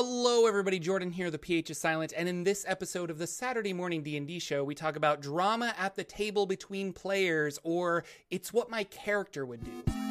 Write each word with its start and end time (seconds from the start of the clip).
Hello 0.00 0.46
everybody, 0.46 0.78
Jorphdan 0.78 1.12
here, 1.12 1.28
the 1.28 1.40
PH 1.40 1.70
is 1.70 1.78
silent, 1.78 2.12
and 2.16 2.28
in 2.28 2.44
this 2.44 2.64
episode 2.68 3.10
of 3.10 3.18
the 3.18 3.26
Saturday 3.26 3.72
Morning 3.72 4.00
D&D 4.00 4.38
show, 4.38 4.62
we 4.62 4.72
talk 4.72 4.94
about 4.94 5.20
drama 5.20 5.74
at 5.76 5.96
the 5.96 6.04
table 6.04 6.46
between 6.46 6.92
players 6.92 7.58
or 7.64 8.04
it's 8.30 8.52
what 8.52 8.70
my 8.70 8.84
character 8.84 9.44
would 9.44 9.64
do. 9.64 10.07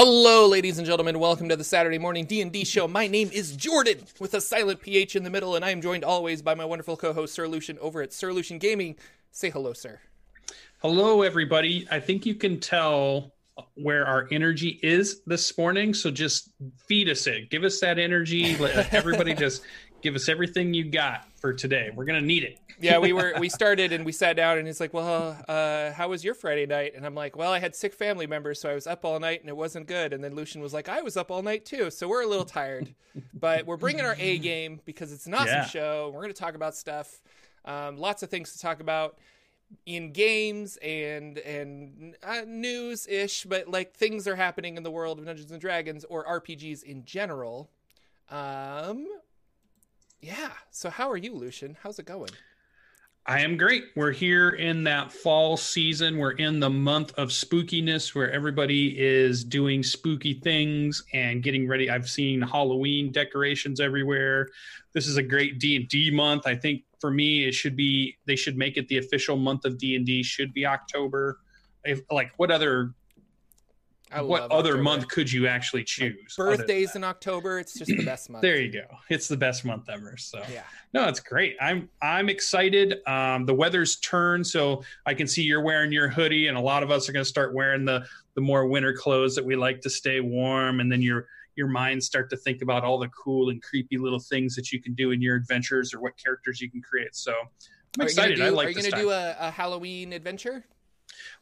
Hello, 0.00 0.46
ladies 0.46 0.78
and 0.78 0.86
gentlemen. 0.86 1.18
Welcome 1.18 1.48
to 1.48 1.56
the 1.56 1.64
Saturday 1.64 1.98
morning 1.98 2.24
D 2.24 2.40
and 2.40 2.52
D 2.52 2.64
show. 2.64 2.86
My 2.86 3.08
name 3.08 3.30
is 3.32 3.56
Jorphdan, 3.56 4.20
with 4.20 4.32
a 4.32 4.40
silent 4.40 4.80
PH 4.80 5.16
in 5.16 5.24
the 5.24 5.28
middle, 5.28 5.56
and 5.56 5.64
I 5.64 5.70
am 5.72 5.82
joined 5.82 6.04
always 6.04 6.40
by 6.40 6.54
my 6.54 6.64
wonderful 6.64 6.96
co-host 6.96 7.34
Sir 7.34 7.48
Lucien 7.48 7.76
over 7.80 8.00
at 8.00 8.12
Sir 8.12 8.32
Lucien 8.32 8.60
Gaming. 8.60 8.94
Say 9.32 9.50
hello, 9.50 9.72
sir. 9.72 9.98
Hello, 10.82 11.22
everybody. 11.22 11.84
I 11.90 11.98
think 11.98 12.26
you 12.26 12.36
can 12.36 12.60
tell 12.60 13.32
where 13.74 14.06
our 14.06 14.28
energy 14.30 14.78
is 14.84 15.20
this 15.26 15.58
morning. 15.58 15.92
So 15.92 16.12
just 16.12 16.50
feed 16.86 17.08
us 17.08 17.26
it. 17.26 17.50
Give 17.50 17.64
us 17.64 17.80
that 17.80 17.98
energy. 17.98 18.56
Let 18.56 18.94
everybody 18.94 19.34
just 19.34 19.62
give 20.02 20.14
us 20.14 20.28
everything 20.28 20.74
you 20.74 20.84
got 20.84 21.26
for 21.40 21.52
today. 21.52 21.90
We're 21.94 22.04
gonna 22.04 22.20
need 22.20 22.44
it. 22.44 22.58
yeah, 22.80 22.98
we 22.98 23.12
were 23.12 23.34
we 23.38 23.48
started 23.60 23.92
and 23.92 24.04
we 24.06 24.12
sat 24.12 24.36
down 24.36 24.58
and 24.58 24.66
he's 24.66 24.80
like, 24.80 24.94
"Well, 24.94 25.36
uh, 25.48 25.92
how 25.92 26.08
was 26.08 26.22
your 26.24 26.34
Friday 26.34 26.66
night?" 26.66 26.92
And 26.96 27.04
I'm 27.04 27.14
like, 27.14 27.36
"Well, 27.36 27.52
I 27.52 27.58
had 27.58 27.74
sick 27.74 27.92
family 27.94 28.26
members, 28.26 28.60
so 28.60 28.68
I 28.70 28.74
was 28.74 28.86
up 28.86 29.04
all 29.04 29.18
night 29.20 29.40
and 29.40 29.48
it 29.48 29.56
wasn't 29.56 29.86
good." 29.86 30.12
And 30.12 30.22
then 30.22 30.34
Lucien 30.34 30.62
was 30.62 30.72
like, 30.72 30.88
"I 30.88 31.00
was 31.02 31.16
up 31.16 31.30
all 31.30 31.42
night 31.42 31.64
too, 31.64 31.90
so 31.90 32.06
we're 32.08 32.22
a 32.22 32.26
little 32.28 32.44
tired, 32.44 32.94
but 33.34 33.66
we're 33.66 33.76
bringing 33.76 34.04
our 34.04 34.16
A 34.18 34.38
game 34.38 34.80
because 34.84 35.12
it's 35.12 35.26
an 35.26 35.34
awesome 35.34 35.46
Yeah. 35.48 35.66
show. 35.66 36.10
We're 36.14 36.22
going 36.22 36.32
to 36.34 36.40
talk 36.40 36.54
about 36.54 36.76
stuff, 36.76 37.20
um, 37.64 37.96
lots 37.96 38.22
of 38.22 38.30
things 38.30 38.52
to 38.52 38.58
talk 38.58 38.80
about." 38.80 39.18
in 39.84 40.12
games 40.12 40.78
and 40.78 41.36
and 41.40 42.16
uh, 42.22 42.40
news 42.46 43.06
ish, 43.06 43.44
but 43.44 43.68
like 43.68 43.92
things 43.92 44.26
are 44.26 44.34
happening 44.34 44.78
in 44.78 44.82
the 44.82 44.90
world 44.90 45.18
of 45.18 45.26
Dungeons 45.26 45.50
and 45.52 45.60
Dragons 45.60 46.06
or 46.08 46.24
RPGs 46.24 46.82
in 46.82 47.04
general. 47.04 47.68
Um, 48.30 49.06
yeah. 50.20 50.52
So 50.70 50.90
how 50.90 51.10
are 51.10 51.16
you, 51.16 51.34
Lucien? 51.34 51.76
How's 51.82 51.98
it 51.98 52.06
going? 52.06 52.30
I 53.28 53.40
am 53.40 53.58
great. 53.58 53.84
We're 53.94 54.12
here 54.12 54.50
in 54.50 54.84
that 54.84 55.12
fall 55.12 55.58
season. 55.58 56.16
We're 56.16 56.30
in 56.30 56.60
the 56.60 56.70
month 56.70 57.12
of 57.18 57.28
spookiness 57.28 58.14
where 58.14 58.32
everybody 58.32 58.98
is 58.98 59.44
doing 59.44 59.82
spooky 59.82 60.32
things 60.32 61.04
and 61.12 61.42
getting 61.42 61.68
ready. 61.68 61.90
I've 61.90 62.08
seen 62.08 62.40
Halloween 62.40 63.12
decorations 63.12 63.80
everywhere. 63.80 64.48
This 64.94 65.06
is 65.06 65.18
a 65.18 65.22
great 65.22 65.58
D&D 65.58 66.10
month. 66.10 66.46
I 66.46 66.54
think 66.54 66.84
for 67.00 67.10
me 67.10 67.46
it 67.46 67.52
should 67.52 67.76
be 67.76 68.16
they 68.26 68.34
should 68.34 68.56
make 68.56 68.78
it 68.78 68.88
the 68.88 68.96
official 68.96 69.36
month 69.36 69.66
of 69.66 69.76
D&D 69.76 70.22
should 70.22 70.54
be 70.54 70.64
October. 70.64 71.38
If 71.84 72.00
like 72.10 72.32
what 72.38 72.50
other 72.50 72.94
I 74.10 74.22
what 74.22 74.42
other 74.50 74.70
October. 74.70 74.82
month 74.82 75.08
could 75.08 75.30
you 75.30 75.46
actually 75.46 75.84
choose? 75.84 76.34
than 76.36 76.46
Birthdays 76.46 76.96
in 76.96 77.04
October. 77.04 77.58
It's 77.58 77.74
just 77.74 77.90
the 77.94 78.04
best 78.04 78.30
month. 78.30 78.42
There 78.42 78.60
you 78.60 78.72
go. 78.72 78.84
It's 79.10 79.28
the 79.28 79.36
best 79.36 79.64
month 79.64 79.88
ever. 79.88 80.16
So 80.16 80.42
Yeah. 80.50 80.62
no, 80.94 81.08
it's 81.08 81.20
great. 81.20 81.56
I'm 81.60 81.88
I'm 82.00 82.28
excited. 82.28 83.06
Um, 83.06 83.44
the 83.44 83.54
weather's 83.54 83.96
turned, 84.00 84.46
so 84.46 84.82
I 85.06 85.14
can 85.14 85.26
see 85.26 85.42
you're 85.42 85.62
wearing 85.62 85.92
your 85.92 86.08
hoodie, 86.08 86.46
and 86.48 86.56
a 86.56 86.60
lot 86.60 86.82
of 86.82 86.90
us 86.90 87.08
are 87.08 87.12
going 87.12 87.24
to 87.24 87.28
start 87.28 87.54
wearing 87.54 87.84
the 87.84 88.06
the 88.34 88.40
more 88.40 88.66
winter 88.66 88.92
clothes 88.94 89.34
that 89.34 89.44
we 89.44 89.56
like 89.56 89.80
to 89.82 89.90
stay 89.90 90.20
warm. 90.20 90.80
And 90.80 90.90
then 90.90 91.02
your 91.02 91.26
your 91.56 91.68
minds 91.68 92.06
start 92.06 92.30
to 92.30 92.36
think 92.36 92.62
about 92.62 92.84
all 92.84 92.98
the 92.98 93.08
cool 93.08 93.50
and 93.50 93.60
creepy 93.62 93.98
little 93.98 94.20
things 94.20 94.54
that 94.54 94.70
you 94.72 94.80
can 94.80 94.94
do 94.94 95.10
in 95.10 95.20
your 95.20 95.34
adventures 95.36 95.92
or 95.92 96.00
what 96.00 96.16
characters 96.16 96.60
you 96.60 96.70
can 96.70 96.80
create. 96.80 97.16
So 97.16 97.32
I'm 97.32 98.02
Are 98.02 98.04
excited. 98.04 98.38
gonna 98.38 98.46
I 98.46 98.50
do, 98.50 98.56
like 98.56 98.66
Are 98.68 98.70
you 98.70 98.90
gonna 98.90 99.02
do 99.02 99.10
a, 99.10 99.36
a 99.40 99.50
Halloween 99.50 100.12
adventure? 100.12 100.64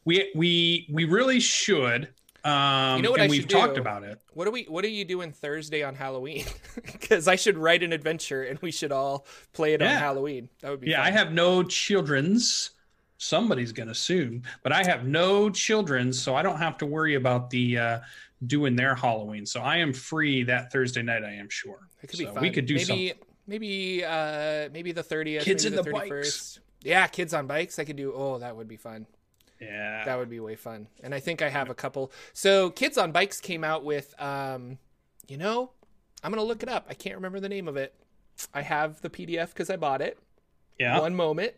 we 0.05 0.31
we 0.35 0.87
we 0.91 1.05
really 1.05 1.39
should. 1.39 2.09
Um, 2.43 2.97
You 2.97 3.03
know 3.03 3.11
what 3.11 3.19
and 3.19 3.29
I 3.29 3.31
we've 3.31 3.47
talked 3.47 3.75
do? 3.75 3.81
about 3.81 4.03
it. 4.03 4.19
What 4.33 4.47
are 4.47 4.51
we? 4.51 4.63
What 4.63 4.85
are 4.85 4.89
you 4.89 5.05
doing 5.05 5.31
Thursday 5.31 5.83
on 5.83 5.95
Halloween? 5.95 6.45
Because 6.75 7.27
I 7.27 7.35
should 7.35 7.57
write 7.57 7.83
an 7.83 7.91
adventure 7.93 8.43
and 8.43 8.59
we 8.59 8.71
should 8.71 8.91
all 8.91 9.25
play 9.53 9.73
it 9.73 9.81
on 9.81 9.87
Halloween. 9.87 10.49
That 10.61 10.71
would 10.71 10.79
be 10.81 10.91
Yeah, 10.91 11.03
fun. 11.03 11.07
I 11.07 11.11
have 11.11 11.31
no 11.31 11.63
children's. 11.63 12.71
Somebody's 13.17 13.71
gonna 13.71 13.95
soon, 13.95 14.43
but 14.61 14.71
I 14.71 14.83
have 14.83 15.05
no 15.05 15.49
children's, 15.49 16.21
so 16.21 16.35
I 16.35 16.43
don't 16.43 16.59
have 16.59 16.77
to 16.77 16.85
worry 16.85 17.15
about 17.15 17.49
the 17.49 17.77
uh, 17.77 17.99
doing 18.45 18.75
their 18.75 18.93
Halloween. 18.93 19.45
So 19.47 19.61
I 19.61 19.77
am 19.77 19.91
free 19.91 20.43
that 20.43 20.71
Thursday 20.71 21.01
night. 21.01 21.23
I 21.23 21.33
am 21.33 21.49
sure. 21.49 21.79
It 22.03 22.07
could 22.07 22.19
be 22.19 22.25
fun. 22.25 22.41
We 22.41 22.51
could 22.51 22.67
do 22.67 22.75
maybe, 22.75 22.85
something. 22.85 23.13
Maybe, 23.47 24.05
uh, 24.05 24.69
maybe 24.71 24.91
the 24.91 25.01
thirtieth. 25.01 25.43
Kids 25.43 25.65
in 25.65 25.75
the 25.75 25.81
the 25.81 25.91
bikes. 25.91 26.59
Yeah, 26.83 27.07
kids 27.07 27.33
on 27.33 27.47
bikes. 27.47 27.79
I 27.79 27.85
could 27.85 27.95
do. 27.95 28.13
Oh, 28.13 28.37
that 28.37 28.55
would 28.55 28.67
be 28.67 28.77
fun. 28.77 29.07
Yeah. 29.61 30.03
That 30.05 30.17
would 30.17 30.29
be 30.29 30.39
way 30.39 30.55
fun. 30.55 30.87
And 31.01 31.13
I 31.15 31.19
think 31.19 31.41
I 31.41 31.49
have 31.49 31.69
a 31.69 31.73
couple. 31.75 32.11
So 32.33 32.69
Kids 32.69 32.97
on 32.97 33.11
Bikes 33.11 33.39
came 33.41 33.63
out 33.63 33.83
with 33.83 34.13
um 34.21 34.77
you 35.27 35.37
know, 35.37 35.71
I'm 36.23 36.31
going 36.31 36.41
to 36.41 36.47
look 36.47 36.63
it 36.63 36.69
up. 36.69 36.85
I 36.89 36.93
can't 36.93 37.15
remember 37.15 37.39
the 37.39 37.49
name 37.49 37.67
of 37.67 37.75
it. 37.75 37.93
I 38.53 38.61
have 38.61 39.01
the 39.01 39.09
PDF 39.09 39.53
cuz 39.55 39.69
I 39.69 39.75
bought 39.77 40.01
it. 40.01 40.17
yeah. 40.79 40.99
One 40.99 41.15
moment. 41.15 41.53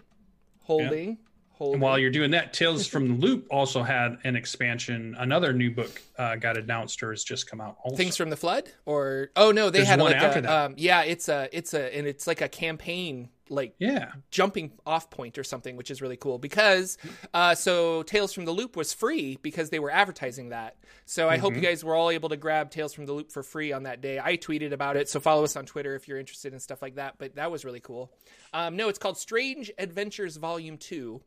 Holding. 0.64 1.18
Holding. 1.52 1.74
And 1.76 1.82
while 1.82 2.00
you're 2.00 2.10
doing 2.10 2.32
that, 2.32 2.54
Tales 2.54 2.88
from 2.88 3.08
the 3.08 3.14
Loop 3.16 3.46
also 3.52 3.84
had 3.84 4.18
an 4.24 4.36
expansion. 4.38 5.14
Another 5.20 5.52
new 5.52 5.70
book 5.72 6.02
uh, 6.18 6.36
got 6.38 6.58
announced 6.58 7.04
or 7.04 7.12
has 7.12 7.24
just 7.24 7.50
come 7.50 7.60
out. 7.60 7.78
Also. 7.84 7.98
Things 7.98 8.16
from 8.16 8.30
the 8.30 8.38
Flood 8.38 8.72
or 8.86 9.30
Oh 9.36 9.52
no, 9.52 9.70
they 9.70 9.80
There's 9.80 9.90
had 9.90 10.00
one 10.00 10.14
like 10.14 10.22
after 10.22 10.40
a 10.40 10.42
that. 10.44 10.66
um 10.66 10.76
yeah, 10.78 11.02
it's 11.04 11.28
a 11.28 11.50
it's 11.52 11.74
a 11.74 11.96
and 11.98 12.08
it's 12.08 12.28
like 12.28 12.40
a 12.42 12.48
campaign 12.48 13.30
like 13.50 13.76
yeah. 13.80 14.12
jumping 14.32 14.72
off 14.86 15.10
point 15.10 15.38
or 15.38 15.44
something, 15.44 15.76
which 15.76 15.92
is 15.92 16.02
really 16.02 16.18
cool 16.18 16.38
because 16.38 16.98
uh, 17.34 17.56
so 17.56 18.04
Tales 18.04 18.34
from 18.34 18.46
the 18.46 18.52
Loop 18.52 18.76
was 18.76 18.94
free 18.94 19.38
because 19.42 19.70
they 19.70 19.80
were 19.80 19.92
advertising 19.92 20.50
that. 20.50 20.78
So 21.06 21.28
I 21.28 21.38
hope 21.38 21.56
you 21.56 21.62
guys 21.62 21.84
were 21.84 21.96
all 21.96 22.12
able 22.12 22.30
to 22.30 22.38
grab 22.38 22.70
Tales 22.70 22.94
from 22.94 23.06
the 23.06 23.14
Loop 23.14 23.32
for 23.32 23.44
free 23.44 23.72
on 23.72 23.84
that 23.84 24.02
day. 24.02 24.20
I 24.20 24.38
tweeted 24.38 24.72
about 24.72 24.96
it, 24.98 25.10
so 25.10 25.20
follow 25.20 25.44
us 25.44 25.56
on 25.56 25.66
Twitter 25.66 25.96
if 25.96 26.08
you're 26.08 26.20
interested 26.20 26.54
in 26.54 26.60
stuff 26.60 26.82
like 26.82 26.96
that. 26.96 27.16
But 27.18 27.36
that 27.36 27.52
was 27.52 27.66
really 27.66 27.80
cool. 27.80 28.12
Um, 28.54 28.76
no, 28.76 28.90
it's 28.90 29.00
called 29.00 29.18
Strange 29.18 29.72
Adventures 29.78 30.38
Volume 30.38 30.78
Two, 30.78 31.22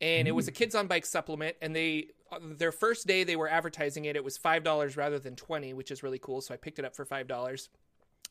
and 0.00 0.28
it 0.28 0.32
was 0.32 0.48
a 0.48 0.52
Kids 0.52 0.74
on 0.74 0.86
Bike 0.86 1.06
supplement. 1.06 1.56
And 1.62 1.74
they 1.74 2.08
uh, 2.30 2.38
their 2.42 2.72
first 2.72 3.06
day 3.06 3.24
they 3.24 3.36
were 3.36 3.48
advertising 3.48 4.04
it. 4.04 4.16
It 4.16 4.24
was 4.24 4.36
five 4.36 4.64
dollars 4.64 4.96
rather 4.96 5.18
than 5.18 5.36
twenty, 5.36 5.72
which 5.72 5.90
is 5.90 6.02
really 6.02 6.18
cool. 6.18 6.40
So 6.40 6.52
I 6.52 6.56
picked 6.56 6.78
it 6.78 6.84
up 6.84 6.94
for 6.94 7.04
five 7.04 7.26
dollars 7.26 7.68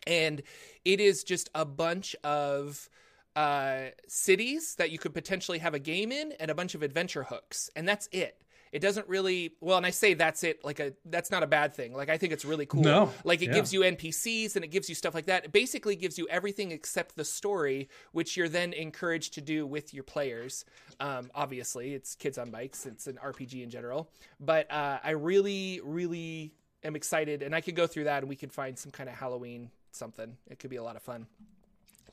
and 0.08 0.42
it 0.86 1.00
is 1.00 1.24
just 1.24 1.50
a 1.54 1.66
bunch 1.66 2.16
of 2.24 2.90
uh, 3.36 3.86
cities 4.08 4.76
that 4.76 4.92
you 4.92 4.98
could 4.98 5.14
potentially 5.14 5.60
have 5.60 5.74
a 5.74 5.80
game 5.80 6.12
in 6.12 6.34
and 6.34 6.52
a 6.52 6.56
bunch 6.56 6.76
of 6.76 6.84
adventure 6.84 7.24
hooks 7.24 7.70
and 7.76 7.88
that's 7.88 8.10
it. 8.12 8.38
It 8.72 8.80
doesn't 8.80 9.10
really 9.10 9.52
well 9.60 9.76
and 9.76 9.86
i 9.86 9.90
say 9.90 10.14
that's 10.14 10.46
it 10.46 10.64
like 10.64 10.80
a 10.80 10.94
that's 11.06 11.30
not 11.30 11.44
a 11.44 11.48
bad 11.48 11.76
thing. 11.76 11.94
Like 11.94 12.10
i 12.10 12.18
think 12.18 12.32
it's 12.32 12.46
really 12.46 12.66
cool. 12.66 12.82
No, 12.82 13.12
like 13.26 13.42
it 13.42 13.48
yeah. 13.48 13.54
gives 13.54 13.74
you 13.74 13.82
npcs 13.82 14.56
and 14.56 14.64
it 14.64 14.70
gives 14.70 14.88
you 14.88 14.96
stuff 14.96 15.14
like 15.14 15.26
that. 15.26 15.46
It 15.46 15.52
basically 15.52 15.98
gives 15.98 16.18
you 16.18 16.28
everything 16.30 16.72
except 16.72 17.18
the 17.18 17.26
story 17.26 17.90
which 18.14 18.38
you're 18.38 18.50
then 18.50 18.72
encouraged 18.72 19.34
to 19.34 19.42
do 19.42 19.68
with 19.68 19.94
your 19.94 20.04
players. 20.04 20.64
Um, 21.02 21.32
obviously 21.36 21.94
it's 21.94 22.16
kids 22.16 22.38
on 22.38 22.50
bikes. 22.50 22.86
It's 22.86 23.08
an 23.08 23.20
rpg 23.22 23.62
in 23.62 23.70
general. 23.70 24.10
But 24.40 24.72
uh, 24.72 25.00
i 25.04 25.12
really 25.12 25.82
really 25.84 26.54
am 26.84 26.96
excited 26.96 27.44
and 27.44 27.54
i 27.54 27.60
could 27.60 27.76
go 27.76 27.88
through 27.88 28.06
that 28.06 28.24
and 28.24 28.30
we 28.30 28.38
could 28.38 28.54
find 28.54 28.80
some 28.80 28.92
kind 28.92 29.10
of 29.10 29.16
halloween 29.16 29.70
something. 29.92 30.38
It 30.50 30.60
could 30.60 30.70
be 30.70 30.78
a 30.78 30.84
lot 30.84 30.96
of 30.96 31.02
fun 31.02 31.28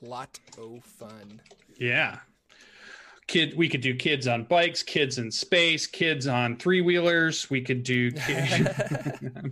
lot 0.01 0.39
of 0.57 0.83
fun 0.83 1.41
Yeah. 1.77 2.19
Kid, 3.27 3.55
we 3.55 3.69
could 3.69 3.81
do 3.81 3.93
kids 3.93 4.27
on 4.27 4.45
bikes, 4.45 4.81
kids 4.81 5.19
in 5.19 5.29
space, 5.29 5.85
kids 5.85 6.25
on 6.25 6.57
three 6.57 6.81
wheelers. 6.81 7.47
We 7.47 7.61
could 7.61 7.83
do. 7.83 8.11
Kid, 8.27 8.67
I 8.75 9.51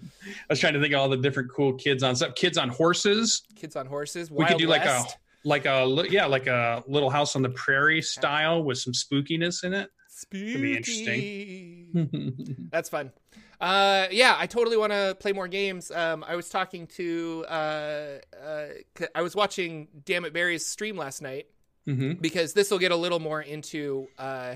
was 0.50 0.60
trying 0.60 0.74
to 0.74 0.82
think 0.82 0.96
of 0.96 1.00
all 1.00 1.10
the 1.10 1.18
different 1.18 1.52
cool 1.56 1.74
kids 1.74 2.02
on 2.02 2.16
stuff. 2.16 2.34
Kids 2.34 2.58
on 2.58 2.70
horses. 2.70 3.44
kids 3.56 3.76
on 3.76 3.86
horses 3.86 4.32
we 4.32 4.38
could 4.46 4.54
Wild 4.54 4.62
do 4.62 4.68
like 4.68 4.86
a 4.86 5.06
like 5.44 5.66
a 5.66 6.06
yeah 6.10 6.26
like 6.26 6.48
a 6.48 6.84
little 6.88 7.12
house 7.12 7.36
on 7.36 7.44
the 7.44 7.50
prairie 7.50 8.02
style 8.02 8.64
with 8.64 8.80
some 8.80 8.94
spookiness 8.94 9.64
in 9.64 9.76
it. 9.76 9.92
Spooky. 10.18 10.58
be 10.62 10.76
interesting. 10.76 12.70
That's 12.72 12.90
fun. 12.90 13.12
Uh, 13.62 14.08
yeah, 14.12 14.36
I 14.38 14.48
totally 14.48 14.78
want 14.78 14.92
to 14.94 15.16
play 15.20 15.32
more 15.32 15.48
games. 15.48 15.92
Um, 15.92 16.24
I 16.28 16.36
was 16.36 16.50
talking 16.50 16.88
to, 16.88 17.46
uh, 17.48 17.54
uh, 18.44 18.68
c- 18.98 19.08
I 19.16 19.22
was 19.22 19.36
watching 19.36 19.88
Damn 20.06 20.26
It 20.26 20.34
Barry's 20.34 20.66
stream 20.66 20.98
last 20.98 21.22
night 21.22 21.48
hmm 21.86 22.14
because 22.14 22.54
this 22.54 22.70
will 22.70 22.80
get 22.80 22.92
a 22.92 22.96
little 22.96 23.20
more 23.20 23.42
into 23.42 24.08
uh, 24.18 24.56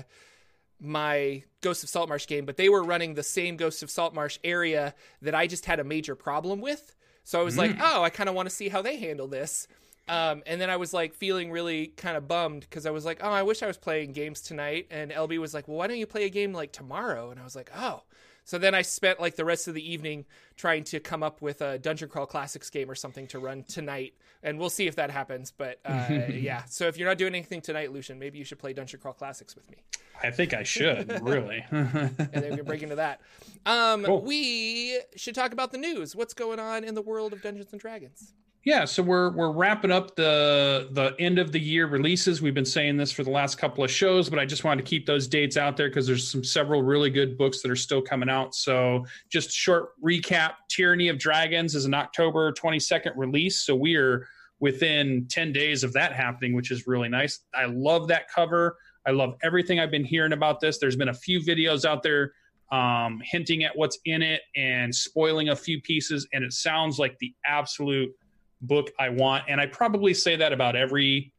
my 0.80 1.42
Ghost 1.62 1.82
of 1.82 1.88
Saltmarsh 1.88 2.26
game, 2.26 2.44
but 2.44 2.56
they 2.56 2.68
were 2.68 2.82
running 2.82 3.14
the 3.14 3.22
same 3.22 3.56
Ghost 3.56 3.82
of 3.82 3.90
Saltmarsh 3.90 4.38
area 4.44 4.94
that 5.22 5.34
I 5.34 5.46
just 5.46 5.64
had 5.64 5.80
a 5.80 5.84
major 5.84 6.14
problem 6.14 6.60
with. 6.60 6.94
So 7.24 7.40
I 7.40 7.44
was 7.44 7.56
like, 7.56 7.76
oh, 7.80 8.02
I 8.02 8.10
kind 8.10 8.28
of 8.28 8.34
want 8.34 8.48
to 8.48 8.54
see 8.54 8.68
how 8.68 8.82
they 8.82 8.96
handle 8.96 9.28
this. 9.28 9.68
Um, 10.08 10.42
and 10.46 10.60
then 10.60 10.68
I 10.68 10.76
was 10.76 10.92
like 10.92 11.14
feeling 11.14 11.50
really 11.52 11.88
kind 11.88 12.16
of 12.16 12.26
bummed 12.26 12.60
because 12.62 12.86
I 12.86 12.90
was 12.90 13.04
like, 13.04 13.20
oh, 13.22 13.30
I 13.30 13.42
wish 13.44 13.62
I 13.62 13.66
was 13.66 13.78
playing 13.78 14.12
games 14.12 14.40
tonight. 14.40 14.86
And 14.90 15.10
LB 15.10 15.38
was 15.38 15.54
like, 15.54 15.68
well, 15.68 15.76
why 15.78 15.86
don't 15.86 15.98
you 15.98 16.06
play 16.06 16.24
a 16.24 16.28
game 16.30 16.52
like 16.52 16.72
tomorrow? 16.72 17.30
And 17.30 17.38
I 17.40 17.44
was 17.44 17.54
like, 17.54 17.70
oh, 17.76 18.02
So 18.44 18.58
then 18.58 18.74
I 18.74 18.82
spent 18.82 19.20
like 19.20 19.36
the 19.36 19.44
rest 19.44 19.68
of 19.68 19.74
the 19.74 19.92
evening 19.92 20.24
trying 20.56 20.84
to 20.84 20.98
come 21.00 21.22
up 21.22 21.40
with 21.40 21.60
a 21.62 21.78
Dungeon 21.78 22.08
Crawl 22.08 22.26
Classics 22.26 22.68
game 22.70 22.90
or 22.90 22.94
something 22.96 23.26
to 23.28 23.38
run 23.38 23.62
tonight, 23.62 24.14
and 24.42 24.58
we'll 24.58 24.70
see 24.70 24.88
if 24.88 24.96
that 24.96 25.10
happens. 25.10 25.52
But 25.56 25.78
uh, 25.84 26.06
yeah, 26.28 26.64
so 26.64 26.88
if 26.88 26.98
you're 26.98 27.08
not 27.08 27.18
doing 27.18 27.34
anything 27.34 27.60
tonight, 27.60 27.92
Lucien, 27.92 28.18
maybe 28.18 28.38
you 28.38 28.44
should 28.44 28.58
play 28.58 28.72
Dungeon 28.72 28.98
Crawl 29.00 29.14
Classics 29.14 29.54
with 29.54 29.70
me. 29.70 29.76
I 30.22 30.30
think 30.30 30.54
I 30.54 30.64
should 30.64 31.20
really. 31.22 31.64
and 31.70 32.16
then 32.16 32.50
we 32.50 32.56
can 32.56 32.64
break 32.64 32.82
into 32.82 32.96
that. 32.96 33.20
Um, 33.64 34.04
cool. 34.04 34.22
We 34.22 34.98
should 35.16 35.34
talk 35.36 35.52
about 35.52 35.70
the 35.70 35.78
news. 35.78 36.14
What's 36.16 36.34
going 36.34 36.58
on 36.58 36.84
in 36.84 36.94
the 36.94 37.02
world 37.02 37.32
of 37.32 37.42
Dungeons 37.42 37.72
and 37.72 37.80
Dragons? 37.80 38.34
Yeah, 38.64 38.84
so 38.84 39.02
we're 39.02 39.30
we're 39.30 39.50
wrapping 39.50 39.90
up 39.90 40.14
the 40.14 40.88
the 40.92 41.16
end 41.18 41.40
of 41.40 41.50
the 41.50 41.58
year 41.58 41.88
releases. 41.88 42.40
We've 42.40 42.54
been 42.54 42.64
saying 42.64 42.96
this 42.96 43.10
for 43.10 43.24
the 43.24 43.30
last 43.30 43.58
couple 43.58 43.82
of 43.82 43.90
shows, 43.90 44.30
but 44.30 44.38
I 44.38 44.44
just 44.46 44.62
wanted 44.62 44.84
to 44.84 44.88
keep 44.88 45.04
those 45.04 45.26
dates 45.26 45.56
out 45.56 45.76
there 45.76 45.88
because 45.88 46.06
there's 46.06 46.30
some 46.30 46.44
several 46.44 46.80
really 46.80 47.10
good 47.10 47.36
books 47.36 47.60
that 47.62 47.72
are 47.72 47.76
still 47.76 48.00
coming 48.00 48.28
out. 48.28 48.54
So 48.54 49.04
just 49.30 49.50
short 49.50 50.00
recap: 50.00 50.52
Tyranny 50.68 51.08
of 51.08 51.18
Dragons 51.18 51.74
is 51.74 51.86
an 51.86 51.94
October 51.94 52.52
22nd 52.52 53.12
release, 53.16 53.64
so 53.64 53.74
we 53.74 53.96
are 53.96 54.28
within 54.60 55.26
10 55.28 55.52
days 55.52 55.82
of 55.82 55.92
that 55.94 56.12
happening, 56.12 56.54
which 56.54 56.70
is 56.70 56.86
really 56.86 57.08
nice. 57.08 57.40
I 57.52 57.64
love 57.64 58.06
that 58.08 58.30
cover. 58.32 58.76
I 59.04 59.10
love 59.10 59.34
everything 59.42 59.80
I've 59.80 59.90
been 59.90 60.04
hearing 60.04 60.34
about 60.34 60.60
this. 60.60 60.78
There's 60.78 60.94
been 60.94 61.08
a 61.08 61.14
few 61.14 61.40
videos 61.40 61.84
out 61.84 62.04
there 62.04 62.32
um, 62.70 63.20
hinting 63.24 63.64
at 63.64 63.76
what's 63.76 63.98
in 64.04 64.22
it 64.22 64.42
and 64.54 64.94
spoiling 64.94 65.48
a 65.48 65.56
few 65.56 65.82
pieces, 65.82 66.28
and 66.32 66.44
it 66.44 66.52
sounds 66.52 67.00
like 67.00 67.18
the 67.18 67.34
absolute 67.44 68.14
book 68.62 68.90
I 68.98 69.08
want. 69.10 69.44
And 69.48 69.60
I 69.60 69.66
probably 69.66 70.14
say 70.14 70.36
that 70.36 70.52
about 70.52 70.76
every 70.76 71.32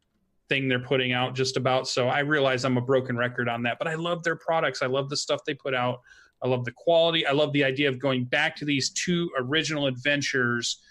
thing 0.49 0.67
they're 0.67 0.79
putting 0.79 1.13
out 1.13 1.35
just 1.35 1.57
about. 1.57 1.87
So 1.87 2.09
I 2.09 2.19
realize 2.19 2.65
I'm 2.65 2.77
a 2.77 2.81
broken 2.81 3.17
record 3.17 3.49
on 3.49 3.63
that, 3.63 3.77
but 3.79 3.87
I 3.87 3.95
love 3.95 4.23
their 4.23 4.35
products. 4.35 4.81
I 4.81 4.87
love 4.87 5.09
the 5.09 5.17
stuff 5.17 5.41
they 5.45 5.53
put 5.53 5.73
out. 5.73 6.01
I 6.43 6.47
love 6.47 6.65
the 6.65 6.73
quality. 6.75 7.25
I 7.25 7.31
love 7.31 7.53
the 7.53 7.63
idea 7.63 7.87
of 7.87 7.99
going 7.99 8.25
back 8.25 8.55
to 8.57 8.65
these 8.65 8.89
two 8.91 9.31
original 9.37 9.87
adventures 9.87 10.81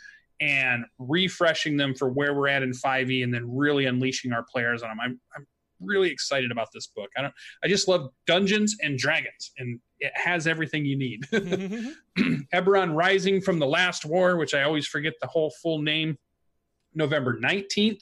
and 0.40 0.84
refreshing 0.98 1.76
them 1.76 1.94
for 1.94 2.08
where 2.08 2.34
we're 2.34 2.48
at 2.48 2.62
in 2.62 2.72
5e 2.72 3.22
and 3.22 3.32
then 3.32 3.44
really 3.46 3.86
unleashing 3.86 4.32
our 4.32 4.44
players 4.50 4.82
on 4.82 4.88
them. 4.88 4.98
I'm, 5.00 5.20
I'm 5.36 5.46
really 5.80 6.10
excited 6.10 6.50
about 6.50 6.68
this 6.72 6.86
book. 6.88 7.10
I 7.16 7.22
don't 7.22 7.34
I 7.62 7.68
just 7.68 7.88
love 7.88 8.10
Dungeons 8.26 8.76
and 8.82 8.98
Dragons 8.98 9.52
and 9.58 9.78
it 10.02 10.12
has 10.14 10.46
everything 10.46 10.84
you 10.84 10.96
need. 10.96 11.26
Mm-hmm. 11.32 12.42
Eberron 12.54 12.94
Rising 12.94 13.40
from 13.40 13.58
the 13.58 13.66
Last 13.66 14.04
War, 14.04 14.36
which 14.36 14.54
I 14.54 14.62
always 14.64 14.86
forget 14.86 15.14
the 15.20 15.26
whole 15.26 15.50
full 15.50 15.80
name, 15.80 16.18
November 16.94 17.38
19th. 17.40 18.00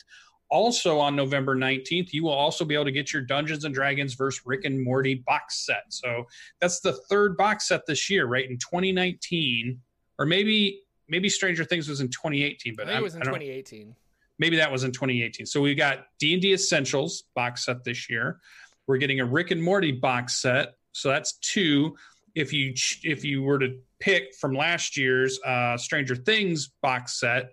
Also 0.50 0.98
on 0.98 1.14
November 1.14 1.54
19th, 1.54 2.12
you 2.12 2.24
will 2.24 2.32
also 2.32 2.64
be 2.64 2.74
able 2.74 2.86
to 2.86 2.92
get 2.92 3.12
your 3.12 3.22
Dungeons 3.22 3.64
and 3.64 3.72
Dragons 3.72 4.14
versus 4.14 4.42
Rick 4.44 4.64
and 4.64 4.82
Morty 4.82 5.14
box 5.14 5.64
set. 5.64 5.84
So 5.90 6.26
that's 6.60 6.80
the 6.80 6.92
third 6.92 7.36
box 7.36 7.68
set 7.68 7.86
this 7.86 8.10
year, 8.10 8.26
right? 8.26 8.48
In 8.48 8.58
2019, 8.58 9.80
or 10.18 10.26
maybe 10.26 10.82
maybe 11.08 11.28
Stranger 11.28 11.64
Things 11.64 11.88
was 11.88 12.00
in 12.00 12.08
2018, 12.08 12.74
but 12.76 12.88
I 12.88 12.96
it 12.96 13.02
was 13.02 13.14
in 13.14 13.20
2018 13.20 13.94
maybe 14.40 14.56
that 14.56 14.72
was 14.72 14.82
in 14.82 14.90
2018. 14.90 15.46
So 15.46 15.60
we 15.60 15.76
got 15.76 16.06
D&D 16.18 16.52
Essentials 16.52 17.24
box 17.34 17.66
set 17.66 17.84
this 17.84 18.10
year. 18.10 18.40
We're 18.88 18.96
getting 18.96 19.20
a 19.20 19.24
Rick 19.24 19.52
and 19.52 19.62
Morty 19.62 19.92
box 19.92 20.40
set. 20.40 20.74
So 20.92 21.08
that's 21.08 21.34
two. 21.38 21.96
If 22.34 22.52
you 22.52 22.74
if 23.02 23.24
you 23.24 23.42
were 23.42 23.58
to 23.58 23.78
pick 23.98 24.34
from 24.34 24.54
last 24.54 24.96
year's 24.96 25.40
uh, 25.42 25.76
Stranger 25.76 26.16
Things 26.16 26.70
box 26.82 27.18
set 27.18 27.50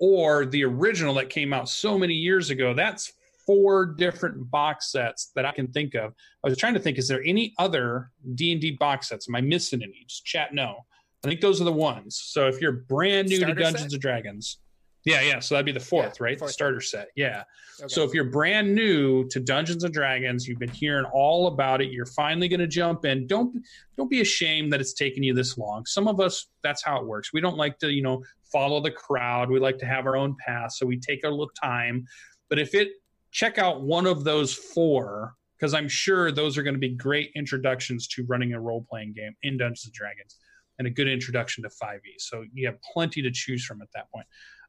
or 0.00 0.46
the 0.46 0.64
original 0.64 1.14
that 1.14 1.30
came 1.30 1.52
out 1.52 1.68
so 1.68 1.98
many 1.98 2.14
years 2.14 2.50
ago, 2.50 2.74
that's 2.74 3.12
four 3.46 3.86
different 3.86 4.50
box 4.50 4.92
sets 4.92 5.30
that 5.34 5.46
I 5.46 5.52
can 5.52 5.68
think 5.68 5.94
of. 5.94 6.12
I 6.44 6.48
was 6.48 6.58
trying 6.58 6.74
to 6.74 6.80
think: 6.80 6.98
is 6.98 7.08
there 7.08 7.22
any 7.24 7.54
other 7.58 8.10
D 8.34 8.52
and 8.52 8.60
D 8.60 8.72
box 8.72 9.08
sets? 9.08 9.28
Am 9.28 9.34
I 9.34 9.40
missing 9.40 9.82
any? 9.82 10.04
Just 10.06 10.24
chat 10.24 10.52
no. 10.52 10.84
I 11.24 11.28
think 11.28 11.40
those 11.40 11.60
are 11.60 11.64
the 11.64 11.72
ones. 11.72 12.16
So 12.16 12.46
if 12.46 12.60
you're 12.60 12.72
brand 12.72 13.28
new 13.28 13.38
Starter 13.38 13.54
to 13.54 13.60
Dungeons 13.60 13.82
set? 13.82 13.92
and 13.92 14.00
Dragons, 14.02 14.58
yeah, 15.04 15.22
yeah. 15.22 15.40
So 15.40 15.54
that'd 15.54 15.66
be 15.66 15.72
the 15.72 15.80
fourth, 15.80 16.16
yeah, 16.18 16.24
right? 16.24 16.38
Fourth. 16.38 16.50
The 16.50 16.52
starter 16.52 16.80
set. 16.80 17.08
Yeah. 17.16 17.44
Okay. 17.80 17.88
So 17.88 18.02
if 18.04 18.12
you're 18.12 18.24
brand 18.24 18.74
new 18.74 19.26
to 19.28 19.40
Dungeons 19.40 19.84
and 19.84 19.94
Dragons, 19.94 20.46
you've 20.46 20.58
been 20.58 20.68
hearing 20.68 21.06
all 21.12 21.46
about 21.46 21.80
it. 21.80 21.90
You're 21.90 22.06
finally 22.06 22.48
going 22.48 22.60
to 22.60 22.66
jump 22.66 23.04
in. 23.04 23.26
Don't 23.26 23.56
don't 23.96 24.10
be 24.10 24.20
ashamed 24.20 24.72
that 24.72 24.80
it's 24.80 24.92
taken 24.92 25.22
you 25.22 25.34
this 25.34 25.56
long. 25.56 25.86
Some 25.86 26.08
of 26.08 26.20
us, 26.20 26.48
that's 26.62 26.82
how 26.82 27.00
it 27.00 27.06
works. 27.06 27.32
We 27.32 27.40
don't 27.40 27.56
like 27.56 27.78
to, 27.78 27.90
you 27.90 28.02
know, 28.02 28.22
follow 28.52 28.80
the 28.80 28.90
crowd. 28.90 29.50
We 29.50 29.60
like 29.60 29.78
to 29.78 29.86
have 29.86 30.06
our 30.06 30.16
own 30.16 30.36
path, 30.44 30.72
so 30.72 30.86
we 30.86 30.98
take 30.98 31.24
a 31.24 31.28
little 31.28 31.50
time. 31.60 32.06
But 32.48 32.58
if 32.58 32.74
it 32.74 32.88
check 33.30 33.58
out 33.58 33.82
one 33.82 34.06
of 34.06 34.24
those 34.24 34.54
four, 34.54 35.34
because 35.58 35.74
I'm 35.74 35.88
sure 35.88 36.32
those 36.32 36.56
are 36.56 36.62
going 36.62 36.74
to 36.74 36.80
be 36.80 36.90
great 36.90 37.30
introductions 37.34 38.06
to 38.08 38.24
running 38.26 38.52
a 38.54 38.60
role 38.60 38.84
playing 38.88 39.12
game 39.14 39.34
in 39.42 39.58
Dungeons 39.58 39.84
and 39.84 39.92
Dragons 39.92 40.36
and 40.78 40.86
a 40.86 40.90
good 40.90 41.08
introduction 41.08 41.64
to 41.64 41.68
5e. 41.68 41.98
So 42.18 42.44
you 42.52 42.66
have 42.66 42.76
plenty 42.80 43.20
to 43.22 43.30
choose 43.30 43.64
from 43.64 43.82
at 43.82 43.88
that 43.94 44.10
point. 44.12 44.26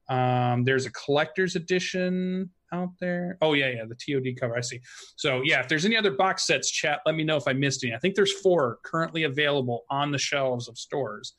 Um, 0.10 0.64
there's 0.64 0.86
a 0.86 0.92
collector's 0.92 1.56
edition 1.56 2.50
out 2.74 2.90
there. 3.00 3.38
Oh 3.42 3.54
yeah, 3.54 3.70
yeah, 3.70 3.84
the 3.88 3.96
TOD 3.96 4.40
cover. 4.40 4.58
I 4.58 4.62
see. 4.62 4.80
So 5.16 5.42
yeah, 5.44 5.60
if 5.60 5.68
there's 5.68 5.86
any 5.86 5.96
other 5.98 6.12
box 6.12 6.46
sets, 6.46 6.70
chat. 6.70 7.02
Let 7.06 7.16
me 7.16 7.24
know 7.24 7.38
if 7.38 7.48
I 7.48 7.54
missed 7.54 7.84
any. 7.84 7.94
I 7.94 8.00
think 8.00 8.16
there's 8.16 8.34
four 8.42 8.80
currently 8.84 9.24
available 9.24 9.86
on 9.90 10.12
the 10.12 10.18
shelves 10.18 10.68
of 10.68 10.78
stores, 10.78 11.34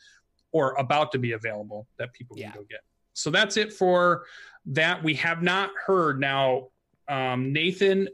or 0.52 0.74
about 0.78 1.12
to 1.12 1.18
be 1.18 1.32
available 1.32 1.86
that 1.98 2.12
people 2.12 2.36
yeah. 2.38 2.50
can 2.50 2.60
go 2.60 2.66
get. 2.68 2.80
So 3.12 3.30
that's 3.30 3.56
it 3.56 3.72
for 3.72 4.24
that. 4.66 5.02
We 5.02 5.14
have 5.14 5.42
not 5.42 5.70
heard 5.86 6.20
now. 6.20 6.68
Um, 7.08 7.52
Nathan 7.52 8.08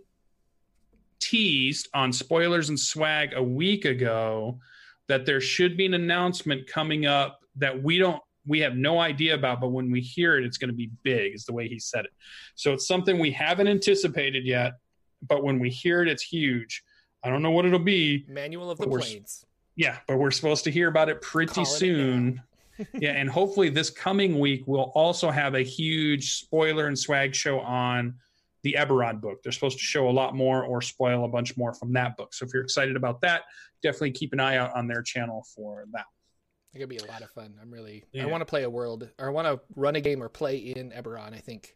teased 1.21 1.89
on 1.93 2.13
spoilers 2.13 2.71
and 2.71 2.81
swag 2.81 3.35
a 3.35 3.43
week 3.43 3.85
ago 3.85 4.59
that 5.09 5.27
there 5.27 5.41
should 5.41 5.77
be 5.77 5.87
an 5.87 5.95
announcement 5.95 6.67
coming 6.67 7.05
up 7.07 7.41
that 7.57 7.83
we 7.83 7.99
don't 7.99 8.23
we 8.47 8.61
have 8.61 8.77
no 8.77 9.01
idea 9.01 9.35
about, 9.35 9.61
but 9.61 9.69
when 9.69 9.91
we 9.91 10.01
hear 10.01 10.39
it, 10.39 10.45
it's 10.45 10.59
going 10.59 10.71
to 10.71 10.77
be 10.77 10.91
big, 11.03 11.35
is 11.35 11.45
the 11.45 11.53
way 11.53 11.69
he 11.69 11.79
said 11.79 12.05
it. 12.05 12.13
So 12.55 12.73
it's 12.73 12.87
something 12.87 13.19
we 13.19 13.33
haven't 13.33 13.69
anticipated 13.69 14.47
yet, 14.47 14.75
but 15.27 15.43
when 15.43 15.59
we 15.59 15.71
hear 15.71 16.03
it, 16.03 16.09
it's 16.09 16.23
huge. 16.23 16.83
I 17.23 17.29
don't 17.29 17.43
know 17.43 17.51
what 17.51 17.65
it'll 17.65 17.79
be. 17.79 18.25
Manual 18.29 18.71
of 18.71 18.79
the 18.79 18.87
Planes. 18.87 19.45
Yeah, 19.75 19.99
but 20.07 20.19
we're 20.19 20.31
supposed 20.31 20.65
to 20.65 20.71
hear 20.71 20.89
about 20.89 21.09
it 21.09 21.21
pretty 21.21 21.53
Call 21.55 21.65
soon. 21.65 22.41
It 22.79 22.89
yeah, 22.95 23.13
and 23.13 23.29
hopefully 23.29 23.69
this 23.69 23.91
coming 23.91 24.39
week 24.39 24.65
we'll 24.67 24.93
also 24.95 25.31
have 25.31 25.55
a 25.55 25.63
huge 25.63 26.35
spoiler 26.35 26.87
and 26.87 26.99
swag 26.99 27.35
show 27.35 27.61
on 27.61 28.15
the 28.63 28.77
Eberron 28.79 29.21
book. 29.21 29.43
They're 29.43 29.53
supposed 29.53 29.79
to 29.79 29.85
show 29.85 30.09
a 30.09 30.11
lot 30.11 30.35
more 30.35 30.65
or 30.65 30.83
spoil 30.83 31.25
a 31.25 31.29
bunch 31.29 31.57
more 31.57 31.73
from 31.73 31.93
that 31.95 32.17
book. 32.17 32.35
So 32.35 32.45
if 32.45 32.53
you're 32.53 32.63
excited 32.63 32.97
about 32.97 33.21
that, 33.23 33.43
definitely 33.83 34.13
keep 34.13 34.33
an 34.33 34.41
eye 34.41 34.57
out 34.57 34.75
on 34.75 34.89
their 34.89 35.03
channel 35.03 35.47
for 35.55 35.85
that. 35.93 36.05
It 36.77 36.81
could 36.81 36.89
be 36.91 36.99
a 36.99 37.07
lot 37.07 37.23
of 37.23 37.31
fun. 37.31 37.55
I'm 37.61 37.71
really. 37.71 38.05
Yeah. 38.13 38.25
I 38.25 38.27
want 38.27 38.43
to 38.43 38.45
play 38.45 38.63
a 38.63 38.71
world, 38.71 39.09
or 39.19 39.29
I 39.29 39.31
want 39.31 39.47
to 39.47 39.61
run 39.75 39.97
a 39.97 40.01
game 40.03 40.23
or 40.23 40.29
play 40.29 40.59
in 40.59 40.91
Eberron. 40.91 41.33
I 41.33 41.39
think 41.39 41.75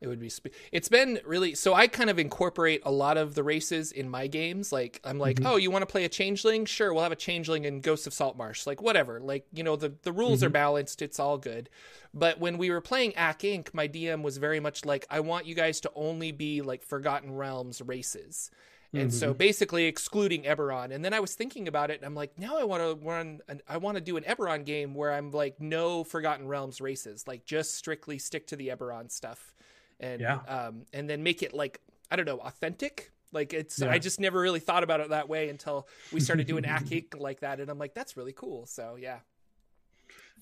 it 0.00 0.08
would 0.08 0.18
be. 0.18 0.28
Sp- 0.28 0.50
it's 0.72 0.88
been 0.88 1.20
really. 1.24 1.54
So 1.54 1.72
I 1.72 1.86
kind 1.86 2.10
of 2.10 2.18
incorporate 2.18 2.82
a 2.84 2.90
lot 2.90 3.16
of 3.16 3.36
the 3.36 3.44
races 3.44 3.92
in 3.92 4.10
my 4.10 4.26
games. 4.26 4.72
Like 4.72 5.00
I'm 5.04 5.20
like, 5.20 5.36
mm-hmm. 5.36 5.46
oh, 5.46 5.56
you 5.56 5.70
want 5.70 5.82
to 5.82 5.86
play 5.86 6.04
a 6.04 6.08
changeling? 6.08 6.64
Sure, 6.64 6.92
we'll 6.92 7.04
have 7.04 7.12
a 7.12 7.16
changeling 7.16 7.64
in 7.64 7.80
Ghosts 7.80 8.08
of 8.08 8.12
Saltmarsh. 8.12 8.66
Like 8.66 8.82
whatever. 8.82 9.20
Like 9.20 9.46
you 9.52 9.62
know, 9.62 9.76
the 9.76 9.94
the 10.02 10.12
rules 10.12 10.40
mm-hmm. 10.40 10.46
are 10.46 10.50
balanced. 10.50 11.00
It's 11.00 11.20
all 11.20 11.38
good. 11.38 11.70
But 12.12 12.40
when 12.40 12.58
we 12.58 12.70
were 12.70 12.80
playing 12.80 13.12
Acq 13.12 13.40
Inc., 13.40 13.72
my 13.72 13.86
DM 13.86 14.22
was 14.22 14.38
very 14.38 14.58
much 14.58 14.84
like, 14.84 15.06
I 15.10 15.20
want 15.20 15.46
you 15.46 15.54
guys 15.54 15.80
to 15.80 15.90
only 15.94 16.32
be 16.32 16.60
like 16.60 16.82
Forgotten 16.82 17.34
Realms 17.34 17.80
races 17.82 18.50
and 18.94 19.10
mm-hmm. 19.10 19.18
so 19.18 19.34
basically 19.34 19.84
excluding 19.84 20.44
Eberron. 20.44 20.92
And 20.92 21.04
then 21.04 21.12
I 21.12 21.20
was 21.20 21.34
thinking 21.34 21.68
about 21.68 21.90
it, 21.90 21.96
and 21.96 22.06
I'm 22.06 22.14
like, 22.14 22.38
now 22.38 22.56
I 22.58 22.64
want 22.64 22.82
to 22.82 23.04
run, 23.04 23.40
an, 23.48 23.60
I 23.68 23.78
want 23.78 23.96
to 23.96 24.00
do 24.00 24.16
an 24.16 24.24
Eberron 24.24 24.64
game 24.64 24.94
where 24.94 25.12
I'm 25.12 25.30
like, 25.30 25.60
no 25.60 26.04
Forgotten 26.04 26.46
Realms 26.46 26.80
races, 26.80 27.26
like 27.26 27.44
just 27.44 27.74
strictly 27.74 28.18
stick 28.18 28.46
to 28.48 28.56
the 28.56 28.68
Eberron 28.68 29.10
stuff, 29.10 29.52
and 30.00 30.20
yeah. 30.20 30.38
um, 30.48 30.86
and 30.92 31.10
then 31.10 31.22
make 31.22 31.42
it 31.42 31.52
like 31.52 31.80
I 32.10 32.16
don't 32.16 32.26
know, 32.26 32.38
authentic. 32.38 33.10
Like 33.32 33.52
it's, 33.52 33.80
yeah. 33.80 33.90
I 33.90 33.98
just 33.98 34.20
never 34.20 34.40
really 34.40 34.60
thought 34.60 34.84
about 34.84 35.00
it 35.00 35.08
that 35.08 35.28
way 35.28 35.48
until 35.48 35.88
we 36.12 36.20
started 36.20 36.46
doing 36.46 36.62
Acq 36.64 36.88
Inc. 36.90 37.20
like 37.20 37.40
that, 37.40 37.60
and 37.60 37.68
I'm 37.70 37.78
like, 37.78 37.94
that's 37.94 38.16
really 38.16 38.32
cool. 38.32 38.66
So 38.66 38.96
yeah, 38.98 39.18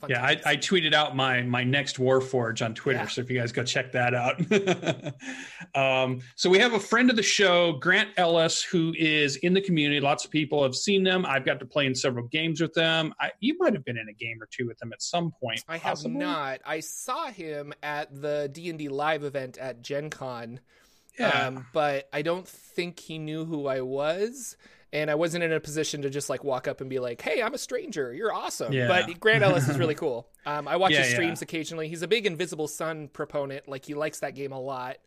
yeah, 0.09 0.25
I, 0.25 0.41
I, 0.45 0.57
tweeted 0.57 0.95
out 0.95 1.15
my 1.15 1.43
my 1.43 1.63
next 1.63 1.99
Warforge 1.99 2.65
on 2.65 2.75
Twitter, 2.75 3.01
yeah. 3.01 3.07
so 3.07 3.21
if 3.21 3.31
you 3.31 3.39
guys 3.39 3.53
go 3.53 3.63
check 3.63 3.93
that 3.93 4.15
out. 4.15 4.41
um, 5.75 6.21
so 6.35 6.51
we 6.51 6.59
have 6.59 6.73
a 6.73 6.81
friend 6.81 7.09
of 7.09 7.17
the 7.17 7.23
show, 7.23 7.73
Grant 7.75 8.09
Ellis, 8.17 8.63
who 8.63 8.93
is 8.99 9.37
in 9.37 9.55
the 9.55 9.61
community. 9.61 10.01
Lots 10.01 10.25
of 10.25 10.31
people 10.31 10.63
have 10.63 10.75
seen 10.75 11.05
them. 11.05 11.25
I've 11.25 11.45
got 11.45 11.61
to 11.61 11.67
play 11.67 11.87
in 11.87 11.95
several 11.95 12.27
games 12.29 12.61
with 12.61 12.75
them. 12.75 13.15
I, 13.21 13.31
you 13.41 13.57
might 13.59 13.75
have 13.75 13.85
been 13.85 13.99
in 13.99 14.09
a 14.09 14.13
game 14.13 14.43
or 14.43 14.49
two 14.51 14.67
with 14.67 14.79
them 14.79 14.93
at 14.93 15.03
some 15.03 15.33
point. 15.41 15.63
I 15.69 15.79
have 15.79 16.05
not. 16.05 16.61
I 16.67 16.81
saw 16.81 17.27
him 17.27 17.73
at 17.83 18.13
the 18.13 18.51
D 18.53 18.71
and 18.71 18.79
D 18.79 18.89
live 18.89 19.25
event 19.25 19.59
at 19.59 19.83
Gen 19.83 20.11
Con. 20.11 20.61
Yeah. 21.19 21.29
Um, 21.29 21.67
but 21.73 22.09
I 22.13 22.23
don't 22.23 22.49
think 22.49 22.99
he 22.99 23.19
knew 23.19 23.45
who 23.45 23.67
I 23.67 23.83
was 23.83 24.57
and 24.93 25.11
I 25.11 25.15
wasn't 25.15 25.45
in 25.45 25.53
a 25.53 25.61
position 25.61 26.03
to 26.03 26.11
just 26.11 26.29
like 26.29 26.45
walk 26.45 26.69
up 26.69 26.81
and 26.81 26.91
be 26.91 26.99
like, 26.99 27.21
"Hey, 27.21 27.43
I'm 27.43 27.55
a 27.55 27.59
stranger. 27.59 28.13
You're 28.13 28.33
awesome." 28.33 28.73
Yeah. 28.73 28.89
But 28.89 29.19
Grant 29.21 29.43
Ellis 29.43 29.69
is 29.69 29.79
really 29.79 29.95
cool. 29.97 30.29
Um, 30.45 30.69
I 30.69 30.77
watch 30.77 30.93
yeah, 30.93 31.03
his 31.03 31.13
streams 31.13 31.41
yeah. 31.41 31.45
occasionally. 31.45 31.89
He's 31.89 32.03
a 32.03 32.09
big 32.09 32.27
Invisible 32.27 32.69
Sun 32.69 33.09
proponent. 33.09 33.69
Like 33.69 33.85
he 33.85 33.95
likes 33.95 34.21
that 34.21 34.35
game 34.35 34.53
a 34.53 34.61
lot. 34.61 34.99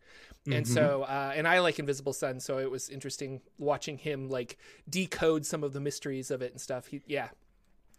And 0.46 0.64
mm-hmm. 0.64 0.74
so, 0.74 1.02
uh, 1.02 1.32
and 1.34 1.46
I 1.48 1.58
like 1.58 1.80
Invisible 1.80 2.12
Sun, 2.12 2.38
so 2.38 2.58
it 2.58 2.70
was 2.70 2.88
interesting 2.88 3.40
watching 3.58 3.98
him 3.98 4.28
like 4.28 4.58
decode 4.88 5.44
some 5.44 5.64
of 5.64 5.72
the 5.72 5.80
mysteries 5.80 6.30
of 6.30 6.40
it 6.40 6.52
and 6.52 6.60
stuff. 6.60 6.86
He, 6.86 7.02
yeah, 7.06 7.30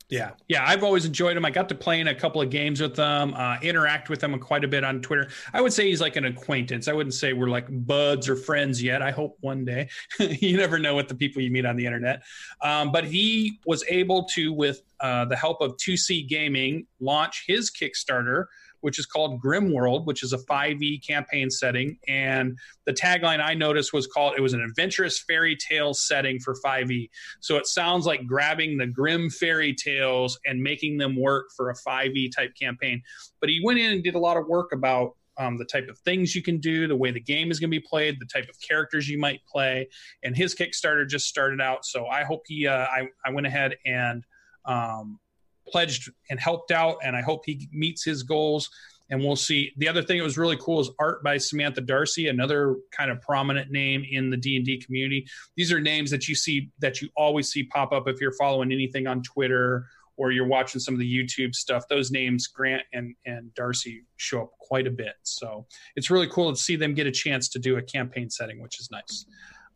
Yeah, 0.09 0.31
yeah, 0.47 0.63
I've 0.65 0.85
always 0.85 1.03
enjoyed 1.03 1.35
him. 1.35 1.43
I 1.43 1.49
got 1.49 1.67
to 1.67 1.75
play 1.75 1.99
in 1.99 2.07
a 2.07 2.15
couple 2.15 2.41
of 2.41 2.49
games 2.49 2.79
with 2.79 2.95
them, 2.95 3.33
uh, 3.33 3.57
interact 3.61 4.09
with 4.09 4.23
him 4.23 4.39
quite 4.39 4.63
a 4.63 4.67
bit 4.67 4.85
on 4.85 5.01
Twitter. 5.01 5.27
I 5.53 5.59
would 5.59 5.73
say 5.73 5.87
he's 5.87 5.99
like 5.99 6.15
an 6.15 6.23
acquaintance. 6.23 6.87
I 6.87 6.93
wouldn't 6.93 7.13
say 7.13 7.33
we're 7.33 7.49
like 7.49 7.65
buds 7.69 8.29
or 8.29 8.37
friends 8.37 8.81
yet. 8.81 9.01
I 9.01 9.11
hope 9.11 9.37
one 9.41 9.65
day. 9.65 9.89
you 10.19 10.55
never 10.55 10.79
know 10.79 10.95
what 10.95 11.09
the 11.09 11.15
people 11.15 11.41
you 11.41 11.51
meet 11.51 11.65
on 11.65 11.75
the 11.75 11.85
internet. 11.85 12.23
Um, 12.61 12.93
but 12.93 13.03
he 13.03 13.59
was 13.65 13.83
able 13.89 14.23
to, 14.35 14.53
with 14.53 14.81
uh, 15.01 15.25
the 15.25 15.35
help 15.35 15.59
of 15.59 15.75
2C 15.75 16.29
Gaming, 16.29 16.87
launch 17.01 17.43
his 17.45 17.69
Kickstarter 17.69 18.45
which 18.81 18.99
is 18.99 19.05
called 19.05 19.39
Grim 19.39 19.73
World, 19.73 20.05
which 20.05 20.23
is 20.23 20.33
a 20.33 20.37
5e 20.37 21.05
campaign 21.05 21.49
setting. 21.49 21.97
And 22.07 22.57
the 22.85 22.93
tagline 22.93 23.41
I 23.41 23.53
noticed 23.53 23.93
was 23.93 24.07
called 24.07 24.35
it 24.37 24.41
was 24.41 24.53
an 24.53 24.61
adventurous 24.61 25.19
fairy 25.19 25.55
tale 25.55 25.93
setting 25.93 26.39
for 26.39 26.55
5e. 26.63 27.09
So 27.39 27.57
it 27.57 27.67
sounds 27.67 28.05
like 28.05 28.25
grabbing 28.25 28.77
the 28.77 28.87
Grimm 28.87 29.29
fairy 29.29 29.73
tales 29.73 30.39
and 30.45 30.61
making 30.61 30.97
them 30.97 31.19
work 31.19 31.47
for 31.55 31.69
a 31.69 31.75
5e 31.75 32.31
type 32.35 32.53
campaign. 32.59 33.01
But 33.39 33.49
he 33.49 33.61
went 33.63 33.79
in 33.79 33.91
and 33.91 34.03
did 34.03 34.15
a 34.15 34.19
lot 34.19 34.37
of 34.37 34.47
work 34.47 34.71
about 34.73 35.15
um, 35.39 35.57
the 35.57 35.65
type 35.65 35.87
of 35.87 35.97
things 35.99 36.35
you 36.35 36.41
can 36.41 36.57
do, 36.57 36.87
the 36.87 36.95
way 36.95 37.11
the 37.11 37.19
game 37.19 37.51
is 37.51 37.59
going 37.59 37.69
to 37.69 37.79
be 37.79 37.85
played, 37.87 38.19
the 38.19 38.25
type 38.25 38.49
of 38.49 38.59
characters 38.59 39.07
you 39.07 39.19
might 39.19 39.41
play. 39.45 39.87
And 40.23 40.35
his 40.35 40.55
Kickstarter 40.55 41.07
just 41.07 41.27
started 41.27 41.61
out, 41.61 41.85
so 41.85 42.07
I 42.07 42.23
hope 42.23 42.41
he. 42.47 42.67
Uh, 42.67 42.85
I 42.85 43.07
I 43.25 43.31
went 43.31 43.45
ahead 43.45 43.75
and 43.85 44.23
um, 44.65 45.19
pledged 45.69 46.11
and 46.29 46.39
helped 46.39 46.71
out, 46.71 46.97
and 47.03 47.15
I 47.15 47.21
hope 47.21 47.41
he 47.45 47.69
meets 47.71 48.03
his 48.03 48.23
goals. 48.23 48.69
And 49.09 49.23
we'll 49.23 49.37
see. 49.37 49.71
The 49.77 49.87
other 49.87 50.03
thing 50.03 50.17
that 50.17 50.23
was 50.25 50.37
really 50.37 50.57
cool 50.57 50.81
is 50.81 50.89
art 50.99 51.23
by 51.23 51.37
Samantha 51.37 51.79
Darcy, 51.79 52.27
another 52.27 52.75
kind 52.91 53.09
of 53.09 53.21
prominent 53.21 53.71
name 53.71 54.03
in 54.11 54.29
the 54.29 54.35
D 54.35 54.57
and 54.57 54.65
D 54.65 54.77
community. 54.79 55.25
These 55.55 55.71
are 55.71 55.79
names 55.79 56.11
that 56.11 56.27
you 56.27 56.35
see 56.35 56.71
that 56.79 57.01
you 57.01 57.07
always 57.15 57.49
see 57.49 57.63
pop 57.63 57.93
up 57.93 58.09
if 58.09 58.19
you're 58.19 58.33
following 58.33 58.71
anything 58.73 59.07
on 59.07 59.23
Twitter 59.23 59.87
or 60.17 60.31
you're 60.31 60.47
watching 60.47 60.81
some 60.81 60.93
of 60.93 60.99
the 60.99 61.09
YouTube 61.09 61.55
stuff. 61.55 61.87
Those 61.87 62.11
names, 62.11 62.47
Grant 62.47 62.83
and 62.91 63.15
and 63.25 63.53
Darcy, 63.53 64.03
show 64.17 64.41
up 64.41 64.51
quite 64.59 64.87
a 64.87 64.91
bit. 64.91 65.13
So 65.23 65.67
it's 65.95 66.09
really 66.11 66.27
cool 66.27 66.51
to 66.51 66.57
see 66.57 66.75
them 66.75 66.93
get 66.93 67.07
a 67.07 67.11
chance 67.11 67.47
to 67.49 67.59
do 67.59 67.77
a 67.77 67.81
campaign 67.81 68.29
setting, 68.29 68.61
which 68.61 68.79
is 68.79 68.91
nice. 68.91 69.25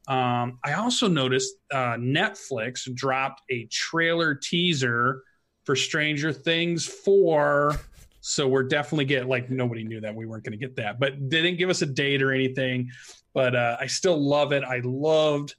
Um, 0.07 0.59
I 0.65 0.73
also 0.73 1.07
noticed 1.07 1.53
uh, 1.71 1.95
Netflix 1.95 2.93
dropped 2.93 3.43
a 3.49 3.67
trailer 3.71 4.35
teaser 4.35 5.23
for 5.63 5.75
Stranger 5.75 6.33
Things 6.33 6.85
4. 6.85 7.79
So 8.21 8.47
we're 8.47 8.63
definitely 8.63 9.05
get 9.05 9.27
like 9.27 9.49
nobody 9.49 9.83
knew 9.83 9.99
that 10.01 10.13
we 10.13 10.25
weren't 10.25 10.43
going 10.43 10.51
to 10.51 10.57
get 10.57 10.75
that, 10.75 10.99
but 10.99 11.13
they 11.19 11.41
didn't 11.41 11.57
give 11.57 11.69
us 11.69 11.81
a 11.81 11.87
date 11.87 12.21
or 12.21 12.31
anything. 12.31 12.89
But 13.33 13.55
uh, 13.55 13.77
I 13.79 13.87
still 13.87 14.17
love 14.17 14.51
it. 14.51 14.63
I 14.63 14.81
loved 14.83 15.55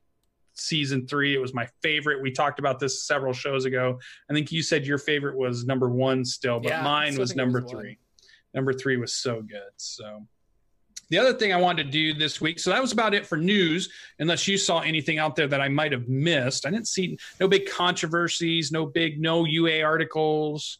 season 0.55 1.07
three. 1.07 1.35
It 1.35 1.41
was 1.41 1.55
my 1.55 1.67
favorite. 1.83 2.23
We 2.23 2.31
talked 2.31 2.59
about 2.59 2.79
this 2.79 3.05
several 3.05 3.33
shows 3.33 3.65
ago. 3.65 3.99
I 4.31 4.35
think 4.35 4.53
you 4.53 4.63
said 4.63 4.87
your 4.87 4.99
favorite 4.99 5.37
was 5.37 5.65
number 5.65 5.89
one 5.89 6.25
still, 6.25 6.61
but 6.61 6.71
yeah, 6.71 6.83
mine 6.83 7.19
was 7.19 7.35
number 7.35 7.61
was 7.61 7.71
three. 7.71 7.99
Number 8.55 8.73
three 8.73 8.97
was 8.97 9.13
so 9.13 9.43
good. 9.43 9.71
So 9.77 10.27
the 11.13 11.19
other 11.19 11.35
thing 11.35 11.53
I 11.53 11.57
wanted 11.57 11.85
to 11.85 11.91
do 11.91 12.15
this 12.15 12.41
week, 12.41 12.59
so 12.59 12.71
that 12.71 12.81
was 12.81 12.91
about 12.91 13.13
it 13.13 13.27
for 13.27 13.37
news, 13.37 13.91
unless 14.19 14.49
you 14.49 14.57
saw 14.57 14.81
anything 14.81 15.19
out 15.19 15.37
there 15.37 15.47
that 15.47 15.61
I 15.61 15.69
might 15.69 15.93
have 15.93 16.09
missed. 16.09 16.65
I 16.65 16.71
didn't 16.71 16.89
see 16.89 17.19
no 17.39 17.47
big 17.47 17.69
controversies, 17.69 18.73
no 18.73 18.87
big 18.87 19.21
no 19.21 19.45
UA 19.45 19.83
articles. 19.83 20.79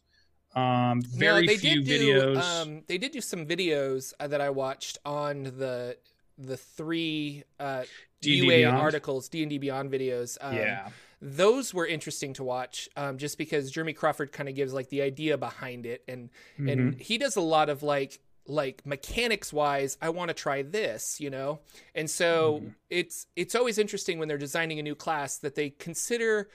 Um, 0.55 1.03
very 1.03 1.45
no, 1.45 1.55
few 1.57 1.83
videos. 1.83 2.33
Do, 2.33 2.71
um, 2.71 2.81
they 2.87 2.97
did 2.97 3.11
do 3.11 3.21
some 3.21 3.45
videos 3.45 4.13
uh, 4.19 4.27
that 4.27 4.41
I 4.41 4.49
watched 4.49 4.97
on 5.05 5.43
the 5.43 5.97
the 6.39 6.57
three 6.57 7.43
uh, 7.59 7.83
UA 8.23 8.47
Beyond? 8.47 8.77
articles, 8.77 9.29
D 9.29 9.43
and 9.43 9.51
D 9.51 9.59
Beyond 9.59 9.91
videos. 9.91 10.39
Um, 10.41 10.55
yeah, 10.55 10.89
those 11.21 11.75
were 11.75 11.85
interesting 11.85 12.33
to 12.33 12.43
watch, 12.43 12.89
um, 12.97 13.19
just 13.19 13.37
because 13.37 13.69
Jeremy 13.69 13.93
Crawford 13.93 14.31
kind 14.31 14.49
of 14.49 14.55
gives 14.55 14.73
like 14.73 14.89
the 14.89 15.03
idea 15.03 15.37
behind 15.37 15.85
it, 15.85 16.03
and 16.07 16.31
mm-hmm. 16.57 16.69
and 16.69 16.99
he 16.99 17.19
does 17.19 17.35
a 17.35 17.41
lot 17.41 17.69
of 17.69 17.83
like 17.83 18.19
like 18.45 18.85
mechanics 18.85 19.53
wise 19.53 19.97
i 20.01 20.09
want 20.09 20.27
to 20.27 20.33
try 20.33 20.61
this 20.61 21.19
you 21.19 21.29
know? 21.29 21.59
And 21.95 22.09
so 22.09 22.59
mm-hmm. 22.59 22.69
it's 22.89 23.27
it's 23.35 23.55
always 23.55 23.77
interesting 23.77 24.19
when 24.19 24.27
they're 24.27 24.37
designing 24.37 24.79
a 24.79 24.83
new 24.83 24.95
class 24.95 25.37
that 25.37 25.55
they 25.55 25.71
consider 25.71 26.49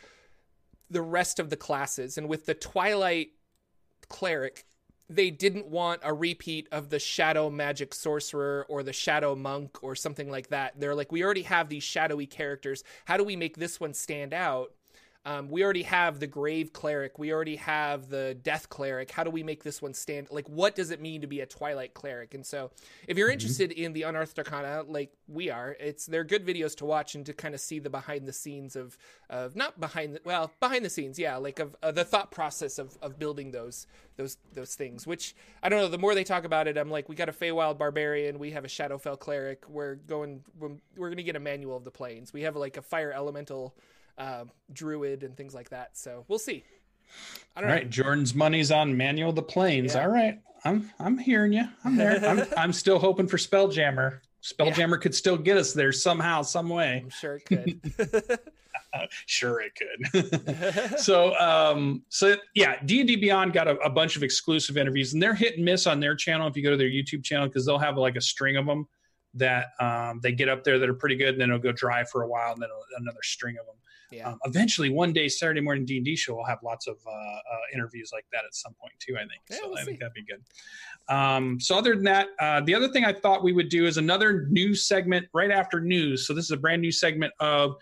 the 0.90 1.02
rest 1.02 1.38
of 1.38 1.50
the 1.50 1.56
classes. 1.56 2.16
And 2.16 2.28
with 2.28 2.46
the 2.46 2.54
twilight 2.54 3.30
cleric 4.08 4.64
they 5.10 5.30
didn't 5.30 5.66
want 5.66 6.02
a 6.04 6.12
repeat 6.12 6.68
of 6.70 6.90
the 6.90 6.98
shadow 6.98 7.48
magic 7.48 7.94
sorcerer 7.94 8.66
or 8.68 8.82
the 8.82 8.92
shadow 8.92 9.34
monk 9.34 9.78
or 9.82 9.94
something 9.94 10.30
like 10.30 10.48
that. 10.48 10.78
They're 10.78 10.94
like 10.94 11.10
we 11.10 11.24
already 11.24 11.42
have 11.42 11.70
these 11.70 11.82
shadowy 11.82 12.26
characters. 12.26 12.84
How 13.06 13.16
do 13.16 13.24
we 13.24 13.34
make 13.34 13.56
this 13.56 13.80
one 13.80 13.94
stand 13.94 14.34
out 14.34 14.72
um, 15.28 15.50
we 15.50 15.62
already 15.62 15.82
have 15.82 16.20
the 16.20 16.26
grave 16.26 16.72
cleric. 16.72 17.18
We 17.18 17.34
already 17.34 17.56
have 17.56 18.08
the 18.08 18.34
death 18.42 18.70
cleric. 18.70 19.10
How 19.10 19.24
do 19.24 19.30
we 19.30 19.42
make 19.42 19.62
this 19.62 19.82
one 19.82 19.92
stand? 19.92 20.28
Like, 20.30 20.48
what 20.48 20.74
does 20.74 20.90
it 20.90 21.02
mean 21.02 21.20
to 21.20 21.26
be 21.26 21.40
a 21.40 21.46
twilight 21.46 21.92
cleric? 21.92 22.32
And 22.32 22.46
so, 22.46 22.70
if 23.06 23.18
you're 23.18 23.28
mm-hmm. 23.28 23.34
interested 23.34 23.72
in 23.72 23.92
the 23.92 24.04
unearthed 24.04 24.38
arcana, 24.38 24.84
like 24.88 25.12
we 25.28 25.50
are, 25.50 25.76
it's 25.78 26.06
they're 26.06 26.24
good 26.24 26.46
videos 26.46 26.74
to 26.76 26.86
watch 26.86 27.14
and 27.14 27.26
to 27.26 27.34
kind 27.34 27.54
of 27.54 27.60
see 27.60 27.78
the 27.78 27.90
behind 27.90 28.26
the 28.26 28.32
scenes 28.32 28.74
of 28.74 28.96
of 29.28 29.54
not 29.54 29.78
behind 29.78 30.14
the 30.14 30.20
well 30.24 30.50
behind 30.60 30.82
the 30.82 30.88
scenes, 30.88 31.18
yeah, 31.18 31.36
like 31.36 31.58
of 31.58 31.76
uh, 31.82 31.92
the 31.92 32.04
thought 32.04 32.30
process 32.30 32.78
of 32.78 32.96
of 33.02 33.18
building 33.18 33.50
those 33.50 33.86
those 34.16 34.38
those 34.54 34.76
things. 34.76 35.06
Which 35.06 35.34
I 35.62 35.68
don't 35.68 35.78
know. 35.78 35.88
The 35.88 35.98
more 35.98 36.14
they 36.14 36.24
talk 36.24 36.44
about 36.44 36.68
it, 36.68 36.78
I'm 36.78 36.90
like, 36.90 37.06
we 37.06 37.14
got 37.14 37.28
a 37.28 37.32
Feywild 37.32 37.76
barbarian, 37.76 38.38
we 38.38 38.52
have 38.52 38.64
a 38.64 38.68
Shadowfell 38.68 39.18
cleric. 39.18 39.68
We're 39.68 39.96
going, 39.96 40.42
we're, 40.58 40.70
we're 40.96 41.08
going 41.08 41.18
to 41.18 41.22
get 41.22 41.36
a 41.36 41.40
manual 41.40 41.76
of 41.76 41.84
the 41.84 41.90
planes. 41.90 42.32
We 42.32 42.42
have 42.42 42.56
like 42.56 42.78
a 42.78 42.82
fire 42.82 43.12
elemental 43.12 43.76
uh, 44.18 44.44
druid 44.72 45.22
and 45.22 45.36
things 45.36 45.54
like 45.54 45.70
that. 45.70 45.96
So 45.96 46.24
we'll 46.28 46.38
see. 46.38 46.64
All 47.56 47.62
know. 47.62 47.68
Jorphdan's 47.80 48.34
money's 48.34 48.70
on 48.70 48.96
Manual 48.96 49.32
the 49.32 49.42
Planes. 49.42 49.94
Yeah. 49.94 50.02
All 50.02 50.10
right, 50.10 50.38
I'm 50.64 50.90
I'm 50.98 51.18
hearing 51.18 51.52
you. 51.52 51.64
I'm 51.84 51.96
there. 51.96 52.24
I'm 52.26 52.44
I'm 52.56 52.72
still 52.72 52.98
hoping 52.98 53.26
for 53.26 53.36
Spelljammer. 53.36 54.20
Spelljammer 54.42 54.96
yeah. 54.96 55.02
could 55.02 55.14
still 55.14 55.36
get 55.36 55.56
us 55.56 55.72
there 55.72 55.92
somehow, 55.92 56.42
some 56.42 56.68
way. 56.68 57.02
I'm 57.04 57.10
sure 57.10 57.36
it 57.36 57.44
could. 57.46 58.38
sure 59.26 59.60
it 59.60 59.72
could. 59.74 60.98
so 60.98 61.38
um 61.38 62.02
so 62.08 62.36
yeah, 62.54 62.76
D&D 62.84 63.16
Beyond 63.16 63.52
got 63.52 63.68
a, 63.68 63.76
a, 63.78 63.90
bunch 63.90 64.16
of 64.16 64.22
exclusive 64.22 64.76
interviews 64.76 65.12
and 65.12 65.22
they're 65.22 65.34
hit 65.34 65.56
and 65.56 65.64
miss 65.64 65.86
on 65.86 66.00
their 66.00 66.14
channel 66.14 66.48
if 66.48 66.56
you 66.56 66.62
go 66.62 66.70
to 66.70 66.76
their 66.76 66.88
YouTube 66.88 67.22
channel 67.22 67.46
because 67.46 67.66
they'll 67.66 67.78
have 67.78 67.98
like 67.98 68.16
a 68.16 68.20
string 68.20 68.56
of 68.56 68.66
them 68.66 68.86
that 69.34 69.68
um, 69.80 70.20
they 70.22 70.32
get 70.32 70.48
up 70.48 70.64
there 70.64 70.78
that 70.78 70.88
are 70.88 70.94
pretty 70.94 71.16
good 71.16 71.30
and 71.30 71.40
then 71.40 71.50
it'll 71.50 71.60
go 71.60 71.72
dry 71.72 72.04
for 72.04 72.22
a 72.22 72.28
while 72.28 72.52
and 72.52 72.62
then 72.62 72.70
another 72.98 73.20
string 73.22 73.56
of 73.60 73.66
them. 73.66 73.74
Yeah. 74.10 74.28
Um, 74.28 74.38
eventually, 74.44 74.90
one 74.90 75.12
day, 75.12 75.28
Saturday 75.28 75.60
morning 75.60 75.84
D 75.84 75.96
and 75.96 76.04
D 76.04 76.16
show 76.16 76.34
will 76.34 76.44
have 76.44 76.58
lots 76.62 76.86
of 76.86 76.96
uh, 77.06 77.10
uh, 77.10 77.40
interviews 77.74 78.10
like 78.12 78.24
that 78.32 78.44
at 78.46 78.54
some 78.54 78.74
point 78.80 78.94
too. 78.98 79.16
I 79.16 79.20
think. 79.20 79.42
Yeah, 79.50 79.56
so 79.56 79.68
we'll 79.68 79.78
I 79.78 79.80
see. 79.80 79.86
think 79.86 80.00
that'd 80.00 80.14
be 80.14 80.24
good. 80.24 80.42
Um, 81.14 81.60
so 81.60 81.76
other 81.76 81.94
than 81.94 82.04
that, 82.04 82.28
uh, 82.40 82.60
the 82.62 82.74
other 82.74 82.88
thing 82.88 83.04
I 83.04 83.12
thought 83.12 83.42
we 83.42 83.52
would 83.52 83.68
do 83.68 83.86
is 83.86 83.96
another 83.96 84.46
news 84.50 84.86
segment 84.86 85.26
right 85.34 85.50
after 85.50 85.80
news. 85.80 86.26
So 86.26 86.32
this 86.34 86.46
is 86.46 86.50
a 86.52 86.56
brand 86.56 86.80
new 86.80 86.92
segment 86.92 87.32
of 87.40 87.76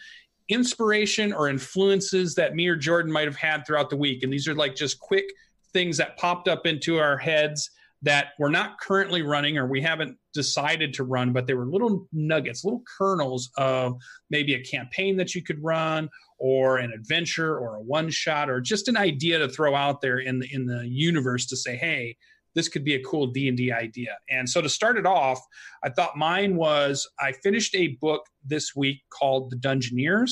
inspiration 0.49 1.33
or 1.33 1.49
influences 1.49 2.35
that 2.37 2.55
me 2.55 2.69
or 2.69 2.77
Jorphdan 2.77 3.09
might 3.09 3.27
have 3.27 3.37
had 3.37 3.67
throughout 3.67 3.91
the 3.91 3.97
week, 3.97 4.23
and 4.23 4.33
these 4.33 4.49
are 4.49 4.55
like 4.55 4.75
just 4.75 4.99
quick 4.99 5.27
things 5.73 5.97
that 5.99 6.17
popped 6.17 6.49
up 6.49 6.67
into 6.67 6.99
our 6.99 7.17
heads 7.17 7.71
that 8.07 8.29
we're 8.39 8.51
not 8.51 8.79
currently 8.79 9.23
running 9.23 9.59
or 9.59 9.67
we 9.67 9.83
haven't 9.83 10.17
decided 10.33 10.95
to 10.95 11.03
run, 11.03 11.33
but 11.33 11.49
they 11.49 11.55
were 11.55 11.67
little 11.67 12.07
nuggets, 12.13 12.65
little 12.65 12.83
kernels 12.97 13.51
of 13.59 13.97
maybe 14.31 14.55
a 14.55 14.63
campaign 14.63 15.17
that 15.17 15.35
you 15.35 15.43
could 15.43 15.63
run 15.63 16.09
or 16.39 16.79
an 16.79 16.93
adventure 16.93 17.59
or 17.59 17.75
a 17.75 17.83
one 17.83 18.09
shot 18.09 18.49
or 18.49 18.61
just 18.61 18.87
an 18.87 18.97
idea 18.97 19.41
to 19.41 19.49
throw 19.49 19.75
out 19.75 20.01
there 20.01 20.21
in 20.21 20.39
the 20.39 20.49
in 20.53 20.67
the 20.67 20.87
universe 20.87 21.47
to 21.47 21.57
say, 21.57 21.77
hey, 21.77 22.17
this 22.55 22.69
could 22.69 22.85
be 22.85 22.95
a 22.95 23.03
cool 23.03 23.27
D&D 23.27 23.73
idea. 23.73 24.17
And 24.31 24.49
so 24.49 24.63
to 24.63 24.69
start 24.69 24.97
it 24.97 25.05
off, 25.05 25.41
I 25.83 25.91
thought 25.91 26.17
mine 26.17 26.55
was 26.55 27.09
I 27.19 27.33
finished 27.33 27.75
a 27.75 27.99
book 28.01 28.25
this 28.45 28.77
week 28.77 29.03
called 29.11 29.51
The 29.51 29.57
Dungeoneers. 29.57 30.31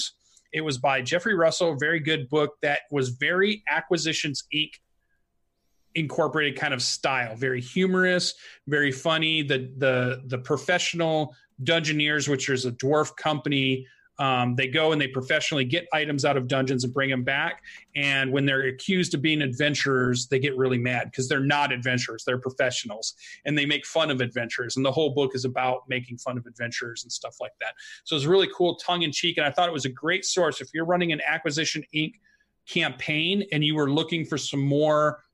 It 0.52 0.60
was 0.60 0.78
by 0.78 1.02
Jeffrey 1.02 1.34
Russell, 1.34 1.76
very 1.76 1.98
good 1.98 2.28
book 2.28 2.52
that 2.62 2.82
was 2.92 3.08
very 3.10 3.64
Acquisitions 3.68 4.44
Inc 4.54 4.70
incorporated 5.94 6.58
kind 6.58 6.74
of 6.74 6.82
style. 6.82 7.36
Very 7.36 7.60
humorous 7.60 8.34
very 8.66 8.92
funny. 8.92 9.42
The 9.42 9.70
the 9.78 10.22
the 10.26 10.38
professional 10.38 11.34
dungeoneers 11.62 12.28
which 12.28 12.48
is 12.48 12.66
a 12.66 12.72
dwarf 12.72 13.14
company 13.16 13.86
um, 14.16 14.54
they 14.54 14.68
go 14.68 14.92
and 14.92 15.00
they 15.00 15.08
professionally 15.08 15.64
get 15.64 15.88
items 15.92 16.24
out 16.24 16.36
of 16.36 16.46
dungeons 16.46 16.84
and 16.84 16.94
bring 16.94 17.10
them 17.10 17.24
back. 17.24 17.62
And 17.96 18.30
when 18.30 18.46
they're 18.46 18.68
accused 18.68 19.12
of 19.14 19.22
being 19.22 19.42
adventurers 19.42 20.28
they 20.28 20.38
get 20.38 20.56
really 20.56 20.78
mad 20.78 21.10
because 21.10 21.28
they're 21.28 21.40
not 21.40 21.72
adventurers 21.72 22.22
they're 22.24 22.38
professionals. 22.38 23.14
And 23.44 23.58
they 23.58 23.66
make 23.66 23.84
fun 23.84 24.10
of 24.10 24.20
adventurers. 24.20 24.76
And 24.76 24.84
the 24.84 24.92
whole 24.92 25.14
book 25.14 25.34
is 25.34 25.44
about 25.44 25.82
making 25.88 26.18
fun 26.18 26.38
of 26.38 26.46
adventurers 26.46 27.02
and 27.02 27.10
stuff 27.10 27.36
like 27.40 27.54
that. 27.60 27.74
So 28.04 28.14
it's 28.14 28.24
really 28.24 28.48
cool 28.56 28.76
tongue-in-cheek. 28.76 29.36
And 29.36 29.46
i 29.46 29.50
thought 29.50 29.68
it 29.68 29.72
was 29.72 29.84
a 29.84 29.90
great 29.90 30.24
source. 30.24 30.60
If 30.60 30.68
you're 30.72 30.86
running 30.86 31.12
an 31.12 31.20
acquisition 31.26 31.82
inc. 31.92 32.14
campaign 32.68 33.44
and 33.50 33.64
you 33.64 33.74
were 33.74 33.90
looking 33.90 34.24
for 34.24 34.38
some 34.38 34.60
more 34.60 35.24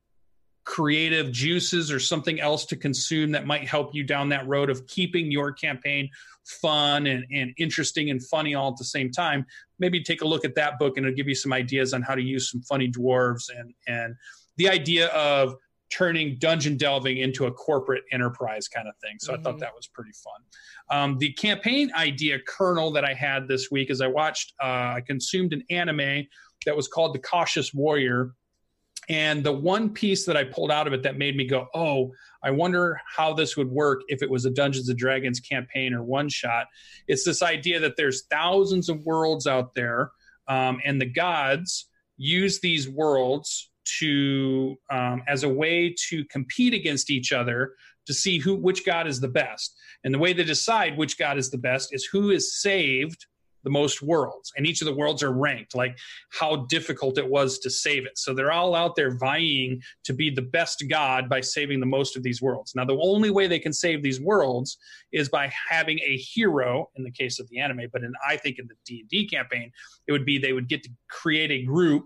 creative 0.63 1.31
juices 1.31 1.91
or 1.91 1.99
something 1.99 2.39
else 2.39 2.65
to 2.65 2.75
consume 2.75 3.31
that 3.31 3.45
might 3.45 3.67
help 3.67 3.95
you 3.95 4.03
down 4.03 4.29
that 4.29 4.47
road 4.47 4.69
of 4.69 4.85
keeping 4.87 5.31
your 5.31 5.51
campaign 5.51 6.09
fun 6.45 7.07
and, 7.07 7.25
and 7.31 7.53
interesting 7.57 8.09
and 8.09 8.25
funny 8.25 8.55
all 8.55 8.69
at 8.71 8.77
the 8.77 8.83
same 8.83 9.11
time, 9.11 9.45
maybe 9.79 10.03
take 10.03 10.21
a 10.21 10.27
look 10.27 10.45
at 10.45 10.55
that 10.55 10.77
book 10.79 10.97
and 10.97 11.05
it'll 11.05 11.15
give 11.15 11.27
you 11.27 11.35
some 11.35 11.53
ideas 11.53 11.93
on 11.93 12.01
how 12.01 12.15
to 12.15 12.21
use 12.21 12.51
some 12.51 12.61
funny 12.61 12.89
dwarves 12.91 13.49
and 13.55 13.73
and 13.87 14.15
the 14.57 14.69
idea 14.69 15.07
of 15.07 15.55
turning 15.91 16.37
dungeon 16.39 16.77
delving 16.77 17.17
into 17.17 17.45
a 17.45 17.51
corporate 17.51 18.03
enterprise 18.11 18.67
kind 18.67 18.87
of 18.87 18.95
thing. 18.97 19.17
So 19.19 19.33
mm-hmm. 19.33 19.39
I 19.39 19.43
thought 19.43 19.53
mm-hmm. 19.55 19.59
that 19.59 19.75
was 19.75 19.87
pretty 19.87 20.11
fun. 20.13 20.41
Um, 20.89 21.17
the 21.17 21.33
campaign 21.33 21.91
idea 21.95 22.39
kernel 22.47 22.91
that 22.91 23.05
I 23.05 23.13
had 23.13 23.47
this 23.47 23.69
week 23.69 23.91
is 23.91 24.01
I 24.01 24.07
watched, 24.07 24.53
uh, 24.63 24.95
I 24.95 25.03
consumed 25.05 25.53
an 25.53 25.63
anime 25.69 26.25
that 26.65 26.75
was 26.75 26.87
called 26.87 27.13
The 27.13 27.19
Cautious 27.19 27.73
Warrior. 27.73 28.33
And 29.09 29.43
the 29.43 29.51
one 29.51 29.89
piece 29.89 30.25
that 30.25 30.37
I 30.37 30.43
pulled 30.43 30.71
out 30.71 30.87
of 30.87 30.93
it 30.93 31.03
that 31.03 31.17
made 31.17 31.35
me 31.35 31.45
go, 31.45 31.67
oh, 31.73 32.11
I 32.43 32.51
wonder 32.51 32.99
how 33.15 33.33
this 33.33 33.57
would 33.57 33.69
work 33.69 34.01
if 34.07 34.21
it 34.21 34.29
was 34.29 34.45
a 34.45 34.51
Dungeons 34.51 34.89
and 34.89 34.97
Dragons 34.97 35.39
campaign 35.39 35.93
or 35.93 36.03
one 36.03 36.29
shot. 36.29 36.67
It's 37.07 37.25
this 37.25 37.41
idea 37.41 37.79
that 37.79 37.97
there's 37.97 38.25
thousands 38.29 38.89
of 38.89 39.03
worlds 39.03 39.47
out 39.47 39.73
there, 39.73 40.11
um, 40.47 40.79
and 40.85 41.01
the 41.01 41.05
gods 41.05 41.87
use 42.17 42.59
these 42.59 42.87
worlds 42.87 43.71
to 43.99 44.75
um, 44.91 45.23
as 45.27 45.43
a 45.43 45.49
way 45.49 45.95
to 46.09 46.23
compete 46.25 46.73
against 46.73 47.09
each 47.09 47.31
other 47.31 47.73
to 48.05 48.13
see 48.13 48.37
who 48.37 48.55
which 48.55 48.85
god 48.85 49.07
is 49.07 49.19
the 49.19 49.27
best 49.27 49.75
and 50.03 50.13
the 50.13 50.19
way 50.19 50.33
they 50.33 50.43
decide 50.43 50.97
which 50.97 51.17
god 51.17 51.37
is 51.37 51.49
the 51.49 51.57
best 51.57 51.93
is 51.93 52.05
who 52.05 52.29
is 52.29 52.61
saved 52.61 53.25
the 53.63 53.69
most 53.69 54.01
worlds 54.01 54.51
and 54.55 54.65
each 54.65 54.81
of 54.81 54.85
the 54.85 54.93
worlds 54.93 55.23
are 55.23 55.31
ranked 55.31 55.75
like 55.75 55.97
how 56.29 56.65
difficult 56.67 57.17
it 57.17 57.27
was 57.27 57.59
to 57.59 57.69
save 57.69 58.05
it. 58.05 58.17
So 58.17 58.33
they're 58.33 58.51
all 58.51 58.75
out 58.75 58.95
there 58.95 59.15
vying 59.15 59.81
to 60.03 60.13
be 60.13 60.29
the 60.29 60.41
best 60.41 60.83
god 60.89 61.29
by 61.29 61.41
saving 61.41 61.79
the 61.79 61.85
most 61.85 62.17
of 62.17 62.23
these 62.23 62.41
worlds. 62.41 62.73
Now 62.75 62.85
the 62.85 62.97
only 63.01 63.29
way 63.29 63.47
they 63.47 63.59
can 63.59 63.73
save 63.73 64.03
these 64.03 64.21
worlds 64.21 64.77
is 65.11 65.29
by 65.29 65.51
having 65.69 65.99
a 65.99 66.17
hero 66.17 66.89
in 66.95 67.03
the 67.03 67.11
case 67.11 67.39
of 67.39 67.47
the 67.49 67.59
anime 67.59 67.87
but 67.91 68.03
in 68.03 68.13
i 68.27 68.37
think 68.37 68.59
in 68.59 68.67
the 68.67 68.75
d&d 68.85 69.27
campaign 69.27 69.71
it 70.07 70.11
would 70.11 70.25
be 70.25 70.37
they 70.37 70.53
would 70.53 70.67
get 70.67 70.83
to 70.83 70.89
create 71.09 71.51
a 71.51 71.63
group 71.63 72.05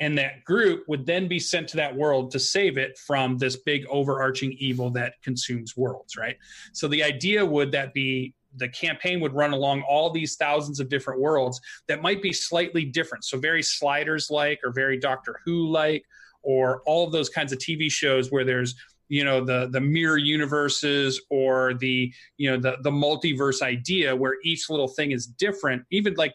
and 0.00 0.18
that 0.18 0.42
group 0.44 0.84
would 0.88 1.06
then 1.06 1.28
be 1.28 1.38
sent 1.38 1.68
to 1.68 1.76
that 1.76 1.94
world 1.94 2.30
to 2.32 2.40
save 2.40 2.78
it 2.78 2.98
from 2.98 3.38
this 3.38 3.56
big 3.56 3.86
overarching 3.88 4.52
evil 4.58 4.90
that 4.90 5.14
consumes 5.22 5.76
worlds 5.76 6.16
right? 6.16 6.36
So 6.72 6.88
the 6.88 7.02
idea 7.02 7.44
would 7.44 7.72
that 7.72 7.94
be 7.94 8.34
the 8.56 8.68
campaign 8.68 9.20
would 9.20 9.34
run 9.34 9.52
along 9.52 9.82
all 9.82 10.10
these 10.10 10.36
thousands 10.36 10.80
of 10.80 10.88
different 10.88 11.20
worlds 11.20 11.60
that 11.88 12.02
might 12.02 12.22
be 12.22 12.32
slightly 12.32 12.84
different. 12.84 13.24
So 13.24 13.38
very 13.38 13.62
sliders 13.62 14.30
like 14.30 14.60
or 14.64 14.72
very 14.72 14.98
doctor 14.98 15.40
who 15.44 15.68
like 15.68 16.04
or 16.42 16.82
all 16.86 17.06
of 17.06 17.12
those 17.12 17.30
kinds 17.30 17.52
of 17.52 17.58
tv 17.58 17.90
shows 17.90 18.30
where 18.30 18.44
there's 18.44 18.74
you 19.08 19.24
know 19.24 19.44
the 19.44 19.68
the 19.70 19.80
mirror 19.80 20.18
universes 20.18 21.20
or 21.30 21.74
the 21.74 22.12
you 22.36 22.50
know 22.50 22.56
the 22.56 22.76
the 22.82 22.90
multiverse 22.90 23.62
idea 23.62 24.14
where 24.14 24.36
each 24.44 24.70
little 24.70 24.88
thing 24.88 25.12
is 25.12 25.26
different. 25.26 25.82
Even 25.90 26.14
like 26.14 26.34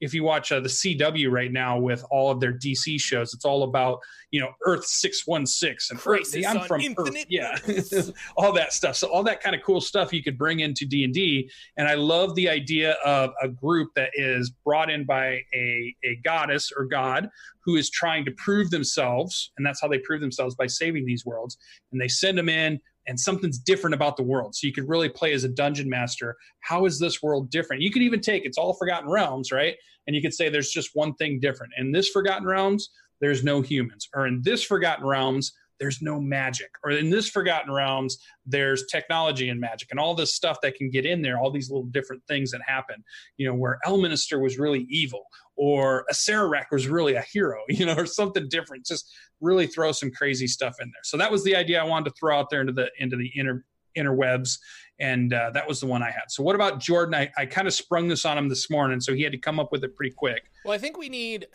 if 0.00 0.14
you 0.14 0.24
watch 0.24 0.50
uh, 0.52 0.60
the 0.60 0.68
CW 0.68 1.30
right 1.30 1.52
now 1.52 1.78
with 1.78 2.04
all 2.10 2.30
of 2.30 2.40
their 2.40 2.52
DC 2.52 3.00
shows, 3.00 3.34
it's 3.34 3.44
all 3.44 3.62
about 3.64 4.00
you 4.30 4.40
know 4.40 4.50
Earth 4.64 4.86
six 4.86 5.26
one 5.26 5.46
six 5.46 5.90
and 5.90 5.98
Crisis 5.98 6.46
Earth, 6.46 6.56
I'm 6.56 6.66
from 6.66 6.82
Earth, 6.98 7.24
yeah, 7.28 7.56
all 8.36 8.52
that 8.52 8.72
stuff. 8.72 8.96
So 8.96 9.08
all 9.08 9.22
that 9.24 9.42
kind 9.42 9.54
of 9.54 9.62
cool 9.62 9.80
stuff 9.80 10.12
you 10.12 10.22
could 10.22 10.38
bring 10.38 10.60
into 10.60 10.86
D 10.86 11.04
and 11.04 11.12
D, 11.12 11.50
and 11.76 11.88
I 11.88 11.94
love 11.94 12.34
the 12.34 12.48
idea 12.48 12.92
of 13.04 13.30
a 13.42 13.48
group 13.48 13.90
that 13.96 14.10
is 14.14 14.50
brought 14.64 14.90
in 14.90 15.04
by 15.04 15.42
a 15.54 15.94
a 16.04 16.16
goddess 16.24 16.70
or 16.76 16.84
god 16.84 17.28
who 17.64 17.76
is 17.76 17.90
trying 17.90 18.24
to 18.24 18.30
prove 18.32 18.70
themselves, 18.70 19.52
and 19.56 19.66
that's 19.66 19.80
how 19.80 19.88
they 19.88 19.98
prove 19.98 20.20
themselves 20.20 20.54
by 20.54 20.66
saving 20.66 21.04
these 21.04 21.26
worlds, 21.26 21.58
and 21.92 22.00
they 22.00 22.08
send 22.08 22.38
them 22.38 22.48
in 22.48 22.80
and 23.06 23.18
something's 23.18 23.58
different 23.58 23.94
about 23.94 24.16
the 24.16 24.22
world. 24.22 24.54
So 24.54 24.66
you 24.66 24.72
could 24.72 24.88
really 24.88 25.08
play 25.08 25.32
as 25.32 25.44
a 25.44 25.48
dungeon 25.48 25.88
master. 25.88 26.36
How 26.60 26.84
is 26.86 26.98
this 26.98 27.22
world 27.22 27.50
different? 27.50 27.82
You 27.82 27.90
could 27.90 28.02
even 28.02 28.20
take 28.20 28.44
it's 28.44 28.58
all 28.58 28.74
Forgotten 28.74 29.10
Realms, 29.10 29.52
right? 29.52 29.76
And 30.06 30.16
you 30.16 30.22
could 30.22 30.34
say 30.34 30.48
there's 30.48 30.70
just 30.70 30.90
one 30.94 31.14
thing 31.14 31.40
different. 31.40 31.72
In 31.78 31.92
this 31.92 32.08
Forgotten 32.08 32.46
Realms, 32.46 32.90
there's 33.20 33.44
no 33.44 33.60
humans. 33.60 34.08
Or 34.14 34.26
in 34.26 34.40
this 34.42 34.62
Forgotten 34.62 35.06
Realms, 35.06 35.52
there's 35.80 36.02
no 36.02 36.20
magic. 36.20 36.70
Or 36.84 36.90
in 36.90 37.10
this 37.10 37.28
Forgotten 37.28 37.72
Realms, 37.72 38.18
there's 38.46 38.86
technology 38.86 39.48
and 39.48 39.58
magic 39.58 39.88
and 39.90 39.98
all 39.98 40.14
this 40.14 40.34
stuff 40.34 40.60
that 40.60 40.76
can 40.76 40.90
get 40.90 41.06
in 41.06 41.22
there, 41.22 41.38
all 41.38 41.50
these 41.50 41.70
little 41.70 41.86
different 41.86 42.22
things 42.28 42.50
that 42.52 42.60
happen. 42.64 43.02
You 43.38 43.48
know, 43.48 43.54
where 43.54 43.78
Elminster 43.86 44.40
was 44.40 44.58
really 44.58 44.86
evil, 44.90 45.24
or 45.56 46.04
Acererak 46.12 46.66
was 46.70 46.86
really 46.86 47.14
a 47.14 47.22
hero, 47.22 47.58
you 47.68 47.86
know, 47.86 47.94
or 47.94 48.06
something 48.06 48.46
different. 48.48 48.86
Just 48.86 49.10
really 49.40 49.66
throw 49.66 49.90
some 49.90 50.10
crazy 50.12 50.46
stuff 50.46 50.76
in 50.80 50.88
there. 50.88 51.02
So 51.02 51.16
that 51.16 51.32
was 51.32 51.42
the 51.42 51.56
idea 51.56 51.80
I 51.80 51.84
wanted 51.84 52.10
to 52.10 52.14
throw 52.20 52.38
out 52.38 52.50
there 52.50 52.60
into 52.60 52.72
the 52.72 52.90
into 52.98 53.16
the 53.16 53.28
inner 53.34 53.64
interwebs 53.98 54.58
and 55.00 55.32
uh, 55.32 55.50
that 55.50 55.66
was 55.66 55.80
the 55.80 55.86
one 55.86 56.00
i 56.00 56.10
had 56.10 56.22
so 56.28 56.44
what 56.44 56.54
about 56.54 56.78
jorphdan 56.78 57.16
i, 57.16 57.30
I 57.36 57.44
kind 57.44 57.66
of 57.66 57.74
sprung 57.74 58.06
this 58.06 58.24
on 58.24 58.38
him 58.38 58.48
this 58.48 58.70
morning 58.70 59.00
so 59.00 59.14
he 59.14 59.22
had 59.22 59.32
to 59.32 59.38
come 59.38 59.58
up 59.58 59.72
with 59.72 59.82
it 59.82 59.96
pretty 59.96 60.14
quick 60.14 60.44
well 60.64 60.72
i 60.72 60.78
think 60.78 60.96
we 60.96 61.08
need 61.08 61.48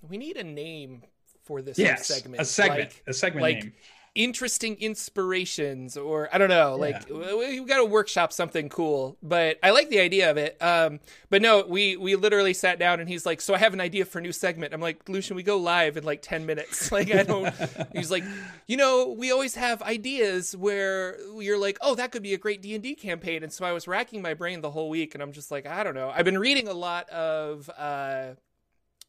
we 0.00 0.16
need 0.16 0.38
a 0.38 0.42
name 0.44 1.02
for 1.44 1.62
this 1.62 1.78
yes, 1.78 2.06
segment. 2.06 2.40
A 2.40 2.44
segment. 2.44 2.80
Like, 2.80 3.02
a 3.06 3.12
segment 3.12 3.42
like, 3.42 3.64
name. 3.64 3.72
Interesting 4.14 4.76
inspirations, 4.76 5.96
or 5.96 6.28
I 6.34 6.36
don't 6.36 6.50
know, 6.50 6.76
like 6.76 7.06
yeah. 7.08 7.34
we, 7.34 7.60
we 7.60 7.66
got 7.66 7.78
to 7.78 7.86
workshop 7.86 8.30
something 8.30 8.68
cool. 8.68 9.16
But 9.22 9.58
I 9.62 9.70
like 9.70 9.88
the 9.88 10.00
idea 10.00 10.30
of 10.30 10.36
it. 10.36 10.60
Um, 10.60 11.00
but 11.30 11.40
no, 11.40 11.64
we 11.66 11.96
we 11.96 12.14
literally 12.16 12.52
sat 12.52 12.78
down 12.78 13.00
and 13.00 13.08
he's 13.08 13.24
like, 13.24 13.40
"So 13.40 13.54
I 13.54 13.56
have 13.56 13.72
an 13.72 13.80
idea 13.80 14.04
for 14.04 14.18
a 14.18 14.20
new 14.20 14.32
segment." 14.32 14.74
I'm 14.74 14.82
like, 14.82 15.08
"Lucien, 15.08 15.34
we 15.34 15.42
go 15.42 15.56
live 15.56 15.96
in 15.96 16.04
like 16.04 16.20
ten 16.20 16.44
minutes." 16.44 16.92
Like 16.92 17.10
I 17.10 17.22
don't. 17.22 17.54
he's 17.94 18.10
like, 18.10 18.22
you 18.66 18.76
know, 18.76 19.14
we 19.16 19.32
always 19.32 19.54
have 19.54 19.80
ideas 19.80 20.54
where 20.54 21.16
you're 21.40 21.56
like, 21.56 21.78
"Oh, 21.80 21.94
that 21.94 22.12
could 22.12 22.22
be 22.22 22.34
a 22.34 22.38
great 22.38 22.60
D 22.60 22.74
and 22.74 22.82
D 22.82 22.94
campaign." 22.94 23.42
And 23.42 23.50
so 23.50 23.64
I 23.64 23.72
was 23.72 23.88
racking 23.88 24.20
my 24.20 24.34
brain 24.34 24.60
the 24.60 24.70
whole 24.70 24.90
week, 24.90 25.14
and 25.14 25.22
I'm 25.22 25.32
just 25.32 25.50
like, 25.50 25.64
I 25.64 25.82
don't 25.82 25.94
know. 25.94 26.12
I've 26.14 26.26
been 26.26 26.38
reading 26.38 26.68
a 26.68 26.74
lot 26.74 27.08
of. 27.08 27.70
Uh, 27.70 28.34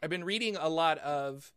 I've 0.02 0.10
been 0.10 0.24
reading 0.24 0.56
a 0.56 0.70
lot 0.70 0.98
of 1.00 1.52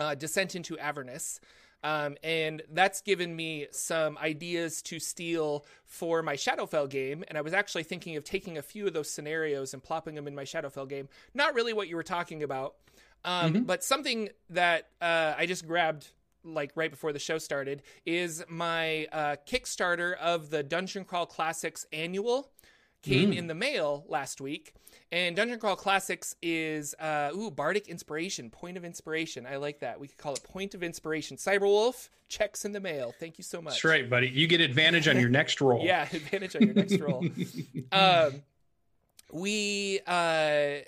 uh, 0.00 0.14
Descent 0.14 0.56
into 0.56 0.76
Avernus. 0.78 1.40
Um, 1.82 2.16
and 2.22 2.62
that's 2.72 3.00
given 3.00 3.34
me 3.34 3.68
some 3.70 4.18
ideas 4.18 4.82
to 4.82 4.98
steal 4.98 5.64
for 5.86 6.22
my 6.22 6.34
Shadowfell 6.34 6.90
game. 6.90 7.24
And 7.28 7.38
I 7.38 7.40
was 7.40 7.54
actually 7.54 7.84
thinking 7.84 8.16
of 8.16 8.24
taking 8.24 8.58
a 8.58 8.62
few 8.62 8.86
of 8.86 8.92
those 8.92 9.08
scenarios 9.08 9.72
and 9.72 9.82
plopping 9.82 10.14
them 10.14 10.26
in 10.26 10.34
my 10.34 10.44
Shadowfell 10.44 10.88
game. 10.88 11.08
Not 11.32 11.54
really 11.54 11.72
what 11.72 11.88
you 11.88 11.96
were 11.96 12.02
talking 12.02 12.42
about, 12.42 12.74
um, 13.24 13.54
mm-hmm. 13.54 13.62
but 13.62 13.82
something 13.82 14.28
that 14.50 14.88
uh, 15.00 15.34
I 15.38 15.46
just 15.46 15.66
grabbed 15.66 16.08
like 16.44 16.72
right 16.74 16.90
before 16.90 17.12
the 17.12 17.18
show 17.18 17.38
started 17.38 17.82
is 18.06 18.42
my 18.48 19.06
uh, 19.12 19.36
Kickstarter 19.46 20.16
of 20.16 20.50
the 20.50 20.62
Dungeon 20.62 21.04
Crawl 21.04 21.26
Classics 21.26 21.86
annual 21.92 22.50
came 23.02 23.32
mm. 23.32 23.36
in 23.36 23.46
the 23.46 23.54
mail 23.54 24.04
last 24.08 24.40
week. 24.40 24.74
And 25.12 25.34
Dungeon 25.34 25.58
Crawl 25.58 25.76
Classics 25.76 26.36
is 26.40 26.94
uh 27.00 27.30
ooh, 27.34 27.50
Bardic 27.50 27.88
Inspiration, 27.88 28.50
Point 28.50 28.76
of 28.76 28.84
Inspiration. 28.84 29.46
I 29.46 29.56
like 29.56 29.80
that. 29.80 29.98
We 29.98 30.08
could 30.08 30.18
call 30.18 30.34
it 30.34 30.44
Point 30.44 30.74
of 30.74 30.82
Inspiration. 30.82 31.36
Cyberwolf, 31.36 32.08
checks 32.28 32.64
in 32.64 32.72
the 32.72 32.80
mail. 32.80 33.12
Thank 33.18 33.38
you 33.38 33.44
so 33.44 33.60
much. 33.60 33.74
That's 33.74 33.84
right, 33.84 34.08
buddy. 34.08 34.28
You 34.28 34.46
get 34.46 34.60
advantage 34.60 35.08
on 35.08 35.18
your 35.18 35.28
next 35.28 35.60
roll. 35.60 35.82
yeah, 35.84 36.02
advantage 36.02 36.54
on 36.56 36.62
your 36.62 36.74
next 36.74 36.98
roll. 36.98 37.24
Um 37.92 38.42
we 39.32 40.00
uh 40.06 40.80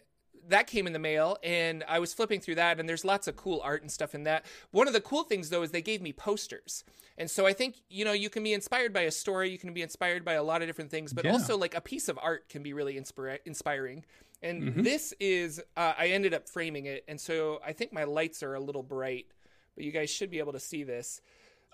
that 0.49 0.67
came 0.67 0.87
in 0.87 0.93
the 0.93 0.99
mail 0.99 1.39
and 1.43 1.85
I 1.89 1.99
was 1.99 2.13
flipping 2.15 2.41
through 2.41 2.57
that 2.57 2.81
and 2.81 2.89
there's 2.89 3.05
lots 3.05 3.29
of 3.29 3.37
cool 3.37 3.61
art 3.63 3.83
and 3.83 3.91
stuff 3.91 4.15
in 4.15 4.25
that. 4.25 4.45
One 4.71 4.87
of 4.87 4.93
the 4.93 5.01
cool 5.01 5.25
things 5.25 5.51
though 5.51 5.63
is 5.63 5.71
they 5.71 5.83
gave 5.83 6.03
me 6.03 6.13
posters. 6.13 6.85
And 7.19 7.31
so 7.31 7.47
I 7.47 7.53
think, 7.53 7.77
you 7.89 8.05
know, 8.05 8.13
you 8.13 8.31
can 8.31 8.43
be 8.43 8.53
inspired 8.53 8.93
by 8.93 9.03
a 9.03 9.11
story, 9.11 9.51
you 9.51 9.59
can 9.59 9.73
be 9.73 9.83
inspired 9.83 10.25
by 10.25 10.35
a 10.35 10.43
lot 10.43 10.63
of 10.63 10.69
different 10.69 10.91
things, 10.91 11.13
but 11.13 11.25
yeah. 11.25 11.33
also 11.33 11.57
like 11.57 11.75
a 11.75 11.81
piece 11.81 12.09
of 12.09 12.19
art 12.23 12.49
can 12.49 12.63
be 12.63 12.73
really 12.73 12.95
inspira- 12.95 13.39
inspiring. 13.45 14.05
And 14.43 14.63
mm-hmm. 14.63 14.83
this 14.83 15.15
is 15.21 15.61
uh, 15.77 15.93
I 15.97 16.09
ended 16.09 16.35
up 16.35 16.49
framing 16.49 16.87
it 16.87 17.05
and 17.09 17.21
so 17.21 17.61
I 17.65 17.73
think 17.73 17.93
my 17.93 18.05
lights 18.05 18.43
are 18.43 18.55
a 18.55 18.61
little 18.61 18.83
bright, 18.83 19.27
but 19.75 19.85
you 19.85 19.93
guys 19.93 20.11
should 20.11 20.31
be 20.31 20.39
able 20.39 20.53
to 20.53 20.61
see 20.61 20.83
this. 20.85 21.21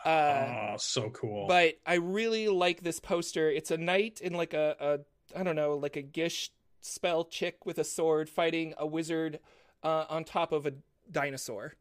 Uh, 0.04 0.70
oh, 0.72 0.74
so 0.78 1.10
cool. 1.10 1.46
But 1.48 1.78
I 1.84 1.94
really 1.94 2.48
like 2.48 2.82
this 2.82 3.00
poster. 3.00 3.50
It's 3.50 3.70
a 3.70 3.76
knight 3.76 4.20
in 4.20 4.32
like 4.32 4.54
a, 4.54 4.76
a 4.78 5.38
I 5.38 5.42
don't 5.42 5.56
know, 5.56 5.76
like 5.76 5.96
a 5.96 6.02
gish 6.02 6.50
spell 6.80 7.24
chick 7.24 7.66
with 7.66 7.78
a 7.78 7.84
sword 7.84 8.28
fighting 8.28 8.74
a 8.78 8.86
wizard 8.86 9.38
uh, 9.82 10.04
on 10.08 10.24
top 10.24 10.52
of 10.52 10.66
a 10.66 10.74
dinosaur. 11.10 11.74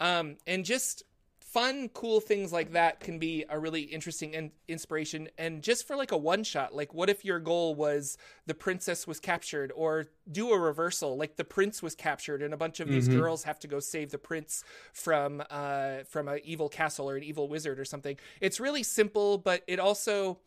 Um, 0.00 0.36
and 0.46 0.64
just 0.64 1.04
fun, 1.52 1.90
cool 1.90 2.18
things 2.18 2.50
like 2.50 2.72
that 2.72 2.98
can 3.00 3.18
be 3.18 3.44
a 3.50 3.58
really 3.58 3.82
interesting 3.82 4.32
in- 4.32 4.52
inspiration. 4.68 5.28
And 5.36 5.62
just 5.62 5.86
for 5.86 5.96
like 5.96 6.10
a 6.10 6.16
one 6.16 6.44
shot, 6.44 6.74
like 6.74 6.94
what 6.94 7.10
if 7.10 7.26
your 7.26 7.38
goal 7.38 7.74
was 7.74 8.16
the 8.46 8.54
princess 8.54 9.06
was 9.06 9.20
captured, 9.20 9.70
or 9.76 10.06
do 10.30 10.50
a 10.50 10.58
reversal, 10.58 11.16
like 11.16 11.36
the 11.36 11.44
prince 11.44 11.82
was 11.82 11.94
captured, 11.94 12.40
and 12.40 12.54
a 12.54 12.56
bunch 12.56 12.80
of 12.80 12.86
mm-hmm. 12.86 12.94
these 12.94 13.08
girls 13.08 13.44
have 13.44 13.58
to 13.60 13.68
go 13.68 13.80
save 13.80 14.10
the 14.10 14.18
prince 14.18 14.64
from 14.94 15.42
uh, 15.50 15.98
from 16.08 16.26
an 16.28 16.40
evil 16.42 16.70
castle 16.70 17.08
or 17.08 17.16
an 17.16 17.22
evil 17.22 17.48
wizard 17.48 17.78
or 17.78 17.84
something. 17.84 18.16
It's 18.40 18.58
really 18.58 18.82
simple, 18.82 19.36
but 19.36 19.62
it 19.66 19.78
also 19.78 20.38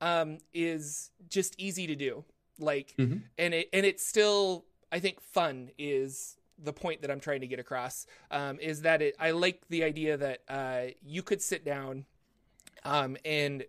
um, 0.00 0.38
is 0.52 1.10
just 1.28 1.54
easy 1.58 1.86
to 1.86 1.94
do 1.94 2.24
like 2.58 2.94
mm-hmm. 2.98 3.18
and 3.36 3.54
it 3.54 3.68
and 3.72 3.86
it's 3.86 4.04
still 4.04 4.64
i 4.90 4.98
think 4.98 5.20
fun 5.20 5.70
is 5.78 6.38
the 6.62 6.72
point 6.72 7.02
that 7.02 7.10
I'm 7.10 7.20
trying 7.20 7.40
to 7.40 7.46
get 7.46 7.58
across 7.58 8.06
um, 8.30 8.58
is 8.60 8.82
that 8.82 9.00
it, 9.00 9.14
I 9.18 9.30
like 9.30 9.62
the 9.68 9.84
idea 9.84 10.16
that 10.16 10.40
uh, 10.48 10.80
you 11.02 11.22
could 11.22 11.40
sit 11.40 11.64
down 11.64 12.04
um, 12.84 13.16
and 13.24 13.64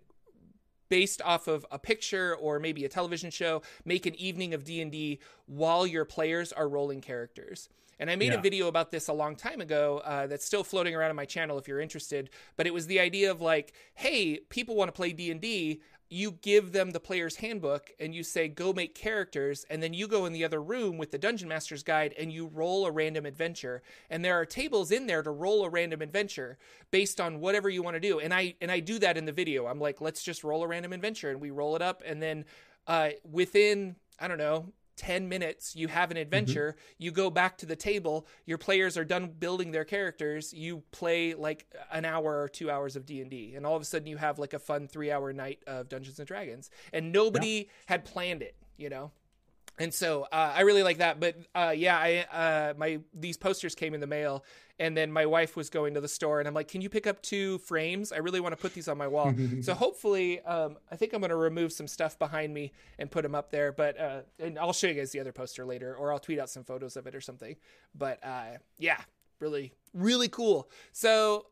based 0.89 1.21
off 1.21 1.47
of 1.47 1.65
a 1.71 1.77
picture 1.77 2.35
or 2.35 2.59
maybe 2.59 2.83
a 2.83 2.89
television 2.89 3.29
show 3.29 3.61
make 3.85 4.07
an 4.07 4.15
evening 4.15 4.55
of 4.55 4.63
d&d 4.63 5.19
while 5.45 5.85
your 5.85 6.03
players 6.03 6.51
are 6.51 6.67
rolling 6.67 6.99
characters 6.99 7.69
and 7.99 8.09
i 8.09 8.15
made 8.15 8.31
yeah. 8.31 8.39
a 8.39 8.41
video 8.41 8.67
about 8.67 8.89
this 8.89 9.07
a 9.07 9.13
long 9.13 9.35
time 9.35 9.61
ago 9.61 10.01
uh, 10.03 10.25
that's 10.25 10.43
still 10.43 10.63
floating 10.63 10.95
around 10.95 11.11
on 11.11 11.15
my 11.15 11.25
channel 11.25 11.59
if 11.59 11.67
you're 11.67 11.79
interested 11.79 12.31
but 12.57 12.65
it 12.65 12.73
was 12.73 12.87
the 12.87 12.99
idea 12.99 13.29
of 13.29 13.39
like 13.39 13.73
hey 13.93 14.39
people 14.49 14.75
want 14.75 14.87
to 14.87 14.91
play 14.91 15.13
d&d 15.13 15.79
you 16.09 16.31
give 16.41 16.71
them 16.71 16.91
the 16.91 16.99
player's 16.99 17.37
handbook 17.37 17.91
and 17.99 18.15
you 18.15 18.23
say 18.23 18.47
go 18.47 18.73
make 18.73 18.95
characters 18.95 19.65
and 19.69 19.81
then 19.81 19.93
you 19.93 20.07
go 20.07 20.25
in 20.25 20.33
the 20.33 20.43
other 20.43 20.61
room 20.61 20.97
with 20.97 21.11
the 21.11 21.17
dungeon 21.17 21.47
master's 21.47 21.83
guide 21.83 22.15
and 22.17 22.33
you 22.33 22.47
roll 22.47 22.85
a 22.85 22.91
random 22.91 23.25
adventure. 23.25 23.83
And 24.09 24.25
there 24.25 24.39
are 24.39 24.45
tables 24.45 24.91
in 24.91 25.05
there 25.05 25.21
to 25.21 25.29
roll 25.29 25.63
a 25.63 25.69
random 25.69 26.01
adventure 26.01 26.57
based 26.89 27.21
on 27.21 27.39
whatever 27.39 27.69
you 27.69 27.83
want 27.83 27.95
to 27.95 27.99
do. 27.99 28.19
And 28.19 28.33
i 28.33 28.55
and 28.59 28.71
i 28.71 28.79
do 28.79 28.97
that 28.99 29.17
in 29.17 29.25
the 29.25 29.31
video. 29.31 29.67
I'm 29.67 29.79
like 29.79 30.01
let's 30.01 30.23
just 30.23 30.43
roll 30.43 30.63
a 30.63 30.67
random 30.67 30.93
adventure 30.93 31.29
and 31.29 31.39
we 31.39 31.51
roll 31.51 31.75
it 31.75 31.81
up. 31.81 32.01
And 32.05 32.21
then 32.21 32.45
uh, 32.87 33.09
within 33.23 33.95
i 34.19 34.27
don't 34.27 34.39
know 34.39 34.73
10 34.99 35.29
minutes 35.29 35.77
you 35.77 35.87
have 35.87 36.11
an 36.11 36.15
mm-hmm. 36.15 36.23
adventure 36.23 36.75
mm-hmm. 36.77 36.93
you 36.97 37.09
go 37.09 37.29
back 37.29 37.57
to 37.57 37.65
the 37.65 37.75
table 37.75 38.27
your 38.45 38.57
players 38.57 38.97
are 38.97 39.05
done 39.05 39.27
building 39.27 39.71
their 39.71 39.85
characters 39.85 40.53
you 40.53 40.83
play 40.91 41.33
like 41.33 41.65
an 41.93 42.03
hour 42.03 42.41
or 42.41 42.49
two 42.49 42.69
hours 42.69 42.97
of 42.97 43.05
d&d 43.05 43.53
and 43.55 43.65
all 43.65 43.77
of 43.77 43.81
a 43.81 43.85
sudden 43.85 44.07
you 44.07 44.17
have 44.17 44.37
like 44.39 44.53
a 44.53 44.59
fun 44.59 44.89
three 44.89 45.09
hour 45.09 45.31
night 45.31 45.59
of 45.67 45.87
dungeons 45.87 46.19
and 46.19 46.27
dragons 46.27 46.69
and 46.91 47.13
nobody 47.13 47.47
yeah. 47.47 47.63
had 47.85 48.03
planned 48.03 48.41
it 48.41 48.55
you 48.75 48.89
know 48.89 49.09
and 49.79 49.93
so 49.93 50.23
uh, 50.23 50.53
I 50.55 50.61
really 50.61 50.83
like 50.83 50.97
that. 50.97 51.19
But 51.19 51.37
uh, 51.55 51.73
yeah, 51.75 51.97
I 51.97 52.25
uh, 52.31 52.73
my 52.77 52.99
these 53.13 53.37
posters 53.37 53.75
came 53.75 53.93
in 53.93 54.01
the 54.01 54.07
mail, 54.07 54.43
and 54.77 54.95
then 54.95 55.11
my 55.11 55.25
wife 55.25 55.55
was 55.55 55.69
going 55.69 55.93
to 55.93 56.01
the 56.01 56.07
store, 56.07 56.39
and 56.39 56.47
I'm 56.47 56.53
like, 56.53 56.67
"Can 56.67 56.81
you 56.81 56.89
pick 56.89 57.07
up 57.07 57.21
two 57.21 57.57
frames? 57.59 58.11
I 58.11 58.17
really 58.17 58.39
want 58.39 58.55
to 58.55 58.61
put 58.61 58.73
these 58.73 58.87
on 58.87 58.97
my 58.97 59.07
wall." 59.07 59.33
so 59.61 59.73
hopefully, 59.73 60.41
um, 60.41 60.77
I 60.91 60.95
think 60.95 61.13
I'm 61.13 61.21
going 61.21 61.29
to 61.29 61.35
remove 61.35 61.71
some 61.71 61.87
stuff 61.87 62.19
behind 62.19 62.53
me 62.53 62.73
and 62.99 63.09
put 63.09 63.23
them 63.23 63.35
up 63.35 63.51
there. 63.51 63.71
But 63.71 63.99
uh, 63.99 64.21
and 64.37 64.59
I'll 64.59 64.73
show 64.73 64.87
you 64.87 64.93
guys 64.95 65.11
the 65.11 65.19
other 65.21 65.31
poster 65.31 65.65
later, 65.65 65.95
or 65.95 66.11
I'll 66.11 66.19
tweet 66.19 66.39
out 66.39 66.49
some 66.49 66.63
photos 66.63 66.97
of 66.97 67.07
it 67.07 67.15
or 67.15 67.21
something. 67.21 67.55
But 67.95 68.23
uh, 68.23 68.57
yeah, 68.77 68.99
really, 69.39 69.73
really 69.93 70.27
cool. 70.27 70.69
So 70.91 71.45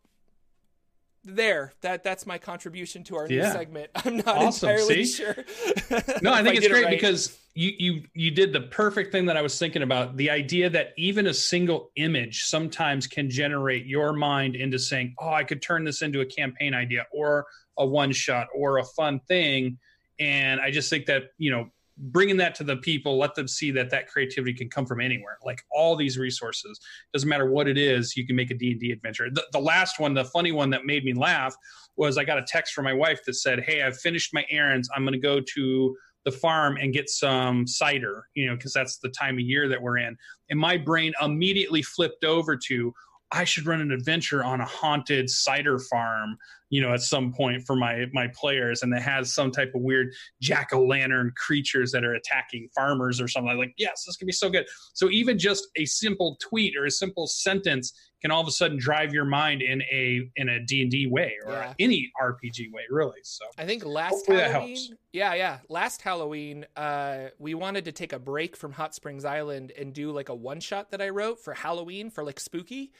there 1.27 1.73
that 1.81 2.03
that's 2.03 2.25
my 2.25 2.37
contribution 2.37 3.03
to 3.03 3.17
our 3.17 3.27
yeah. 3.27 3.47
new 3.47 3.51
segment 3.51 3.89
i'm 3.95 4.17
not 4.17 4.27
awesome. 4.27 4.69
entirely 4.69 5.03
See? 5.03 5.23
sure 5.23 5.35
no 6.21 6.33
i 6.33 6.41
think 6.41 6.55
I 6.55 6.57
it's 6.57 6.67
great 6.67 6.83
it 6.83 6.85
right. 6.85 6.89
because 6.89 7.37
you 7.53 7.73
you 7.77 8.03
you 8.13 8.31
did 8.31 8.53
the 8.53 8.61
perfect 8.61 9.11
thing 9.11 9.25
that 9.25 9.37
i 9.37 9.41
was 9.41 9.57
thinking 9.59 9.81
about 9.81 10.15
the 10.17 10.29
idea 10.29 10.69
that 10.69 10.93
even 10.97 11.27
a 11.27 11.33
single 11.33 11.91
image 11.95 12.43
sometimes 12.43 13.07
can 13.07 13.29
generate 13.29 13.85
your 13.85 14.13
mind 14.13 14.55
into 14.55 14.79
saying 14.79 15.15
oh 15.19 15.29
i 15.29 15.43
could 15.43 15.61
turn 15.61 15.83
this 15.83 16.01
into 16.01 16.21
a 16.21 16.25
campaign 16.25 16.73
idea 16.73 17.05
or 17.11 17.45
a 17.77 17.85
one 17.85 18.11
shot 18.11 18.47
or 18.55 18.77
a 18.77 18.83
fun 18.83 19.19
thing 19.27 19.77
and 20.19 20.61
i 20.61 20.71
just 20.71 20.89
think 20.89 21.05
that 21.05 21.31
you 21.37 21.51
know 21.51 21.69
bringing 21.97 22.37
that 22.37 22.55
to 22.55 22.63
the 22.63 22.77
people 22.77 23.17
let 23.17 23.35
them 23.35 23.47
see 23.47 23.71
that 23.71 23.89
that 23.89 24.07
creativity 24.07 24.53
can 24.53 24.69
come 24.69 24.85
from 24.85 25.01
anywhere. 25.01 25.37
Like 25.43 25.63
all 25.71 25.95
these 25.95 26.17
resources 26.17 26.79
doesn't 27.13 27.27
matter 27.27 27.49
what 27.49 27.67
it 27.67 27.77
is 27.77 28.15
you 28.15 28.25
can 28.25 28.35
make 28.35 28.51
a 28.51 28.53
d&d 28.53 28.91
adventure. 28.91 29.29
The, 29.31 29.45
the 29.51 29.59
last 29.59 29.99
one 29.99 30.13
the 30.13 30.25
funny 30.25 30.51
one 30.51 30.69
that 30.71 30.85
made 30.85 31.03
me 31.03 31.13
laugh 31.13 31.55
was 31.95 32.17
i 32.17 32.23
got 32.23 32.37
a 32.37 32.45
text 32.47 32.73
from 32.73 32.85
my 32.85 32.93
wife 32.93 33.19
that 33.25 33.33
said 33.33 33.61
hey 33.61 33.81
i've 33.81 33.97
finished 33.97 34.33
my 34.33 34.45
errands. 34.49 34.89
I'm 34.95 35.03
going 35.03 35.13
to 35.13 35.19
go 35.19 35.41
to 35.55 35.95
the 36.25 36.31
farm 36.31 36.77
and 36.77 36.93
get 36.93 37.09
some 37.09 37.65
cider 37.65 38.25
you 38.35 38.45
know 38.45 38.55
because 38.55 38.73
that's 38.73 38.97
the 38.99 39.09
time 39.09 39.35
of 39.35 39.41
year 39.41 39.67
that 39.67 39.81
we're 39.81 39.97
in. 39.97 40.17
And 40.49 40.59
my 40.59 40.77
brain 40.77 41.13
immediately 41.21 41.81
flipped 41.81 42.23
over 42.23 42.55
to 42.67 42.93
I 43.31 43.43
should 43.43 43.65
run 43.65 43.81
an 43.81 43.91
adventure 43.91 44.43
on 44.43 44.61
a 44.61 44.65
haunted 44.65 45.29
cider 45.29 45.79
farm, 45.79 46.37
you 46.69 46.81
know, 46.81 46.93
at 46.93 47.01
some 47.01 47.33
point 47.33 47.63
for 47.65 47.75
my 47.75 48.05
my 48.13 48.27
players, 48.35 48.83
and 48.83 48.93
it 48.93 49.01
has 49.01 49.33
some 49.33 49.51
type 49.51 49.71
of 49.73 49.81
weird 49.81 50.13
jack 50.41 50.69
o' 50.73 50.85
lantern 50.85 51.31
creatures 51.35 51.91
that 51.91 52.03
are 52.03 52.15
attacking 52.15 52.67
farmers 52.75 53.21
or 53.21 53.27
something. 53.27 53.49
I'm 53.49 53.57
like, 53.57 53.73
yes, 53.77 54.03
this 54.05 54.17
can 54.17 54.25
be 54.25 54.33
so 54.33 54.49
good. 54.49 54.65
So 54.93 55.09
even 55.09 55.37
just 55.37 55.67
a 55.77 55.85
simple 55.85 56.37
tweet 56.41 56.75
or 56.77 56.85
a 56.85 56.91
simple 56.91 57.27
sentence 57.27 57.93
can 58.21 58.31
all 58.31 58.41
of 58.41 58.47
a 58.47 58.51
sudden 58.51 58.77
drive 58.77 59.13
your 59.13 59.25
mind 59.25 59.61
in 59.61 59.81
a 59.83 60.29
in 60.35 60.49
a 60.49 60.59
D 60.59 60.81
and 60.81 60.91
D 60.91 61.07
way 61.07 61.33
or 61.45 61.53
yeah. 61.53 61.73
any 61.79 62.11
RPG 62.21 62.71
way, 62.73 62.83
really. 62.89 63.19
So 63.23 63.45
I 63.57 63.65
think 63.65 63.85
last 63.85 64.27
Halloween, 64.27 64.97
yeah, 65.13 65.33
yeah, 65.35 65.59
last 65.69 66.01
Halloween, 66.01 66.65
uh, 66.75 67.29
we 67.39 67.53
wanted 67.53 67.85
to 67.85 67.91
take 67.91 68.13
a 68.13 68.19
break 68.19 68.57
from 68.57 68.73
Hot 68.73 68.93
Springs 68.95 69.23
Island 69.23 69.71
and 69.77 69.93
do 69.93 70.11
like 70.11 70.29
a 70.29 70.35
one 70.35 70.59
shot 70.59 70.91
that 70.91 71.01
I 71.01 71.09
wrote 71.09 71.39
for 71.39 71.53
Halloween 71.53 72.09
for 72.09 72.23
like 72.23 72.39
spooky 72.39 72.91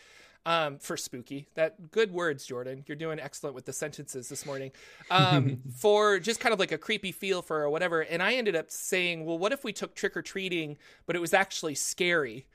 um, 0.47 0.79
for 0.79 0.95
spooky. 0.95 1.49
That 1.55 1.91
good 1.91 2.11
words, 2.11 2.47
Jorphdan. 2.47 2.87
You're 2.87 2.95
doing 2.95 3.19
excellent 3.19 3.53
with 3.53 3.65
the 3.65 3.73
sentences 3.73 4.29
this 4.29 4.45
morning. 4.45 4.71
Um, 5.09 5.61
for 5.77 6.19
just 6.19 6.39
kind 6.39 6.53
of 6.53 6.59
like 6.59 6.71
a 6.71 6.77
creepy 6.77 7.11
feel 7.11 7.41
for 7.41 7.61
or 7.61 7.69
whatever. 7.69 8.01
And 8.01 8.21
I 8.21 8.33
ended 8.33 8.55
up 8.55 8.69
saying, 8.69 9.25
well, 9.25 9.37
what 9.37 9.51
if 9.51 9.63
we 9.63 9.71
took 9.71 9.95
trick 9.95 10.15
or 10.15 10.21
treating, 10.21 10.77
but 11.05 11.15
it 11.15 11.19
was 11.19 11.33
actually 11.33 11.75
scary? 11.75 12.45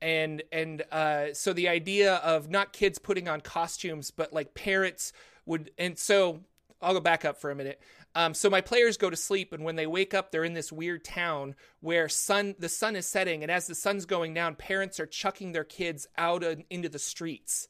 And 0.00 0.42
and 0.52 0.82
uh, 0.90 1.32
so 1.32 1.52
the 1.52 1.68
idea 1.68 2.16
of 2.16 2.50
not 2.50 2.72
kids 2.72 2.98
putting 2.98 3.28
on 3.28 3.40
costumes, 3.40 4.10
but 4.10 4.32
like 4.32 4.54
parents 4.54 5.12
would. 5.46 5.70
And 5.78 5.98
so 5.98 6.40
I'll 6.80 6.94
go 6.94 7.00
back 7.00 7.24
up 7.24 7.40
for 7.40 7.50
a 7.50 7.54
minute. 7.54 7.80
Um, 8.14 8.34
so 8.34 8.50
my 8.50 8.60
players 8.60 8.96
go 8.96 9.08
to 9.08 9.16
sleep, 9.16 9.52
and 9.52 9.64
when 9.64 9.76
they 9.76 9.86
wake 9.86 10.12
up, 10.12 10.30
they're 10.30 10.44
in 10.44 10.54
this 10.54 10.70
weird 10.70 11.04
town 11.04 11.54
where 11.80 12.08
sun 12.08 12.54
the 12.58 12.68
sun 12.68 12.96
is 12.96 13.06
setting, 13.06 13.42
and 13.42 13.50
as 13.50 13.66
the 13.66 13.74
sun's 13.74 14.04
going 14.04 14.34
down, 14.34 14.54
parents 14.54 15.00
are 15.00 15.06
chucking 15.06 15.52
their 15.52 15.64
kids 15.64 16.06
out 16.18 16.44
into 16.70 16.88
the 16.88 16.98
streets 16.98 17.68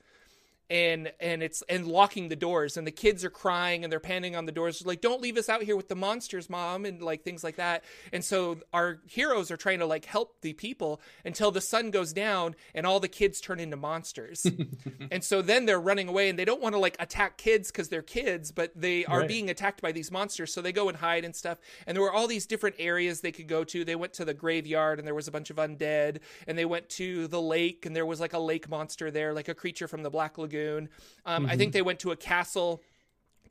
and 0.72 1.12
and 1.20 1.42
it's 1.42 1.62
and 1.68 1.86
locking 1.86 2.28
the 2.28 2.36
doors 2.36 2.78
and 2.78 2.86
the 2.86 2.90
kids 2.90 3.26
are 3.26 3.30
crying 3.30 3.84
and 3.84 3.92
they're 3.92 4.00
panning 4.00 4.34
on 4.34 4.46
the 4.46 4.52
doors 4.52 4.86
like 4.86 5.02
don't 5.02 5.20
leave 5.20 5.36
us 5.36 5.50
out 5.50 5.62
here 5.62 5.76
with 5.76 5.88
the 5.88 5.94
monsters 5.94 6.48
mom 6.48 6.86
and 6.86 7.02
like 7.02 7.22
things 7.22 7.44
like 7.44 7.56
that. 7.56 7.84
And 8.10 8.24
so 8.24 8.56
our 8.72 9.00
heroes 9.06 9.50
are 9.50 9.58
trying 9.58 9.80
to 9.80 9.86
like 9.86 10.06
help 10.06 10.40
the 10.40 10.54
people 10.54 11.02
until 11.26 11.50
the 11.50 11.60
sun 11.60 11.90
goes 11.90 12.14
down 12.14 12.56
and 12.74 12.86
all 12.86 13.00
the 13.00 13.08
kids 13.08 13.38
turn 13.40 13.60
into 13.60 13.76
monsters. 13.76 14.46
And 15.10 15.22
so 15.22 15.42
then 15.42 15.66
they're 15.66 15.80
running 15.80 16.08
away 16.08 16.30
and 16.30 16.38
they 16.38 16.44
don't 16.44 16.62
want 16.62 16.74
to 16.74 16.78
like 16.78 16.96
attack 16.98 17.36
kids 17.36 17.70
because 17.70 17.88
they're 17.88 18.02
kids 18.02 18.50
but 18.50 18.72
they 18.74 19.04
are 19.04 19.20
right. 19.20 19.28
being 19.28 19.50
attacked 19.50 19.82
by 19.82 19.92
these 19.92 20.10
monsters. 20.10 20.54
So 20.54 20.62
they 20.62 20.72
go 20.72 20.88
and 20.88 20.96
hide 20.96 21.24
and 21.24 21.36
stuff. 21.36 21.58
And 21.86 21.94
there 21.94 22.02
were 22.02 22.12
all 22.12 22.26
these 22.26 22.46
different 22.46 22.76
areas 22.78 23.20
they 23.20 23.32
could 23.32 23.48
go 23.48 23.64
to. 23.64 23.84
They 23.84 23.96
went 23.96 24.14
to 24.14 24.24
the 24.24 24.32
graveyard 24.32 24.98
and 24.98 25.06
there 25.06 25.14
was 25.14 25.28
a 25.28 25.32
bunch 25.32 25.50
of 25.50 25.56
undead 25.56 26.20
and 26.46 26.56
they 26.56 26.64
went 26.64 26.88
to 26.90 27.26
the 27.26 27.42
lake 27.42 27.84
and 27.84 27.94
there 27.94 28.06
was 28.06 28.20
like 28.20 28.32
a 28.32 28.38
lake 28.38 28.70
monster 28.70 29.10
there 29.10 29.34
like 29.34 29.48
a 29.48 29.54
creature 29.54 29.88
from 29.88 30.02
the 30.02 30.10
black 30.10 30.38
lagoon 30.38 30.61
um, 30.70 31.42
mm-hmm. 31.42 31.46
I 31.46 31.56
think 31.56 31.70
mm-hmm. 31.70 31.72
they 31.72 31.82
went 31.82 32.00
to 32.00 32.10
a 32.10 32.16
castle 32.16 32.82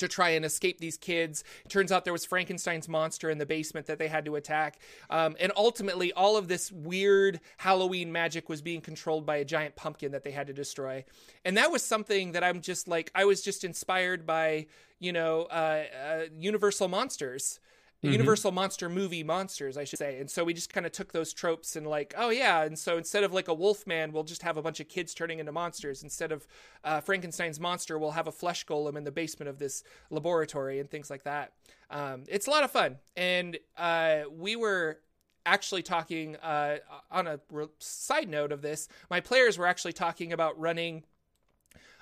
to 0.02 0.08
try 0.08 0.30
and 0.30 0.44
escape 0.44 0.80
these 0.80 0.98
kids. 0.98 1.44
Turns 1.70 1.92
out 1.92 2.04
there 2.04 2.14
was 2.14 2.26
Frankenstein's 2.26 2.90
monster 2.90 3.30
in 3.30 3.38
the 3.38 3.46
basement 3.46 3.86
that 3.86 4.00
they 4.00 4.08
had 4.08 4.26
to 4.26 4.36
attack. 4.36 4.80
Um, 5.10 5.36
and 5.40 5.52
ultimately, 5.56 6.12
all 6.12 6.38
of 6.38 6.48
this 6.48 6.72
weird 6.72 7.40
Halloween 7.58 8.12
magic 8.12 8.50
was 8.50 8.62
being 8.62 8.82
controlled 8.82 9.26
by 9.26 9.38
a 9.38 9.46
giant 9.46 9.76
pumpkin 9.76 10.12
that 10.12 10.24
they 10.24 10.32
had 10.32 10.48
to 10.48 10.54
destroy. 10.54 11.06
And 11.46 11.56
that 11.58 11.72
was 11.72 11.84
something 11.84 12.32
that 12.32 12.44
I'm 12.44 12.62
just 12.62 12.88
like, 12.88 13.12
I 13.14 13.26
was 13.26 13.42
just 13.42 13.64
inspired 13.64 14.26
by, 14.26 14.66
you 15.00 15.14
know, 15.14 15.44
uh, 15.44 15.84
uh, 16.04 16.22
Universal 16.38 16.88
Monsters 16.88 17.60
mm-hmm. 18.04 18.14
Universal 18.14 18.52
monster 18.52 18.90
movie 18.90 19.24
monsters, 19.24 19.78
I 19.78 19.84
should 19.84 20.00
say. 20.00 20.20
And 20.20 20.30
so 20.30 20.44
we 20.44 20.54
just 20.54 20.74
kind 20.74 20.86
of 20.86 20.92
took 20.92 21.12
those 21.12 21.34
tropes 21.34 21.76
and 21.76 21.86
like, 21.86 22.14
oh 22.18 22.30
yeah, 22.30 22.64
and 22.64 22.78
so 22.78 22.98
instead 22.98 23.24
of 23.24 23.34
like 23.34 23.48
a 23.48 23.54
wolf 23.54 23.86
man, 23.86 24.12
we'll 24.12 24.24
just 24.24 24.42
have 24.42 24.58
a 24.58 24.62
bunch 24.62 24.80
of 24.80 24.88
kids 24.88 25.14
turning 25.14 25.40
into 25.40 25.52
monsters. 25.52 26.04
Instead 26.04 26.32
of 26.32 26.48
uh, 26.84 27.02
Frankenstein's 27.02 27.60
monster, 27.60 28.00
we'll 28.00 28.12
have 28.12 28.28
a 28.28 28.32
flesh 28.32 28.66
golem 28.66 28.96
in 28.96 29.04
the 29.04 29.12
basement 29.12 29.50
of 29.50 29.60
this 29.60 29.84
laboratory 30.10 30.80
and 30.80 30.90
things 30.90 31.10
like 31.10 31.24
that. 31.24 31.54
Um, 31.90 32.24
it's 32.28 32.48
a 32.48 32.50
lot 32.50 32.64
of 32.64 32.72
fun, 32.72 32.98
and 33.16 33.58
uh, 33.78 34.22
we 34.32 34.56
were 34.56 35.00
actually 35.46 35.84
talking 35.84 36.36
uh, 36.38 36.78
on 37.10 37.28
a 37.28 37.40
side 37.80 38.30
note 38.30 38.52
of 38.52 38.62
this. 38.62 38.88
My 39.10 39.20
players 39.20 39.58
were 39.58 39.68
actually 39.68 39.94
talking 39.94 40.34
about 40.34 40.60
running 40.60 41.04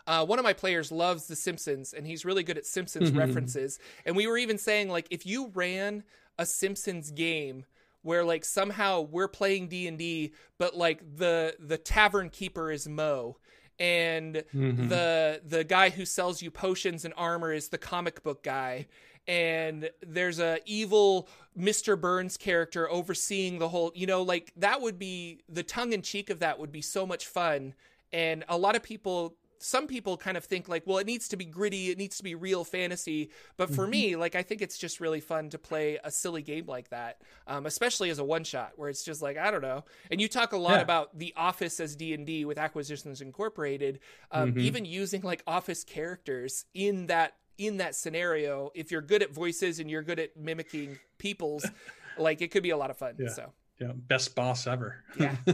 uh, 0.10 0.26
one 0.26 0.40
of 0.40 0.44
my 0.44 0.54
players 0.54 0.92
loves 0.92 1.28
The 1.28 1.36
Simpsons, 1.36 1.94
and 1.94 2.08
he's 2.08 2.26
really 2.26 2.42
good 2.42 2.58
at 2.58 2.66
Simpsons 2.66 3.12
mm-hmm. 3.12 3.20
references. 3.20 3.78
And 4.08 4.16
we 4.16 4.26
were 4.26 4.40
even 4.40 4.58
saying 4.58 4.90
like, 4.90 5.06
if 5.12 5.24
you 5.24 5.52
ran 5.54 6.04
a 6.40 6.48
Simpsons 6.48 7.12
game 7.12 7.66
where 8.02 8.24
like 8.24 8.44
somehow 8.44 9.02
we're 9.02 9.28
playing 9.28 9.68
D 9.68 9.88
and 9.88 10.00
D, 10.00 10.34
but 10.58 10.76
like 10.76 11.04
the 11.18 11.56
the 11.60 11.78
tavern 11.78 12.30
keeper 12.30 12.72
is 12.72 12.90
Moe, 12.90 13.38
and 13.78 14.44
mm-hmm. 14.52 14.88
the 14.88 15.42
the 15.46 15.64
guy 15.64 15.92
who 15.92 16.06
sells 16.06 16.42
you 16.42 16.50
potions 16.50 17.06
and 17.06 17.14
armor 17.16 17.54
is 17.54 17.70
the 17.70 17.78
comic 17.78 18.24
book 18.24 18.44
guy 18.44 18.88
and 19.28 19.92
there's 20.02 20.40
a 20.40 20.58
evil 20.66 21.30
Mr. 21.58 22.00
Burns 22.00 22.36
character 22.36 22.90
overseeing 22.90 23.60
the 23.60 23.70
whole 23.70 23.92
you 23.94 24.08
know 24.08 24.24
like 24.24 24.52
that 24.56 24.82
would 24.82 24.98
be 24.98 25.42
the 25.48 25.62
tongue 25.62 25.94
in 25.94 26.02
cheek 26.02 26.30
of 26.30 26.40
that 26.40 26.58
would 26.58 26.72
be 26.72 26.82
so 26.82 27.06
much 27.06 27.28
fun 27.28 27.76
and 28.12 28.44
a 28.50 28.58
lot 28.58 28.76
of 28.76 28.82
people 28.82 29.36
some 29.60 29.88
people 29.88 30.18
kind 30.18 30.38
of 30.38 30.44
think 30.44 30.68
like, 30.68 30.84
well, 30.86 30.98
it 30.98 31.06
needs 31.08 31.28
to 31.30 31.38
be 31.38 31.46
gritty, 31.46 31.90
it 31.90 31.98
needs 31.98 32.18
to 32.18 32.24
be 32.24 32.36
real 32.36 32.64
fantasy. 32.64 33.30
But 33.58 33.70
for 33.70 33.84
mm-hmm. 33.84 33.92
me, 33.92 34.16
like, 34.16 34.36
I 34.36 34.42
think 34.42 34.62
it's 34.62 34.78
just 34.78 35.00
really 35.00 35.20
fun 35.20 35.50
to 35.50 35.58
play 35.58 36.00
a 36.04 36.12
silly 36.12 36.42
game 36.42 36.66
like 36.66 36.90
that, 36.90 37.22
um, 37.48 37.66
especially 37.66 38.10
as 38.10 38.20
a 38.20 38.24
one 38.24 38.44
shot 38.44 38.74
where 38.76 38.90
it's 38.90 39.04
just 39.04 39.22
like 39.22 39.38
I 39.38 39.52
don't 39.52 39.62
know. 39.62 39.84
And 40.10 40.20
you 40.20 40.28
talk 40.28 40.54
a 40.54 40.58
lot 40.58 40.76
yeah. 40.76 40.82
about 40.82 41.18
the 41.18 41.34
Office 41.36 41.80
as 41.80 41.96
D 41.96 42.14
and 42.14 42.26
D 42.26 42.46
with 42.46 42.58
Acquisitions 42.58 43.22
Incorporated, 43.22 44.00
um, 44.32 44.52
mm-hmm. 44.52 44.60
even 44.60 44.86
using 44.86 45.22
like 45.22 45.44
Office 45.46 45.84
characters 45.84 46.66
in 46.74 47.08
that 47.08 47.36
in 47.58 47.78
that 47.78 47.96
scenario. 47.96 48.72
If 48.74 48.92
you're 48.92 49.02
good 49.02 49.22
at 49.22 49.34
voices 49.34 49.80
and 49.80 49.90
you're 49.92 50.04
good 50.04 50.20
at 50.20 50.38
mimicking 50.38 50.98
people's, 51.18 51.66
like 52.18 52.42
it 52.42 52.52
could 52.52 52.64
be 52.64 52.72
a 52.72 52.78
lot 52.78 52.90
of 52.90 52.98
fun. 52.98 53.16
Yeah. 53.20 53.30
So 53.30 53.54
yeah, 53.80 53.92
best 53.94 54.36
boss 54.36 54.68
ever. 54.68 55.04
Yeah, 55.18 55.36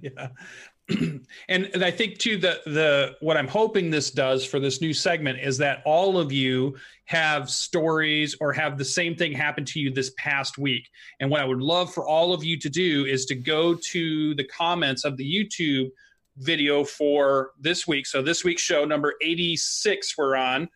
yeah. 0.00 0.28
and, 1.48 1.68
I 1.82 1.90
think 1.90 2.18
too 2.18 2.36
the 2.36 2.60
the 2.64 3.16
what 3.20 3.36
I'm 3.36 3.48
hoping 3.48 3.90
this 3.90 4.10
does 4.10 4.44
for 4.44 4.60
this 4.60 4.80
new 4.80 4.92
segment 4.92 5.40
is 5.40 5.58
that 5.58 5.82
all 5.84 6.16
of 6.16 6.30
you 6.30 6.76
have 7.06 7.50
stories 7.50 8.36
or 8.40 8.52
have 8.52 8.78
the 8.78 8.84
same 8.84 9.16
thing 9.16 9.32
happen 9.32 9.64
to 9.64 9.80
you 9.80 9.90
this 9.90 10.12
past 10.16 10.58
week. 10.58 10.88
And 11.18 11.28
what 11.28 11.40
I 11.40 11.44
would 11.44 11.60
love 11.60 11.92
for 11.92 12.06
all 12.06 12.32
of 12.32 12.44
you 12.44 12.56
to 12.60 12.70
do 12.70 13.04
is 13.04 13.26
to 13.26 13.34
go 13.34 13.74
to 13.74 14.34
the 14.36 14.44
comments 14.44 15.04
of 15.04 15.16
the 15.16 15.24
YouTube 15.24 15.90
video 16.38 16.84
for 16.84 17.52
this 17.58 17.88
week. 17.88 18.06
So 18.06 18.22
this 18.22 18.44
week's 18.44 18.62
show 18.62 18.84
number 18.84 19.14
86 19.22 20.16
we're 20.16 20.36
on. 20.36 20.68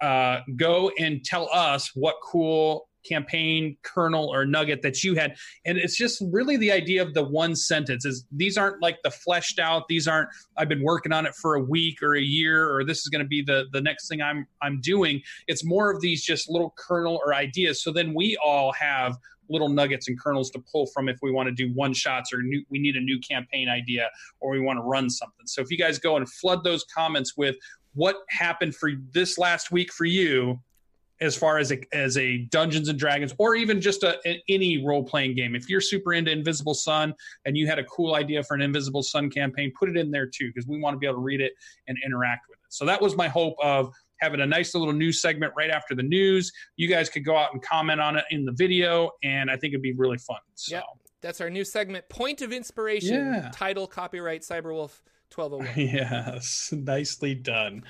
Uh, 0.00 0.40
go 0.56 0.90
and 0.98 1.24
tell 1.24 1.48
us 1.52 1.90
what 1.94 2.16
cool 2.22 2.88
campaign 3.04 3.76
kernel 3.82 4.28
or 4.32 4.44
nugget 4.44 4.82
that 4.82 5.02
you 5.02 5.14
had. 5.14 5.36
And 5.64 5.78
it's 5.78 5.96
just 5.96 6.22
really 6.30 6.56
the 6.56 6.72
idea 6.72 7.02
of 7.02 7.14
the 7.14 7.22
one 7.22 7.54
sentence 7.56 8.04
is 8.04 8.26
these 8.32 8.56
aren't 8.56 8.82
like 8.82 8.98
the 9.02 9.10
fleshed 9.10 9.58
out 9.58 9.88
these 9.88 10.06
aren't 10.06 10.28
i've 10.56 10.68
been 10.68 10.82
working 10.82 11.12
on 11.12 11.26
it 11.26 11.34
for 11.34 11.54
a 11.54 11.60
week 11.60 12.02
or 12.02 12.16
a 12.16 12.22
year 12.22 12.74
or 12.74 12.84
this 12.84 13.00
is 13.00 13.08
going 13.08 13.22
to 13.22 13.28
be 13.28 13.42
the 13.42 13.66
the 13.72 13.80
next 13.80 14.08
thing 14.08 14.20
i'm 14.22 14.46
i'm 14.60 14.80
doing. 14.80 15.20
It's 15.48 15.64
more 15.64 15.90
of 15.90 16.00
these 16.00 16.24
just 16.24 16.50
little 16.50 16.74
kernel 16.76 17.20
or 17.24 17.34
ideas. 17.34 17.82
So 17.82 17.92
then 17.92 18.14
we 18.14 18.36
all 18.42 18.72
have 18.72 19.16
little 19.48 19.68
nuggets 19.68 20.08
and 20.08 20.18
kernels 20.18 20.50
to 20.50 20.62
pull 20.70 20.86
from 20.86 21.08
if 21.08 21.18
we 21.22 21.30
want 21.30 21.46
to 21.46 21.54
do 21.54 21.72
one 21.74 21.92
shots 21.92 22.32
or 22.32 22.42
new, 22.42 22.64
we 22.70 22.78
need 22.78 22.96
a 22.96 23.00
new 23.00 23.18
campaign 23.20 23.68
idea 23.68 24.10
or 24.40 24.50
we 24.50 24.60
want 24.60 24.78
to 24.78 24.82
run 24.82 25.10
something. 25.10 25.46
So 25.46 25.60
if 25.60 25.70
you 25.70 25.78
guys 25.78 25.98
go 25.98 26.16
and 26.16 26.28
flood 26.28 26.64
those 26.64 26.84
comments 26.84 27.36
with 27.36 27.56
what 27.94 28.16
happened 28.30 28.74
for 28.74 28.90
this 29.12 29.38
last 29.38 29.70
week 29.70 29.92
for 29.92 30.06
you 30.06 30.58
as 31.22 31.36
far 31.36 31.58
as 31.58 31.72
a, 31.72 31.80
as 31.94 32.18
a 32.18 32.38
Dungeons 32.50 32.88
and 32.88 32.98
Dragons 32.98 33.32
or 33.38 33.54
even 33.54 33.80
just 33.80 34.02
a, 34.02 34.18
a 34.28 34.42
any 34.48 34.84
role 34.84 35.04
playing 35.04 35.34
game. 35.36 35.54
If 35.54 35.70
you're 35.70 35.80
super 35.80 36.12
into 36.12 36.30
Invisible 36.30 36.74
Sun 36.74 37.14
and 37.44 37.56
you 37.56 37.66
had 37.66 37.78
a 37.78 37.84
cool 37.84 38.14
idea 38.14 38.42
for 38.42 38.54
an 38.54 38.60
Invisible 38.60 39.02
Sun 39.02 39.30
campaign, 39.30 39.72
put 39.78 39.88
it 39.88 39.96
in 39.96 40.10
there 40.10 40.26
too 40.26 40.48
because 40.48 40.66
we 40.66 40.80
want 40.80 40.94
to 40.94 40.98
be 40.98 41.06
able 41.06 41.16
to 41.16 41.22
read 41.22 41.40
it 41.40 41.52
and 41.86 41.96
interact 42.04 42.48
with 42.50 42.58
it. 42.58 42.66
So 42.70 42.84
that 42.86 43.00
was 43.00 43.16
my 43.16 43.28
hope 43.28 43.54
of 43.62 43.92
having 44.20 44.40
a 44.40 44.46
nice 44.46 44.74
little 44.74 44.92
news 44.92 45.22
segment 45.22 45.52
right 45.56 45.70
after 45.70 45.94
the 45.94 46.02
news. 46.02 46.52
You 46.76 46.88
guys 46.88 47.08
could 47.08 47.24
go 47.24 47.36
out 47.36 47.52
and 47.52 47.62
comment 47.62 48.00
on 48.00 48.16
it 48.16 48.24
in 48.30 48.44
the 48.44 48.52
video, 48.52 49.10
and 49.22 49.50
I 49.50 49.56
think 49.56 49.72
it'd 49.72 49.82
be 49.82 49.92
really 49.92 50.18
fun. 50.18 50.38
So. 50.54 50.76
Yep. 50.76 50.84
That's 51.22 51.40
our 51.40 51.50
new 51.50 51.64
segment, 51.64 52.08
Point 52.08 52.42
of 52.42 52.52
Inspiration, 52.52 53.32
yeah. 53.32 53.50
title, 53.52 53.86
copyright, 53.86 54.42
Cyberwolf 54.42 55.00
1201. 55.36 55.88
Yes, 55.92 56.72
nicely 56.72 57.34
done. 57.34 57.84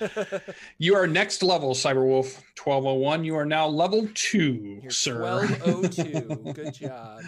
you 0.79 0.95
are 0.95 1.07
next 1.07 1.43
level, 1.43 1.75
Cyberwolf 1.75 2.43
1201. 2.63 3.25
You 3.25 3.37
are 3.37 3.45
now 3.45 3.67
level 3.67 4.09
2, 4.15 4.81
You're 4.83 4.91
sir. 4.91 5.23
1202. 5.23 6.53
Good 6.55 6.75
job. 6.75 7.23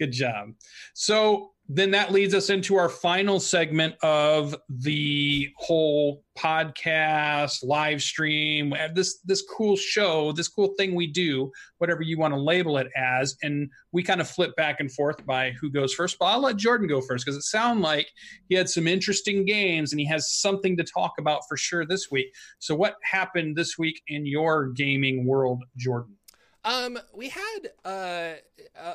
Good 0.00 0.12
job. 0.12 0.54
So, 0.94 1.52
then 1.72 1.92
that 1.92 2.10
leads 2.10 2.34
us 2.34 2.50
into 2.50 2.74
our 2.74 2.88
final 2.88 3.38
segment 3.38 3.94
of 4.02 4.56
the 4.68 5.48
whole 5.56 6.24
podcast 6.36 7.62
live 7.62 8.02
stream 8.02 8.74
this 8.94 9.20
this 9.24 9.42
cool 9.42 9.76
show 9.76 10.32
this 10.32 10.48
cool 10.48 10.74
thing 10.76 10.94
we 10.94 11.06
do 11.06 11.50
whatever 11.78 12.02
you 12.02 12.18
want 12.18 12.34
to 12.34 12.40
label 12.40 12.76
it 12.78 12.88
as. 12.96 13.36
And 13.42 13.70
we 13.92 14.02
kind 14.02 14.20
of 14.20 14.28
flip 14.28 14.56
back 14.56 14.80
and 14.80 14.90
forth 14.90 15.24
by 15.24 15.52
who 15.60 15.70
goes 15.70 15.94
first 15.94 16.16
but 16.18 16.26
i'll 16.26 16.40
let 16.40 16.56
jorphdan 16.56 16.88
go 16.88 17.00
first 17.00 17.24
because 17.24 17.36
it 17.36 17.42
sounds 17.42 17.80
like 17.80 18.08
he 18.48 18.56
had 18.56 18.68
some 18.68 18.88
interesting 18.88 19.44
games 19.44 19.92
and 19.92 20.00
he 20.00 20.06
has 20.06 20.32
something 20.32 20.76
to 20.76 20.84
talk 20.84 21.12
about 21.18 21.42
for 21.48 21.56
sure 21.56 21.86
this 21.86 22.10
week. 22.10 22.32
So 22.58 22.74
what 22.74 22.96
happened 23.04 23.54
this 23.54 23.78
week 23.78 24.02
in 24.08 24.26
your 24.26 24.70
gaming 24.70 25.24
world 25.24 25.62
jorphdan 25.78 26.16
um, 26.64 26.98
we 27.14 27.30
had 27.30 27.58
uh, 27.84 28.32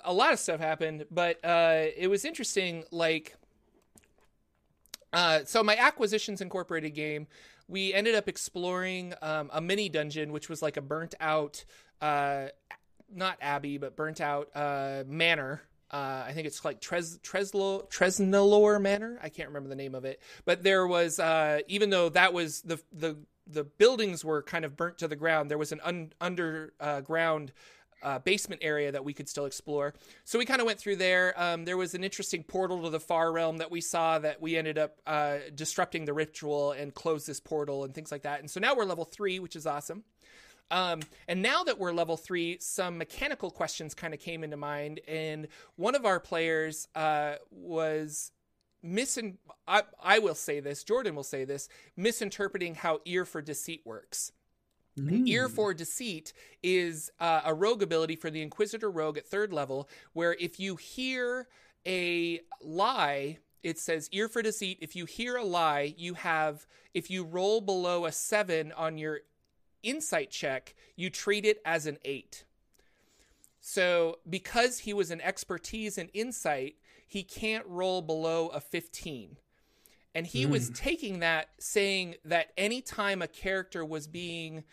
a 0.03 0.13
lot 0.13 0.33
of 0.33 0.39
stuff 0.39 0.59
happened, 0.59 1.05
but 1.09 1.43
uh, 1.43 1.85
it 1.97 2.09
was 2.09 2.25
interesting. 2.25 2.83
Like, 2.91 3.35
uh, 5.13 5.39
so 5.45 5.63
my 5.63 5.75
acquisitions 5.75 6.41
incorporated 6.41 6.93
game, 6.93 7.27
we 7.67 7.93
ended 7.93 8.15
up 8.15 8.29
exploring 8.29 9.13
um, 9.21 9.49
a 9.51 9.61
mini 9.61 9.89
dungeon, 9.89 10.31
which 10.31 10.49
was 10.49 10.61
like 10.61 10.77
a 10.77 10.81
burnt 10.81 11.15
out, 11.19 11.65
uh, 12.01 12.47
not 13.13 13.37
abbey, 13.41 13.77
but 13.77 13.95
burnt 13.95 14.21
out 14.21 14.49
uh, 14.55 15.03
manor. 15.07 15.63
Uh, 15.89 16.23
I 16.27 16.33
think 16.33 16.45
it's 16.47 16.63
like 16.65 16.81
Tres 16.81 17.19
Treslo 17.19 17.89
Tresnelor 17.89 18.81
Manor. 18.81 19.19
I 19.21 19.29
can't 19.29 19.47
remember 19.47 19.69
the 19.69 19.75
name 19.75 19.95
of 19.95 20.03
it, 20.03 20.19
but 20.43 20.63
there 20.63 20.85
was 20.85 21.19
even 21.67 21.89
though 21.89 22.09
that 22.09 22.33
was 22.33 22.61
the 22.61 22.79
the 22.91 23.17
the 23.47 23.63
buildings 23.63 24.25
were 24.25 24.41
kind 24.41 24.65
of 24.65 24.75
burnt 24.75 24.97
to 24.99 25.07
the 25.07 25.15
ground. 25.15 25.51
There 25.51 25.57
was 25.57 25.71
an 25.71 25.81
un, 25.83 26.13
underground 26.19 27.51
uh, 28.03 28.19
basement 28.19 28.61
area 28.63 28.91
that 28.91 29.03
we 29.03 29.13
could 29.13 29.27
still 29.27 29.45
explore. 29.45 29.93
So 30.25 30.37
we 30.37 30.45
kind 30.45 30.61
of 30.61 30.67
went 30.67 30.79
through 30.79 30.97
there. 30.97 31.33
Um, 31.41 31.65
there 31.65 31.77
was 31.77 31.95
an 31.95 32.03
interesting 32.03 32.43
portal 32.43 32.83
to 32.83 32.89
the 32.89 32.99
far 32.99 33.31
realm 33.31 33.57
that 33.57 33.71
we 33.71 33.81
saw 33.81 34.19
that 34.19 34.41
we 34.41 34.57
ended 34.57 34.77
up 34.77 34.99
uh, 35.07 35.37
disrupting 35.53 36.05
the 36.05 36.13
ritual 36.13 36.71
and 36.73 36.93
closed 36.93 37.27
this 37.27 37.39
portal 37.39 37.83
and 37.83 37.93
things 37.93 38.11
like 38.11 38.23
that. 38.23 38.39
And 38.41 38.49
so 38.49 38.59
now 38.59 38.75
we're 38.75 38.85
level 38.85 39.05
three, 39.05 39.39
which 39.39 39.55
is 39.55 39.65
awesome. 39.65 40.03
Um, 40.71 41.01
and 41.27 41.41
now 41.41 41.63
that 41.63 41.79
we're 41.79 41.91
level 41.91 42.17
three, 42.17 42.57
some 42.59 42.97
mechanical 42.97 43.51
questions 43.51 43.93
kind 43.93 44.13
of 44.13 44.19
came 44.19 44.43
into 44.43 44.57
mind. 44.57 44.99
And 45.07 45.47
one 45.75 45.95
of 45.95 46.05
our 46.05 46.19
players 46.19 46.87
uh, 46.95 47.35
was 47.51 48.31
misin 48.85 49.37
I, 49.67 49.83
I 50.01 50.19
will 50.19 50.35
say 50.35 50.59
this, 50.59 50.83
Jorphdan 50.83 51.15
will 51.15 51.23
say 51.23 51.43
this, 51.43 51.67
misinterpreting 51.97 52.75
how 52.75 52.99
ear 53.05 53.25
for 53.25 53.41
deceit 53.41 53.81
works. 53.85 54.31
Mm. 54.99 55.27
Ear 55.27 55.49
for 55.49 55.73
Deceit 55.73 56.31
is 56.63 57.11
uh, 57.19 57.41
a 57.43 57.53
rogue 57.53 57.83
ability 57.83 58.15
for 58.15 58.29
the 58.29 58.41
Inquisitor 58.41 58.89
Rogue 58.89 59.17
at 59.17 59.27
third 59.27 59.51
level, 59.51 59.89
where 60.13 60.35
if 60.39 60.59
you 60.59 60.77
hear 60.77 61.47
a 61.85 62.39
lie, 62.61 63.39
it 63.61 63.77
says 63.77 64.09
Ear 64.11 64.29
for 64.29 64.41
Deceit. 64.41 64.77
If 64.81 64.95
you 64.95 65.05
hear 65.05 65.35
a 65.35 65.43
lie, 65.43 65.93
you 65.97 66.13
have, 66.13 66.65
if 66.93 67.09
you 67.09 67.25
roll 67.25 67.59
below 67.61 68.05
a 68.05 68.11
seven 68.11 68.71
on 68.71 68.97
your 68.97 69.21
insight 69.83 70.31
check, 70.31 70.75
you 70.95 71.09
treat 71.09 71.45
it 71.45 71.61
as 71.65 71.85
an 71.85 71.97
eight. 72.05 72.45
So, 73.59 74.19
because 74.29 74.79
he 74.79 74.93
was 74.93 75.11
an 75.11 75.19
expertise 75.21 75.97
in 75.97 76.07
insight, 76.09 76.75
he 77.07 77.23
can't 77.23 77.65
roll 77.67 78.01
below 78.01 78.47
a 78.47 78.59
15. 78.59 79.37
And 80.13 80.25
he 80.25 80.45
mm. 80.45 80.49
was 80.49 80.67
hmm. 80.67 80.73
taking 80.73 81.19
that, 81.19 81.49
saying 81.59 82.15
that 82.23 82.51
anytime 82.57 83.21
a 83.21 83.27
character 83.27 83.83
was 83.83 84.07
being 84.07 84.63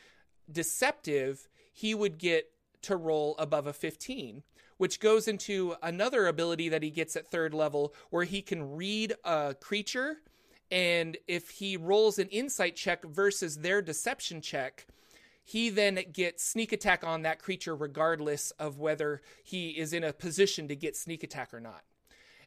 deceptive, 0.51 1.49
he 1.73 1.95
would 1.95 2.19
get 2.19 2.51
to 2.83 2.97
roll 2.97 3.37
above 3.39 3.67
a 3.67 3.73
15, 3.73 4.43
which 4.77 5.01
goes 5.01 5.27
into 5.27 5.75
another 5.83 6.27
ability 6.27 6.69
that 6.69 6.83
he 6.83 6.91
gets 6.91 7.17
at 7.17 7.29
third 7.29 7.55
level 7.55 7.95
where 8.11 8.25
he 8.25 8.43
can 8.43 8.77
read 8.77 9.15
a 9.25 9.55
creature. 9.61 10.19
And 10.71 11.17
if 11.29 11.51
he 11.51 11.77
rolls 11.77 12.19
an 12.19 12.29
insight 12.29 12.77
check 12.77 13.05
versus 13.05 13.59
their 13.59 13.83
deception 13.83 14.41
check, 14.41 14.87
he 15.45 15.71
then 15.71 15.99
gets 16.13 16.45
sneak 16.45 16.73
attack 16.73 17.05
on 17.05 17.23
that 17.23 17.41
creature 17.41 17.75
regardless 17.75 18.53
of 18.53 18.79
whether 18.79 19.23
he 19.43 19.71
is 19.71 19.93
in 19.93 20.05
a 20.05 20.13
position 20.13 20.69
to 20.69 20.77
get 20.77 20.97
sneak 20.97 21.23
attack 21.23 21.53
or 21.53 21.61
not. 21.61 21.83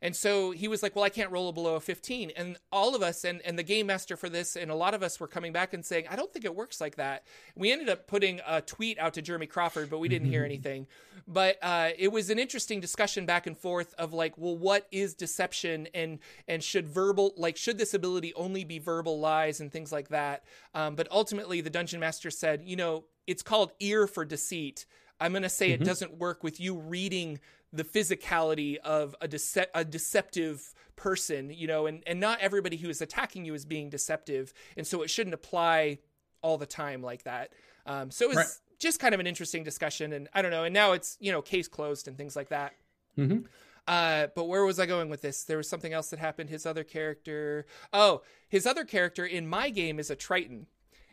And 0.06 0.16
so 0.16 0.52
he 0.52 0.68
was 0.68 0.84
like, 0.84 0.96
Well, 0.96 1.04
I 1.04 1.10
can't 1.10 1.32
roll 1.32 1.52
below 1.52 1.74
a 1.78 1.80
15. 1.80 2.32
And 2.38 2.58
all 2.72 2.94
of 2.94 3.02
us, 3.02 3.24
and, 3.24 3.42
and 3.42 3.58
the 3.58 3.64
game 3.64 3.88
master 3.88 4.16
for 4.16 4.30
this, 4.30 4.56
and 4.56 4.70
a 4.70 4.76
lot 4.76 4.94
of 4.94 5.02
us 5.02 5.20
were 5.20 5.28
coming 5.28 5.52
back 5.52 5.74
and 5.74 5.84
saying, 5.84 6.06
I 6.08 6.16
don't 6.16 6.32
think 6.32 6.46
it 6.46 6.54
works 6.54 6.80
like 6.80 6.98
that. 6.98 7.24
We 7.56 7.72
ended 7.72 7.90
up 7.90 8.06
putting 8.06 8.40
a 8.46 8.62
tweet 8.62 9.00
out 9.00 9.16
to 9.16 9.24
Jeremy 9.24 9.48
Crawford, 9.48 9.90
but 9.90 9.98
we 9.98 10.08
didn't 10.08 10.30
hear 10.30 10.46
anything. 10.46 10.86
But 11.28 11.58
uh, 11.60 11.90
it 11.98 12.12
was 12.12 12.30
an 12.30 12.38
interesting 12.38 12.80
discussion 12.80 13.26
back 13.26 13.48
and 13.48 13.58
forth 13.58 13.96
of 13.98 14.14
like, 14.14 14.38
well, 14.38 14.56
what 14.56 14.86
is 14.92 15.16
deception 15.16 15.88
and 15.96 16.20
and 16.48 16.64
should 16.64 16.88
verbal 16.88 17.34
like 17.36 17.58
should 17.58 17.80
this 17.80 17.96
ability 17.96 18.32
only 18.36 18.64
be 18.64 18.78
verbal 18.78 19.20
lies 19.20 19.60
and 19.60 19.72
things 19.72 19.92
like 19.92 20.10
that? 20.10 20.44
Um, 20.76 20.94
but 20.94 21.08
ultimately, 21.10 21.62
the 21.62 21.72
dungeon 21.72 22.00
master 22.00 22.30
said, 22.30 22.62
you 22.64 22.76
know, 22.76 23.06
it's 23.26 23.42
called 23.42 23.72
ear 23.80 24.06
for 24.06 24.24
deceit. 24.24 24.86
I'm 25.20 25.32
going 25.32 25.44
to 25.44 25.50
say 25.50 25.72
mm-hmm. 25.72 25.82
it 25.82 25.86
doesn't 25.86 26.20
work 26.20 26.44
with 26.44 26.60
you 26.60 26.76
reading 26.78 27.40
the 27.76 27.84
physicality 27.84 28.78
of 28.78 29.16
a, 29.22 29.28
dece- 29.28 29.68
a 29.74 29.84
deceptive 29.84 30.74
person, 30.96 31.52
you 31.54 31.68
know, 31.68 31.86
and, 31.86 32.04
and 32.08 32.20
not 32.20 32.40
everybody 32.40 32.78
who 32.78 32.90
is 32.90 33.02
attacking 33.02 33.46
you 33.46 33.54
is 33.54 33.66
being 33.66 33.90
deceptive. 33.90 34.54
And 34.78 34.88
so 34.88 35.02
it 35.02 35.10
shouldn't 35.10 35.34
apply 35.34 36.00
all 36.42 36.58
the 36.58 36.66
time 36.66 37.02
like 37.02 37.24
that. 37.24 37.52
Um, 37.86 38.12
so 38.12 38.26
it 38.26 38.30
was 38.30 38.38
right. 38.38 38.48
just 38.80 39.00
kind 39.00 39.14
of 39.14 39.20
an 39.20 39.28
interesting 39.28 39.64
discussion. 39.64 40.14
And 40.14 40.30
I 40.34 40.42
don't 40.42 40.52
know. 40.52 40.64
And 40.64 40.74
now 40.74 40.94
it's, 40.94 41.18
you 41.20 41.32
know, 41.32 41.42
case 41.42 41.68
closed 41.68 42.08
and 42.08 42.18
things 42.18 42.36
like 42.36 42.50
that. 42.50 42.74
Mm-hmm. 43.18 43.40
Uh, 43.88 44.28
but 44.36 44.46
where 44.46 44.66
was 44.66 44.80
I 44.80 44.86
going 44.86 45.10
with 45.10 45.22
this? 45.22 45.44
There 45.44 45.58
was 45.58 45.70
something 45.70 45.94
else 45.94 46.10
that 46.10 46.20
happened. 46.20 46.50
His 46.50 46.66
other 46.66 46.84
character, 46.84 47.66
oh, 47.94 48.22
his 48.50 48.66
other 48.66 48.84
character 48.84 49.26
in 49.26 49.48
my 49.48 49.70
game 49.70 50.00
is 50.00 50.10
a 50.10 50.16
Triton. 50.16 50.68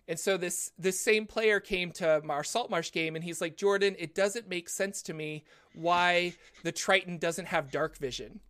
And 0.08 0.18
so 0.18 0.36
this 0.36 0.72
this 0.78 1.00
same 1.00 1.26
player 1.26 1.60
came 1.60 1.92
to 1.92 2.22
our 2.28 2.44
Saltmarsh 2.44 2.90
game 2.92 3.14
and 3.14 3.24
he's 3.24 3.40
like, 3.40 3.56
Jorphdan, 3.56 3.96
it 3.98 4.14
doesn't 4.14 4.48
make 4.48 4.68
sense 4.68 5.02
to 5.02 5.14
me 5.14 5.44
why 5.74 6.34
the 6.64 6.72
Triton 6.72 7.18
doesn't 7.18 7.46
have 7.46 7.70
dark 7.70 7.96
vision. 7.96 8.40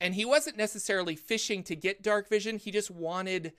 And 0.00 0.14
he 0.14 0.24
wasn't 0.24 0.56
necessarily 0.56 1.14
fishing 1.14 1.62
to 1.64 1.76
get 1.76 2.02
dark 2.02 2.28
vision. 2.28 2.58
He 2.58 2.72
just 2.72 2.90
wanted 2.90 3.52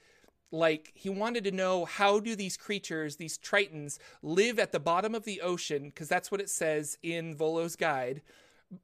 like 0.51 0.91
he 0.93 1.09
wanted 1.09 1.43
to 1.45 1.51
know 1.51 1.85
how 1.85 2.19
do 2.19 2.35
these 2.35 2.57
creatures, 2.57 3.15
these 3.15 3.37
Tritons, 3.37 3.97
live 4.21 4.59
at 4.59 4.71
the 4.71 4.79
bottom 4.79 5.15
of 5.15 5.23
the 5.23 5.41
ocean, 5.41 5.85
because 5.85 6.09
that's 6.09 6.29
what 6.29 6.41
it 6.41 6.49
says 6.49 6.97
in 7.01 7.35
Volo's 7.35 7.75
guide, 7.75 8.21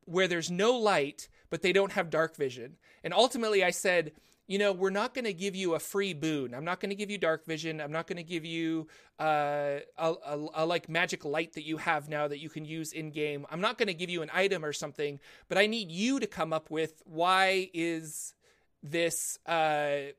where 0.06 0.28
there's 0.28 0.50
no 0.50 0.72
light, 0.72 1.30
but 1.50 1.62
they 1.62 1.72
don't 1.74 1.92
have 1.92 2.10
dark 2.10 2.36
vision. 2.36 2.78
And 3.04 3.14
ultimately 3.14 3.64
I 3.64 3.72
said, 3.72 4.14
you 4.50 4.58
know, 4.58 4.72
we're 4.72 4.90
not 4.90 5.14
going 5.14 5.26
to 5.26 5.34
give 5.34 5.56
you 5.56 5.76
a 5.76 5.80
free 5.80 6.12
boon. 6.12 6.56
I'm 6.56 6.66
not 6.66 6.80
going 6.80 6.90
to 6.90 6.96
give 6.96 7.12
you 7.12 7.20
dark 7.20 7.46
vision. 7.46 7.80
I'm 7.80 7.92
not 7.92 8.08
going 8.08 8.18
to 8.18 8.24
give 8.24 8.44
you 8.44 8.88
uh, 9.20 9.78
a, 9.96 10.14
a, 10.26 10.48
a, 10.56 10.66
like 10.66 10.90
magic 10.90 11.24
light 11.24 11.54
that 11.54 11.66
you 11.66 11.78
have 11.78 12.10
now 12.10 12.28
that 12.28 12.40
you 12.40 12.50
can 12.50 12.66
use 12.66 12.92
in 12.92 13.12
game. 13.12 13.46
I'm 13.52 13.62
not 13.62 13.78
going 13.78 13.90
to 13.90 13.94
give 13.94 14.10
you 14.10 14.24
an 14.24 14.32
item 14.34 14.66
or 14.66 14.74
something, 14.74 15.20
but 15.50 15.60
I 15.60 15.68
need 15.68 15.92
you 15.92 16.20
to 16.20 16.26
come 16.26 16.52
up 16.52 16.72
with 16.72 17.04
why 17.06 17.70
is 17.76 18.34
this 18.82 19.38
uh, 19.46 20.14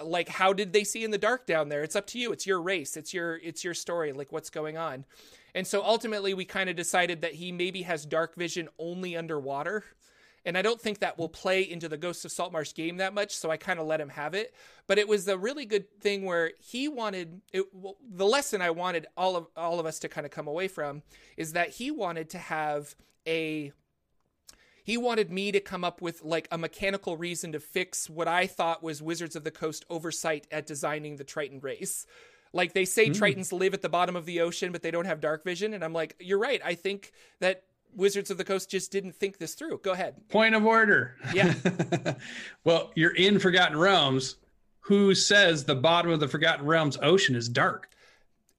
like 0.00 0.28
how 0.28 0.52
did 0.52 0.72
they 0.72 0.84
see 0.84 1.02
in 1.02 1.10
the 1.10 1.18
dark 1.18 1.44
down 1.44 1.68
there? 1.70 1.82
It's 1.82 1.96
up 1.96 2.06
to 2.08 2.20
you. 2.20 2.30
It's 2.30 2.46
your 2.46 2.62
race. 2.62 2.96
It's 2.96 3.12
your 3.12 3.38
it's 3.38 3.64
your 3.64 3.74
story. 3.74 4.12
Like 4.12 4.30
what's 4.30 4.48
going 4.48 4.78
on. 4.78 5.06
And 5.56 5.66
so 5.66 5.82
ultimately, 5.82 6.34
we 6.34 6.44
kind 6.44 6.70
of 6.70 6.76
decided 6.76 7.22
that 7.22 7.34
he 7.34 7.50
maybe 7.50 7.82
has 7.82 8.06
dark 8.06 8.36
vision 8.36 8.68
only 8.78 9.16
underwater 9.16 9.82
and 10.44 10.58
I 10.58 10.62
don't 10.62 10.80
think 10.80 10.98
that 10.98 11.18
will 11.18 11.28
play 11.28 11.62
into 11.62 11.88
the 11.88 11.96
Ghosts 11.96 12.24
of 12.24 12.32
Saltmarsh 12.32 12.74
game 12.74 12.98
that 12.98 13.14
much, 13.14 13.34
so 13.34 13.50
I 13.50 13.56
kind 13.56 13.80
of 13.80 13.86
let 13.86 14.00
him 14.00 14.10
have 14.10 14.34
it. 14.34 14.54
But 14.86 14.98
it 14.98 15.08
was 15.08 15.26
a 15.26 15.38
really 15.38 15.64
good 15.64 15.90
thing 16.00 16.24
where 16.24 16.52
he 16.58 16.88
wanted 16.88 17.40
it, 17.52 17.64
well, 17.72 17.96
the 18.08 18.26
lesson 18.26 18.60
I 18.60 18.70
wanted 18.70 19.06
all 19.16 19.36
of 19.36 19.46
all 19.56 19.80
of 19.80 19.86
us 19.86 19.98
to 20.00 20.08
kind 20.08 20.26
of 20.26 20.30
come 20.30 20.46
away 20.46 20.68
from 20.68 21.02
is 21.36 21.52
that 21.52 21.70
he 21.70 21.90
wanted 21.90 22.30
to 22.30 22.38
have 22.38 22.94
a 23.26 23.72
he 24.84 24.98
wanted 24.98 25.30
me 25.30 25.50
to 25.50 25.60
come 25.60 25.82
up 25.82 26.02
with 26.02 26.22
like 26.22 26.46
a 26.52 26.58
mechanical 26.58 27.16
reason 27.16 27.52
to 27.52 27.60
fix 27.60 28.10
what 28.10 28.28
I 28.28 28.46
thought 28.46 28.82
was 28.82 29.00
Wizards 29.00 29.34
of 29.34 29.42
the 29.42 29.50
Coast 29.50 29.86
oversight 29.88 30.46
at 30.50 30.66
designing 30.66 31.16
the 31.16 31.24
Triton 31.24 31.60
race. 31.60 32.06
Like 32.52 32.74
they 32.74 32.84
say, 32.84 33.08
mm. 33.08 33.18
Tritons 33.18 33.50
live 33.50 33.72
at 33.72 33.80
the 33.80 33.88
bottom 33.88 34.14
of 34.14 34.26
the 34.26 34.42
ocean, 34.42 34.72
but 34.72 34.82
they 34.82 34.90
don't 34.90 35.06
have 35.06 35.20
dark 35.20 35.42
vision. 35.42 35.72
And 35.72 35.82
I'm 35.82 35.94
like, 35.94 36.14
you're 36.20 36.38
right. 36.38 36.60
I 36.62 36.74
think 36.74 37.12
that 37.40 37.64
Wizards 37.96 38.30
of 38.30 38.38
the 38.38 38.44
Coast 38.44 38.70
just 38.70 38.92
didn't 38.92 39.14
think 39.14 39.38
this 39.38 39.54
through. 39.54 39.78
Go 39.78 39.92
ahead. 39.92 40.16
Point 40.28 40.54
of 40.54 40.64
order. 40.64 41.16
Yeah. 41.32 41.54
well, 42.64 42.92
you're 42.94 43.14
in 43.14 43.38
Forgotten 43.38 43.78
Realms. 43.78 44.36
Who 44.80 45.14
says 45.14 45.64
the 45.64 45.74
bottom 45.74 46.10
of 46.10 46.20
the 46.20 46.28
Forgotten 46.28 46.66
Realms 46.66 46.98
ocean 47.00 47.34
is 47.34 47.48
dark? 47.48 47.88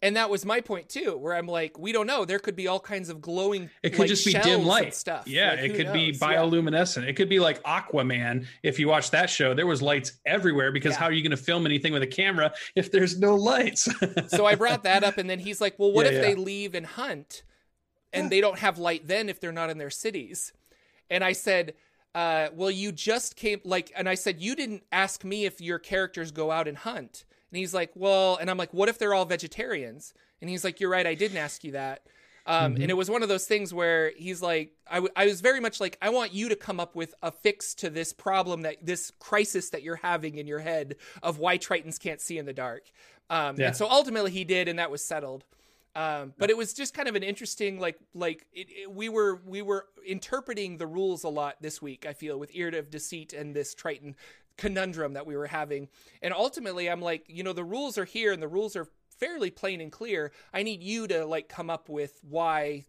And 0.02 0.18
that 0.18 0.30
was 0.30 0.46
my 0.46 0.62
point 0.62 0.88
too, 0.88 1.18
where 1.18 1.34
I'm 1.34 1.48
like, 1.48 1.80
we 1.80 1.92
don't 1.92 2.06
know. 2.06 2.26
There 2.26 2.38
could 2.38 2.56
be 2.56 2.68
all 2.68 2.80
kinds 2.80 3.10
of 3.10 3.22
glowing. 3.22 3.72
It 3.82 3.92
could 3.92 4.02
like, 4.02 4.10
just 4.10 4.24
be 4.24 4.34
dim 4.34 4.64
light 4.64 4.94
stuff. 4.94 5.28
Yeah, 5.28 5.52
like, 5.52 5.60
it 5.62 5.76
could 5.76 5.88
knows? 5.88 5.94
be 5.94 6.12
bioluminescent. 6.14 7.04
Yeah. 7.04 7.10
It 7.10 7.16
could 7.16 7.30
be 7.30 7.40
like 7.40 7.64
Aquaman. 7.64 8.46
If 8.62 8.78
you 8.78 8.88
watch 8.88 9.10
that 9.12 9.32
show, 9.32 9.56
there 9.56 9.66
was 9.66 9.82
lights 9.82 10.14
everywhere 10.26 10.72
because 10.72 10.92
yeah. 10.92 11.00
how 11.00 11.06
are 11.06 11.12
you 11.12 11.24
going 11.24 11.32
to 11.32 11.44
film 11.44 11.66
anything 11.66 11.92
with 11.92 12.04
a 12.04 12.08
camera 12.08 12.54
if 12.76 12.92
there's 12.92 13.18
no 13.18 13.34
lights? 13.36 13.90
so 14.28 14.46
I 14.46 14.54
brought 14.64 14.84
that 14.84 15.04
up, 15.04 15.18
and 15.18 15.28
then 15.28 15.40
he's 15.40 15.60
like, 15.60 15.80
"Well, 15.80 15.92
what 15.92 16.06
yeah, 16.06 16.12
if 16.12 16.22
they 16.22 16.36
leave 16.36 16.76
and 16.76 16.86
hunt?" 16.86 17.42
And 18.16 18.30
they 18.30 18.42
don't 18.42 18.60
have 18.60 18.78
light 18.78 19.08
then 19.08 19.30
if 19.30 19.40
they're 19.40 19.52
not 19.52 19.70
in 19.70 19.78
their 19.78 19.90
cities. 19.90 20.54
And 21.10 21.24
I 21.24 21.34
said, 21.34 21.74
uh, 22.16 22.48
well, 22.54 22.72
you 22.72 22.92
just 22.92 23.36
came 23.36 23.60
like, 23.64 23.92
and 23.96 24.08
I 24.08 24.16
said, 24.16 24.42
you 24.42 24.56
didn't 24.56 24.84
ask 24.92 25.24
me 25.24 25.46
if 25.46 25.60
your 25.62 25.80
characters 25.80 26.32
go 26.32 26.50
out 26.50 26.68
and 26.68 26.78
hunt. 26.78 27.26
And 27.52 27.60
he's 27.60 27.74
like, 27.74 27.92
well, 27.94 28.38
and 28.38 28.50
I'm 28.50 28.58
like, 28.58 28.74
what 28.74 28.90
if 28.90 28.98
they're 28.98 29.14
all 29.14 29.26
vegetarians? 29.26 30.14
And 30.42 30.50
he's 30.50 30.64
like, 30.64 30.80
you're 30.80 30.90
right, 30.90 31.06
I 31.06 31.14
didn't 31.14 31.38
ask 31.38 31.64
you 31.64 31.74
that. 31.74 32.08
Um, 32.48 32.74
mm-hmm. 32.74 32.82
And 32.84 32.92
it 32.92 32.94
was 32.96 33.10
one 33.10 33.24
of 33.24 33.30
those 33.30 33.46
things 33.48 33.74
where 33.74 34.12
he's 34.16 34.42
like, 34.42 34.72
I, 34.90 34.96
w- 34.96 35.12
I 35.16 35.26
was 35.26 35.42
very 35.42 35.60
much 35.60 35.80
like, 35.80 35.98
I 36.02 36.10
want 36.10 36.34
you 36.34 36.50
to 36.50 36.56
come 36.56 36.80
up 36.80 36.96
with 36.96 37.16
a 37.24 37.32
fix 37.32 37.74
to 37.76 37.90
this 37.90 38.14
problem 38.14 38.62
that 38.62 38.86
this 38.86 39.12
crisis 39.20 39.72
that 39.72 39.82
you're 39.82 39.96
having 39.96 40.38
in 40.38 40.46
your 40.46 40.60
head 40.60 40.96
of 41.24 41.40
why 41.40 41.58
Tritons 41.58 42.00
can't 42.00 42.22
see 42.22 42.38
in 42.38 42.46
the 42.46 42.54
dark. 42.54 42.84
Um, 43.30 43.56
yeah. 43.58 43.68
And 43.68 43.76
so 43.76 43.90
ultimately 43.90 44.32
he 44.32 44.44
did, 44.44 44.68
and 44.68 44.78
that 44.78 44.92
was 44.92 45.04
settled. 45.04 45.44
Um, 45.96 46.34
but 46.38 46.50
it 46.50 46.58
was 46.58 46.74
just 46.74 46.94
kind 46.94 47.08
of 47.08 47.16
an 47.16 47.24
interesting, 47.24 47.80
like, 47.80 47.98
like 48.14 48.46
it, 48.52 48.68
it, 48.70 48.92
we 48.92 49.08
were 49.08 49.42
we 49.46 49.62
were 49.62 49.86
interpreting 50.06 50.78
the 50.78 50.88
rules 50.88 51.24
a 51.24 51.30
lot 51.30 51.56
this 51.62 51.82
week. 51.82 52.06
I 52.06 52.14
feel 52.14 52.38
with 52.38 52.54
Yrd 52.54 52.76
of 52.76 52.90
Deceit 52.90 53.32
and 53.32 53.56
this 53.56 53.74
Triton 53.74 54.16
conundrum 54.58 55.14
that 55.14 55.26
we 55.26 55.38
were 55.38 55.48
having, 55.48 55.88
and 56.22 56.34
ultimately, 56.34 56.90
I'm 56.90 57.02
like, 57.02 57.24
you 57.28 57.44
know, 57.44 57.54
the 57.54 57.64
rules 57.64 57.98
are 57.98 58.06
here 58.06 58.34
and 58.34 58.42
the 58.42 58.48
rules 58.48 58.76
are 58.76 58.88
fairly 59.20 59.50
plain 59.50 59.80
and 59.80 59.92
clear. 59.92 60.32
I 60.54 60.64
need 60.64 60.84
you 60.84 61.08
to 61.08 61.26
like 61.26 61.48
come 61.48 61.70
up 61.70 61.88
with 61.88 62.20
why 62.22 62.86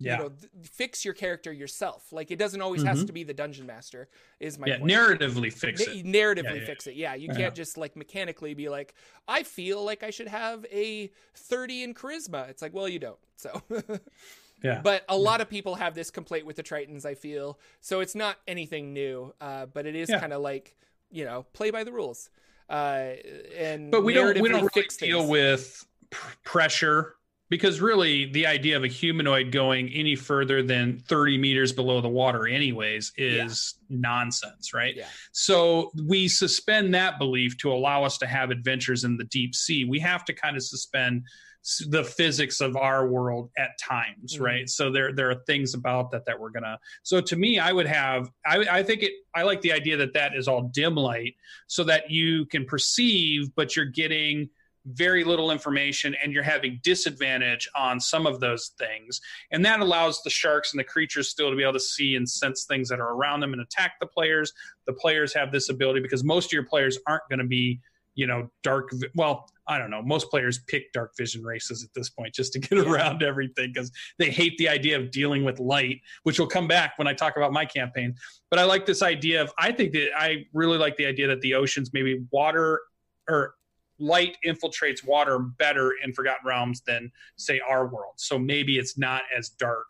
yeah. 0.00 0.16
you 0.16 0.22
know 0.22 0.28
th- 0.30 0.50
fix 0.62 1.04
your 1.04 1.14
character 1.14 1.52
yourself. 1.52 2.12
Like 2.12 2.30
it 2.30 2.38
doesn't 2.38 2.60
always 2.60 2.80
mm-hmm. 2.80 2.88
has 2.88 3.04
to 3.04 3.12
be 3.12 3.22
the 3.22 3.34
dungeon 3.34 3.66
master 3.66 4.08
is 4.40 4.58
my 4.58 4.66
yeah 4.66 4.78
point. 4.78 4.90
narratively 4.90 5.52
fix 5.52 5.82
it. 5.82 6.04
Narratively 6.04 6.44
yeah, 6.44 6.54
yeah. 6.54 6.64
fix 6.66 6.86
it 6.86 6.96
yeah. 6.96 7.14
You 7.14 7.28
can't 7.28 7.54
just 7.54 7.76
like 7.76 7.96
mechanically 7.96 8.54
be 8.54 8.68
like 8.68 8.94
i 9.28 9.42
feel 9.42 9.84
like 9.84 10.02
i 10.02 10.10
should 10.10 10.28
have 10.28 10.64
a 10.72 11.10
30 11.36 11.82
in 11.84 11.94
charisma. 11.94 12.48
It's 12.48 12.62
like 12.62 12.74
well 12.74 12.88
you 12.88 12.98
don't 12.98 13.18
so. 13.36 13.62
Yeah 14.62 14.82
but 14.82 15.04
a 15.08 15.16
lot 15.16 15.40
of 15.40 15.48
people 15.48 15.76
have 15.76 15.94
this 15.94 16.10
complaint 16.10 16.44
with 16.44 16.56
the 16.56 16.62
tritons 16.62 17.06
i 17.06 17.14
feel. 17.14 17.58
So 17.80 18.00
it's 18.00 18.14
not 18.14 18.36
anything 18.46 18.92
new 18.92 19.32
uh, 19.40 19.66
but 19.66 19.86
it 19.86 19.94
is 19.94 20.10
kind 20.10 20.32
of 20.32 20.42
like 20.42 20.76
you 21.10 21.24
know 21.24 21.46
play 21.52 21.70
by 21.70 21.84
the 21.84 21.92
rules. 21.92 22.30
Uh, 22.68 23.14
and 23.56 23.90
but 23.90 24.04
we 24.04 24.12
don't 24.12 24.40
we 24.40 24.48
don't 24.48 24.70
really 24.74 24.88
deal 24.98 25.26
with 25.26 25.84
pressure 26.44 27.16
because 27.50 27.80
really 27.80 28.26
the 28.26 28.46
idea 28.46 28.76
of 28.76 28.84
a 28.84 28.88
humanoid 28.88 29.50
going 29.50 29.90
any 29.90 30.16
further 30.16 30.62
than 30.62 31.00
30 31.00 31.36
meters 31.36 31.72
below 31.72 32.00
the 32.00 32.08
water 32.08 32.46
anyways 32.46 33.12
is 33.18 33.74
yeah. 33.88 33.96
nonsense 33.98 34.72
right 34.72 34.94
yeah. 34.96 35.06
so 35.32 35.90
we 36.08 36.28
suspend 36.28 36.94
that 36.94 37.18
belief 37.18 37.58
to 37.58 37.70
allow 37.70 38.04
us 38.04 38.16
to 38.18 38.26
have 38.26 38.50
adventures 38.50 39.04
in 39.04 39.18
the 39.18 39.24
deep 39.24 39.54
sea 39.54 39.84
we 39.84 39.98
have 39.98 40.24
to 40.24 40.32
kind 40.32 40.56
of 40.56 40.62
suspend 40.62 41.22
the 41.88 42.02
physics 42.02 42.62
of 42.62 42.74
our 42.74 43.06
world 43.06 43.50
at 43.58 43.70
times 43.78 44.34
mm-hmm. 44.34 44.44
right 44.44 44.68
so 44.70 44.90
there 44.90 45.12
there 45.12 45.30
are 45.30 45.42
things 45.46 45.74
about 45.74 46.10
that 46.10 46.24
that 46.24 46.40
we're 46.40 46.48
gonna 46.48 46.78
so 47.02 47.20
to 47.20 47.36
me 47.36 47.58
i 47.58 47.70
would 47.70 47.86
have 47.86 48.30
I, 48.46 48.64
I 48.70 48.82
think 48.82 49.02
it 49.02 49.12
i 49.34 49.42
like 49.42 49.60
the 49.60 49.72
idea 49.72 49.98
that 49.98 50.14
that 50.14 50.34
is 50.34 50.48
all 50.48 50.70
dim 50.72 50.94
light 50.94 51.34
so 51.66 51.84
that 51.84 52.10
you 52.10 52.46
can 52.46 52.64
perceive 52.64 53.54
but 53.54 53.76
you're 53.76 53.84
getting 53.84 54.48
very 54.94 55.24
little 55.24 55.50
information 55.50 56.14
and 56.22 56.32
you're 56.32 56.42
having 56.42 56.80
disadvantage 56.82 57.68
on 57.74 58.00
some 58.00 58.26
of 58.26 58.40
those 58.40 58.72
things. 58.78 59.20
And 59.50 59.64
that 59.64 59.80
allows 59.80 60.22
the 60.22 60.30
sharks 60.30 60.72
and 60.72 60.80
the 60.80 60.84
creatures 60.84 61.28
still 61.28 61.50
to 61.50 61.56
be 61.56 61.62
able 61.62 61.74
to 61.74 61.80
see 61.80 62.16
and 62.16 62.28
sense 62.28 62.64
things 62.64 62.88
that 62.88 63.00
are 63.00 63.14
around 63.14 63.40
them 63.40 63.52
and 63.52 63.62
attack 63.62 63.94
the 64.00 64.06
players. 64.06 64.52
The 64.86 64.92
players 64.92 65.34
have 65.34 65.52
this 65.52 65.68
ability 65.68 66.00
because 66.00 66.24
most 66.24 66.46
of 66.46 66.52
your 66.52 66.64
players 66.64 66.98
aren't 67.06 67.28
going 67.28 67.40
to 67.40 67.46
be 67.46 67.80
you 68.14 68.26
know 68.26 68.50
dark 68.62 68.90
well 69.14 69.48
i 69.66 69.78
don't 69.78 69.90
know. 69.90 70.02
Most 70.02 70.30
players 70.30 70.58
pick 70.66 70.92
dark 70.92 71.12
vision 71.16 71.44
races 71.44 71.84
at 71.84 71.90
this 71.94 72.10
point 72.10 72.34
just 72.34 72.52
to 72.54 72.58
get 72.58 72.72
yeah. 72.72 72.84
around 72.84 73.22
everything 73.22 73.72
because 73.72 73.92
they 74.18 74.30
hate 74.30 74.58
the 74.58 74.68
idea 74.68 74.98
of 74.98 75.10
dealing 75.10 75.44
with 75.44 75.60
light 75.60 76.00
which 76.24 76.38
will 76.38 76.46
come 76.46 76.66
back 76.66 76.94
when 76.96 77.06
i 77.06 77.14
talk 77.14 77.36
about 77.36 77.52
my 77.52 77.64
campaign. 77.64 78.14
But 78.50 78.58
i 78.58 78.64
like 78.64 78.84
this 78.84 79.02
idea 79.02 79.42
of 79.42 79.52
i 79.58 79.72
think 79.72 79.92
that 79.92 80.08
i 80.16 80.44
really 80.52 80.76
like 80.76 80.96
the 80.96 81.06
idea 81.06 81.28
that 81.28 81.40
the 81.40 81.54
oceans 81.54 81.90
maybe 81.92 82.24
water 82.30 82.80
or 83.28 83.54
light 84.00 84.36
infiltrates 84.44 85.06
water 85.06 85.38
better 85.38 85.92
in 86.02 86.12
Forgotten 86.12 86.46
Realms 86.46 86.80
than 86.80 87.12
say 87.36 87.60
our 87.60 87.86
world. 87.86 88.14
So 88.16 88.38
maybe 88.38 88.78
it's 88.78 88.98
not 88.98 89.22
as 89.36 89.50
dark 89.50 89.86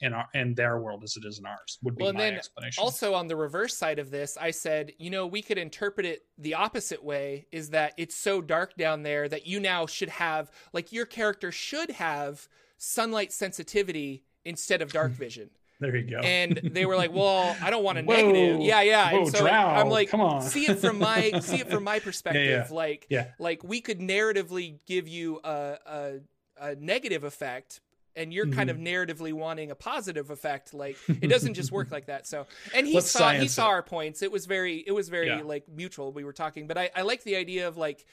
in 0.00 0.12
our 0.12 0.28
in 0.34 0.54
their 0.54 0.78
world 0.78 1.02
as 1.04 1.16
it 1.16 1.24
is 1.24 1.38
in 1.38 1.46
ours. 1.46 1.78
Would 1.82 1.96
be 1.96 2.04
well, 2.04 2.12
my 2.12 2.20
then 2.20 2.34
explanation. 2.34 2.82
Also, 2.82 3.14
on 3.14 3.28
the 3.28 3.36
reverse 3.36 3.76
side 3.76 3.98
of 3.98 4.10
this, 4.10 4.36
I 4.38 4.50
said, 4.50 4.92
you 4.98 5.10
know, 5.10 5.26
we 5.26 5.42
could 5.42 5.58
interpret 5.58 6.04
it 6.06 6.24
the 6.36 6.54
opposite 6.54 7.02
way: 7.02 7.46
is 7.52 7.70
that 7.70 7.94
it's 7.96 8.14
so 8.14 8.42
dark 8.42 8.76
down 8.76 9.02
there 9.02 9.28
that 9.28 9.46
you 9.46 9.60
now 9.60 9.86
should 9.86 10.10
have, 10.10 10.50
like, 10.72 10.92
your 10.92 11.06
character 11.06 11.50
should 11.50 11.92
have 11.92 12.48
sunlight 12.76 13.32
sensitivity 13.32 14.24
instead 14.44 14.82
of 14.82 14.92
dark 14.92 15.12
hmm. 15.12 15.18
vision. 15.18 15.50
There 15.78 15.94
you 15.94 16.10
go. 16.10 16.18
And 16.18 16.56
they 16.72 16.86
were 16.86 16.96
like, 16.96 17.12
"Well, 17.12 17.54
I 17.60 17.70
don't 17.70 17.84
want 17.84 17.98
a 17.98 18.02
Whoa. 18.02 18.16
negative." 18.16 18.60
Yeah, 18.60 18.80
yeah. 18.80 19.12
Whoa, 19.12 19.18
and 19.18 19.28
so 19.28 19.40
drow. 19.40 19.50
I'm 19.50 19.88
like, 19.88 20.08
"Come 20.08 20.22
on." 20.22 20.42
see 20.42 20.68
it 20.70 20.78
from 20.78 20.98
my 20.98 21.32
see 21.40 21.60
it 21.60 21.70
from 21.70 21.84
my 21.84 21.98
perspective. 21.98 22.46
Yeah, 22.46 22.66
yeah. 22.68 22.74
Like, 22.74 23.06
yeah. 23.10 23.26
like 23.38 23.62
we 23.62 23.80
could 23.80 24.00
narratively 24.00 24.78
give 24.86 25.06
you 25.06 25.40
a 25.44 25.78
a, 25.86 26.12
a 26.58 26.74
negative 26.76 27.24
effect, 27.24 27.80
and 28.14 28.32
you're 28.32 28.46
mm-hmm. 28.46 28.54
kind 28.54 28.70
of 28.70 28.78
mm-hmm. 28.78 28.86
narratively 28.86 29.34
wanting 29.34 29.70
a 29.70 29.74
positive 29.74 30.30
effect. 30.30 30.72
Like, 30.72 30.96
it 31.08 31.28
doesn't 31.28 31.54
just 31.54 31.70
work 31.70 31.90
like 31.90 32.06
that. 32.06 32.26
So, 32.26 32.46
and 32.74 32.86
he 32.86 32.94
Let's 32.94 33.10
saw 33.10 33.32
he 33.32 33.48
saw 33.48 33.66
it. 33.66 33.72
our 33.72 33.82
points. 33.82 34.22
It 34.22 34.32
was 34.32 34.46
very 34.46 34.82
it 34.86 34.92
was 34.92 35.10
very 35.10 35.28
yeah. 35.28 35.42
like 35.42 35.68
mutual. 35.68 36.10
We 36.10 36.24
were 36.24 36.32
talking, 36.32 36.66
but 36.66 36.78
I 36.78 36.90
I 36.96 37.02
like 37.02 37.22
the 37.22 37.36
idea 37.36 37.68
of 37.68 37.76
like 37.76 38.06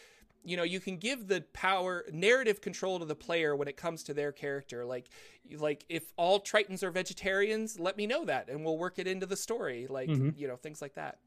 you 0.43 0.57
know 0.57 0.63
you 0.63 0.79
can 0.79 0.97
give 0.97 1.27
the 1.27 1.41
power 1.53 2.05
narrative 2.11 2.61
control 2.61 2.99
to 2.99 3.05
the 3.05 3.15
player 3.15 3.55
when 3.55 3.67
it 3.67 3.77
comes 3.77 4.03
to 4.03 4.13
their 4.13 4.31
character. 4.31 4.85
Like 4.85 5.09
like 5.57 5.85
if 5.89 6.03
all 6.17 6.39
tritons 6.39 6.83
are 6.83 6.91
vegetarians 6.91 7.79
let 7.79 7.97
me 7.97 8.07
know 8.07 8.25
that 8.25 8.49
and 8.49 8.63
we'll 8.63 8.77
work 8.77 8.99
it 8.99 9.07
into 9.07 9.25
the 9.25 9.35
story 9.35 9.87
like 9.89 10.09
mm-hmm. 10.09 10.29
you 10.35 10.47
know 10.47 10.55
things 10.55 10.81
like 10.81 10.95
that. 10.95 11.19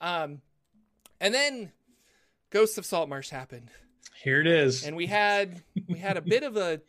Um 0.00 0.40
and 1.20 1.34
then 1.34 1.72
ghosts 2.50 2.78
of 2.78 2.86
saltmarsh 2.86 3.30
happened. 3.30 3.70
Here 4.22 4.40
it 4.40 4.46
is. 4.46 4.84
And 4.84 4.96
we 4.96 5.06
had 5.06 5.62
we 5.88 5.98
had 5.98 6.16
a 6.16 6.22
bit 6.22 6.42
of 6.42 6.56
a 6.56 6.80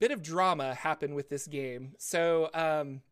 bit 0.00 0.10
of 0.10 0.22
drama 0.22 0.74
happen 0.74 1.14
with 1.14 1.28
this 1.28 1.46
game. 1.46 1.92
So 1.98 2.50
um 2.52 3.02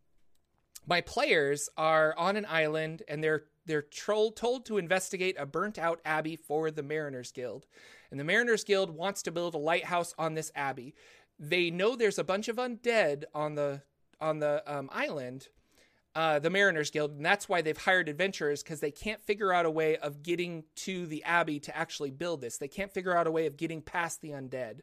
my 0.87 1.01
players 1.01 1.69
are 1.77 2.15
on 2.17 2.37
an 2.37 2.47
island 2.49 3.03
and 3.07 3.23
they're 3.23 3.45
they're 3.67 3.83
troll, 3.83 4.33
told 4.33 4.67
to 4.67 4.79
investigate 4.79 5.37
a 5.39 5.47
burnt 5.47 5.79
out 5.79 6.01
abbey 6.05 6.37
for 6.37 6.71
the 6.71 6.83
Mariners 6.83 7.31
Guild. 7.31 7.67
And 8.11 8.19
the 8.19 8.25
Mariners 8.25 8.65
Guild 8.65 8.91
wants 8.91 9.23
to 9.23 9.33
build 9.33 9.55
a 9.55 9.59
lighthouse 9.59 10.15
on 10.19 10.35
this 10.35 10.51
abbey. 10.55 10.95
They 11.39 11.71
know 11.71 11.97
there's 11.97 12.19
a 12.19 12.25
bunch 12.25 12.49
of 12.49 12.57
undead 12.57 13.25
on 13.35 13.55
the 13.55 13.83
on 14.21 14.39
the 14.39 14.63
um, 14.67 14.91
island, 14.93 15.49
uh, 16.15 16.39
the 16.39 16.51
Mariners 16.51 16.91
Guild, 16.91 17.13
and 17.13 17.25
that's 17.25 17.49
why 17.49 17.63
they've 17.63 17.77
hired 17.77 18.09
adventurers 18.09 18.63
because 18.63 18.81
they 18.81 18.91
can't 18.91 19.23
figure 19.23 19.53
out 19.53 19.65
a 19.65 19.71
way 19.71 19.97
of 19.97 20.23
getting 20.23 20.65
to 20.77 21.07
the 21.07 21.25
abbey 21.25 21.59
to 21.61 21.75
actually 21.75 22.11
build 22.11 22.43
this. 22.43 22.59
They 22.59 22.69
can't 22.69 22.93
figure 22.93 23.17
out 23.17 23.27
a 23.27 23.31
way 23.31 23.47
of 23.47 23.57
getting 23.57 23.81
past 23.81 24.21
the 24.21 24.31
undead. 24.31 24.81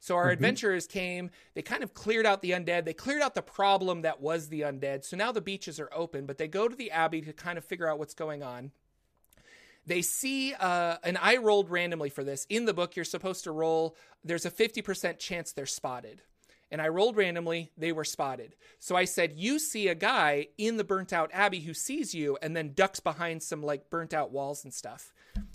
So 0.00 0.14
our 0.14 0.24
mm-hmm. 0.24 0.32
adventurers 0.34 0.86
came, 0.86 1.30
they 1.54 1.62
kind 1.62 1.82
of 1.82 1.94
cleared 1.94 2.26
out 2.26 2.42
the 2.42 2.52
undead. 2.52 2.84
They 2.84 2.94
cleared 2.94 3.22
out 3.22 3.34
the 3.34 3.42
problem 3.42 4.02
that 4.02 4.20
was 4.20 4.48
the 4.48 4.60
undead. 4.60 5.04
So 5.04 5.16
now 5.16 5.32
the 5.32 5.40
beaches 5.40 5.80
are 5.80 5.90
open, 5.92 6.26
but 6.26 6.38
they 6.38 6.48
go 6.48 6.68
to 6.68 6.76
the 6.76 6.90
abbey 6.90 7.20
to 7.22 7.32
kind 7.32 7.58
of 7.58 7.64
figure 7.64 7.88
out 7.88 7.98
what's 7.98 8.14
going 8.14 8.42
on. 8.42 8.70
They 9.88 10.02
see, 10.02 10.52
uh, 10.52 10.96
and 11.02 11.16
I 11.16 11.38
rolled 11.38 11.70
randomly 11.70 12.10
for 12.10 12.22
this. 12.22 12.46
In 12.50 12.66
the 12.66 12.74
book, 12.74 12.94
you're 12.94 13.06
supposed 13.06 13.44
to 13.44 13.52
roll, 13.52 13.96
there's 14.22 14.44
a 14.44 14.50
50% 14.50 15.18
chance 15.18 15.52
they're 15.52 15.64
spotted. 15.64 16.20
And 16.70 16.82
I 16.82 16.88
rolled 16.88 17.16
randomly, 17.16 17.70
they 17.78 17.92
were 17.92 18.04
spotted. 18.04 18.54
So 18.78 18.94
I 18.96 19.06
said, 19.06 19.32
You 19.34 19.58
see 19.58 19.88
a 19.88 19.94
guy 19.94 20.48
in 20.58 20.76
the 20.76 20.84
burnt 20.84 21.14
out 21.14 21.30
abbey 21.32 21.60
who 21.60 21.72
sees 21.72 22.14
you 22.14 22.36
and 22.42 22.54
then 22.54 22.74
ducks 22.74 23.00
behind 23.00 23.42
some 23.42 23.62
like 23.62 23.88
burnt 23.88 24.12
out 24.12 24.30
walls 24.30 24.62
and 24.62 24.74
stuff. 24.74 25.14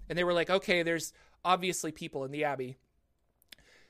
And 0.09 0.17
they 0.17 0.23
were 0.23 0.33
like, 0.33 0.49
Okay, 0.49 0.81
there's 0.81 1.13
obviously 1.45 1.91
people 1.91 2.25
in 2.25 2.31
the 2.31 2.43
abbey. 2.43 2.77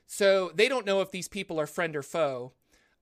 So 0.06 0.52
they 0.54 0.68
don't 0.68 0.84
know 0.84 1.00
if 1.00 1.10
these 1.10 1.28
people 1.28 1.58
are 1.58 1.66
friend 1.66 1.96
or 1.96 2.02
foe. 2.02 2.52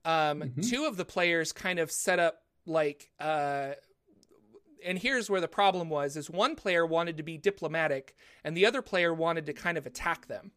Um, 0.05 0.39
mm-hmm. 0.39 0.61
Two 0.61 0.85
of 0.85 0.95
the 0.95 1.03
players 1.03 1.51
kind 1.51 1.79
of 1.79 1.91
set 1.91 2.19
up 2.19 2.43
like, 2.65 3.11
uh, 3.19 3.71
and 4.85 4.99
here's 4.99 5.29
where 5.29 5.41
the 5.41 5.47
problem 5.47 5.89
was: 5.89 6.15
is 6.17 6.29
one 6.29 6.55
player 6.55 6.85
wanted 6.85 7.17
to 7.17 7.23
be 7.23 7.37
diplomatic, 7.37 8.15
and 8.43 8.55
the 8.55 8.65
other 8.65 8.81
player 8.81 9.13
wanted 9.13 9.45
to 9.45 9.53
kind 9.53 9.77
of 9.77 9.85
attack 9.85 10.27
them. 10.27 10.51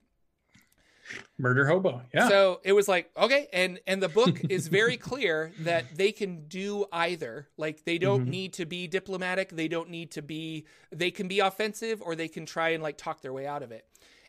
Murder 1.38 1.68
hobo, 1.68 2.02
yeah. 2.12 2.28
So 2.28 2.60
it 2.64 2.72
was 2.72 2.88
like 2.88 3.10
okay, 3.16 3.48
and 3.52 3.78
and 3.86 4.02
the 4.02 4.08
book 4.08 4.40
is 4.48 4.68
very 4.68 4.96
clear 4.96 5.52
that 5.60 5.96
they 5.96 6.10
can 6.12 6.48
do 6.48 6.86
either. 6.92 7.48
Like 7.56 7.84
they 7.84 7.98
don't 7.98 8.22
mm-hmm. 8.22 8.30
need 8.30 8.52
to 8.54 8.66
be 8.66 8.88
diplomatic, 8.88 9.50
they 9.50 9.68
don't 9.68 9.90
need 9.90 10.10
to 10.12 10.22
be. 10.22 10.66
They 10.90 11.10
can 11.10 11.28
be 11.28 11.40
offensive, 11.40 12.02
or 12.02 12.16
they 12.16 12.28
can 12.28 12.46
try 12.46 12.70
and 12.70 12.82
like 12.82 12.98
talk 12.98 13.22
their 13.22 13.32
way 13.32 13.46
out 13.46 13.62
of 13.62 13.70
it. 13.70 13.86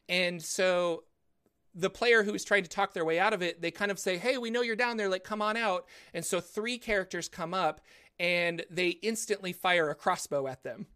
And 0.10 0.42
so 0.42 1.04
the 1.78 1.90
player 1.90 2.24
who 2.24 2.34
is 2.34 2.44
trying 2.44 2.64
to 2.64 2.70
talk 2.70 2.94
their 2.94 3.06
way 3.06 3.20
out 3.20 3.34
of 3.34 3.42
it, 3.44 3.62
they 3.62 3.70
kind 3.70 3.92
of 3.92 4.00
say, 4.00 4.18
Hey, 4.18 4.38
we 4.38 4.50
know 4.50 4.62
you're 4.62 4.76
down 4.76 4.98
there, 4.98 5.10
like, 5.10 5.24
come 5.24 5.42
on 5.42 5.56
out. 5.56 5.86
And 6.14 6.26
so 6.26 6.42
three 6.42 6.78
characters 6.78 7.30
come 7.30 7.54
up 7.54 7.82
and 8.20 8.66
they 8.70 8.90
instantly 8.90 9.54
fire 9.54 9.90
a 9.90 9.96
crossbow 9.96 10.48
at 10.48 10.64
them. 10.64 10.88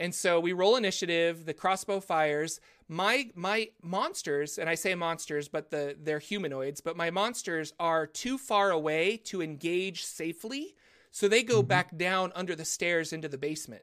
And 0.00 0.14
so 0.14 0.40
we 0.40 0.54
roll 0.54 0.76
initiative, 0.76 1.44
the 1.44 1.52
crossbow 1.52 2.00
fires. 2.00 2.58
My 2.88 3.30
my 3.34 3.68
monsters, 3.82 4.56
and 4.56 4.68
I 4.68 4.74
say 4.74 4.94
monsters, 4.94 5.46
but 5.46 5.70
the 5.70 5.94
they're 6.00 6.18
humanoids, 6.18 6.80
but 6.80 6.96
my 6.96 7.10
monsters 7.10 7.74
are 7.78 8.06
too 8.06 8.38
far 8.38 8.70
away 8.70 9.18
to 9.24 9.42
engage 9.42 10.02
safely. 10.04 10.74
So 11.10 11.28
they 11.28 11.42
go 11.42 11.58
mm-hmm. 11.58 11.68
back 11.68 11.96
down 11.98 12.32
under 12.34 12.56
the 12.56 12.64
stairs 12.64 13.12
into 13.12 13.28
the 13.28 13.36
basement. 13.36 13.82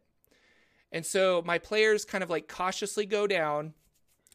And 0.92 1.06
so 1.06 1.44
my 1.46 1.60
players 1.60 2.04
kind 2.04 2.24
of 2.24 2.32
like 2.32 2.48
cautiously 2.48 3.06
go 3.06 3.28
down. 3.28 3.74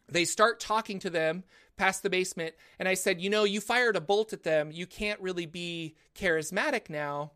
They 0.09 0.25
start 0.25 0.61
talking 0.61 1.01
to 1.01 1.11
them 1.11 1.43
past 1.77 2.05
the 2.05 2.11
basement 2.11 2.55
and 2.79 2.89
I 2.89 2.95
said, 2.95 3.21
"You 3.21 3.29
know, 3.29 3.43
you 3.43 3.61
fired 3.61 3.97
a 3.97 4.01
bolt 4.01 4.33
at 4.33 4.45
them. 4.45 4.71
You 4.71 4.87
can't 4.87 5.21
really 5.21 5.47
be 5.47 5.97
charismatic 6.15 6.89
now. 6.89 7.33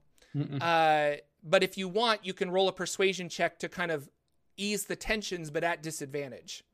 Uh, 0.61 1.16
but 1.43 1.62
if 1.62 1.78
you 1.78 1.89
want, 1.89 2.24
you 2.24 2.34
can 2.34 2.51
roll 2.51 2.68
a 2.68 2.72
persuasion 2.72 3.28
check 3.28 3.59
to 3.61 3.68
kind 3.68 3.91
of 3.91 4.09
ease 4.57 4.87
the 4.87 4.97
tensions, 4.97 5.51
but 5.51 5.64
at 5.64 5.82
disadvantage." 5.82 6.64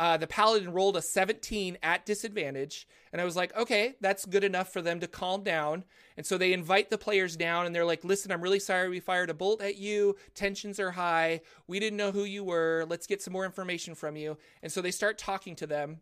Uh, 0.00 0.16
the 0.16 0.26
paladin 0.26 0.72
rolled 0.72 0.96
a 0.96 1.02
17 1.02 1.76
at 1.82 2.06
disadvantage, 2.06 2.88
and 3.12 3.20
I 3.20 3.24
was 3.26 3.36
like, 3.36 3.54
okay, 3.54 3.96
that's 4.00 4.24
good 4.24 4.44
enough 4.44 4.72
for 4.72 4.80
them 4.80 4.98
to 5.00 5.06
calm 5.06 5.42
down. 5.42 5.84
And 6.16 6.24
so 6.24 6.38
they 6.38 6.54
invite 6.54 6.88
the 6.88 6.96
players 6.96 7.36
down, 7.36 7.66
and 7.66 7.74
they're 7.74 7.84
like, 7.84 8.02
listen, 8.02 8.32
I'm 8.32 8.40
really 8.40 8.60
sorry 8.60 8.88
we 8.88 8.98
fired 8.98 9.28
a 9.28 9.34
bolt 9.34 9.60
at 9.60 9.76
you. 9.76 10.16
Tensions 10.34 10.80
are 10.80 10.92
high. 10.92 11.42
We 11.66 11.78
didn't 11.80 11.98
know 11.98 12.12
who 12.12 12.24
you 12.24 12.42
were. 12.42 12.86
Let's 12.88 13.06
get 13.06 13.20
some 13.20 13.34
more 13.34 13.44
information 13.44 13.94
from 13.94 14.16
you. 14.16 14.38
And 14.62 14.72
so 14.72 14.80
they 14.80 14.90
start 14.90 15.18
talking 15.18 15.54
to 15.56 15.66
them. 15.66 15.98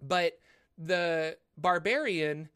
But 0.00 0.38
the 0.78 1.36
barbarian 1.58 2.48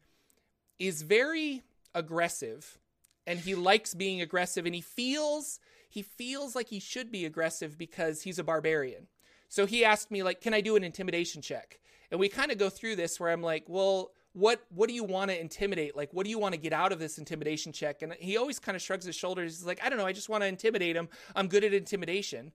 is 0.79 1.01
very 1.01 1.63
aggressive 1.93 2.79
and 3.27 3.39
he 3.39 3.55
likes 3.55 3.93
being 3.93 4.21
aggressive 4.21 4.65
and 4.65 4.75
he 4.75 4.81
feels 4.81 5.59
he 5.89 6.01
feels 6.01 6.55
like 6.55 6.69
he 6.69 6.79
should 6.79 7.11
be 7.11 7.25
aggressive 7.25 7.77
because 7.77 8.21
he's 8.21 8.39
a 8.39 8.43
barbarian. 8.43 9.07
So 9.49 9.65
he 9.65 9.83
asked 9.83 10.11
me 10.11 10.23
like 10.23 10.41
can 10.41 10.53
I 10.53 10.61
do 10.61 10.75
an 10.75 10.83
intimidation 10.83 11.41
check? 11.41 11.79
And 12.09 12.19
we 12.19 12.29
kind 12.29 12.51
of 12.51 12.57
go 12.57 12.69
through 12.69 12.97
this 12.97 13.19
where 13.19 13.31
I'm 13.31 13.41
like, 13.41 13.65
"Well, 13.67 14.11
what 14.33 14.61
what 14.69 14.87
do 14.87 14.93
you 14.93 15.03
want 15.03 15.31
to 15.31 15.39
intimidate? 15.39 15.95
Like 15.95 16.13
what 16.13 16.25
do 16.25 16.29
you 16.29 16.39
want 16.39 16.53
to 16.53 16.59
get 16.59 16.73
out 16.73 16.91
of 16.91 16.99
this 16.99 17.17
intimidation 17.17 17.71
check?" 17.71 18.01
And 18.01 18.13
he 18.13 18.37
always 18.37 18.59
kind 18.59 18.75
of 18.75 18.81
shrugs 18.81 19.05
his 19.05 19.15
shoulders. 19.15 19.59
He's 19.59 19.65
like, 19.65 19.83
"I 19.83 19.89
don't 19.89 19.97
know, 19.97 20.05
I 20.05 20.13
just 20.13 20.29
want 20.29 20.43
to 20.43 20.47
intimidate 20.47 20.95
him. 20.95 21.09
I'm 21.35 21.47
good 21.47 21.63
at 21.63 21.73
intimidation." 21.73 22.51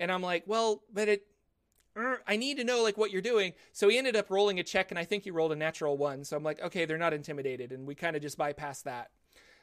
And 0.00 0.10
I'm 0.12 0.22
like, 0.22 0.44
"Well, 0.46 0.82
but 0.92 1.08
it 1.08 1.26
er, 1.98 2.22
I 2.26 2.36
need 2.36 2.56
to 2.58 2.64
know 2.64 2.82
like 2.82 2.96
what 2.96 3.10
you're 3.10 3.22
doing. 3.22 3.52
So 3.72 3.88
he 3.88 3.98
ended 3.98 4.16
up 4.16 4.30
rolling 4.30 4.58
a 4.58 4.62
check, 4.62 4.90
and 4.90 4.98
I 4.98 5.04
think 5.04 5.24
he 5.24 5.30
rolled 5.30 5.52
a 5.52 5.56
natural 5.56 5.96
one. 5.96 6.24
So 6.24 6.36
I'm 6.36 6.42
like, 6.44 6.60
okay, 6.62 6.84
they're 6.84 6.98
not 6.98 7.12
intimidated, 7.12 7.72
and 7.72 7.86
we 7.86 7.94
kind 7.94 8.16
of 8.16 8.22
just 8.22 8.38
bypass 8.38 8.82
that. 8.82 9.10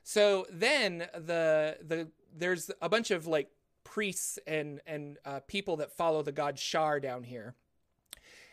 So 0.06 0.46
then 0.52 1.00
the 1.14 1.78
the 1.82 2.08
there's 2.34 2.70
a 2.80 2.88
bunch 2.88 3.10
of 3.10 3.26
like 3.26 3.50
priests 3.84 4.38
and 4.46 4.80
and 4.86 5.18
uh, 5.26 5.40
people 5.48 5.78
that 5.78 5.98
follow 5.98 6.22
the 6.22 6.32
god 6.32 6.58
Shar 6.58 7.00
down 7.00 7.24
here. 7.24 7.56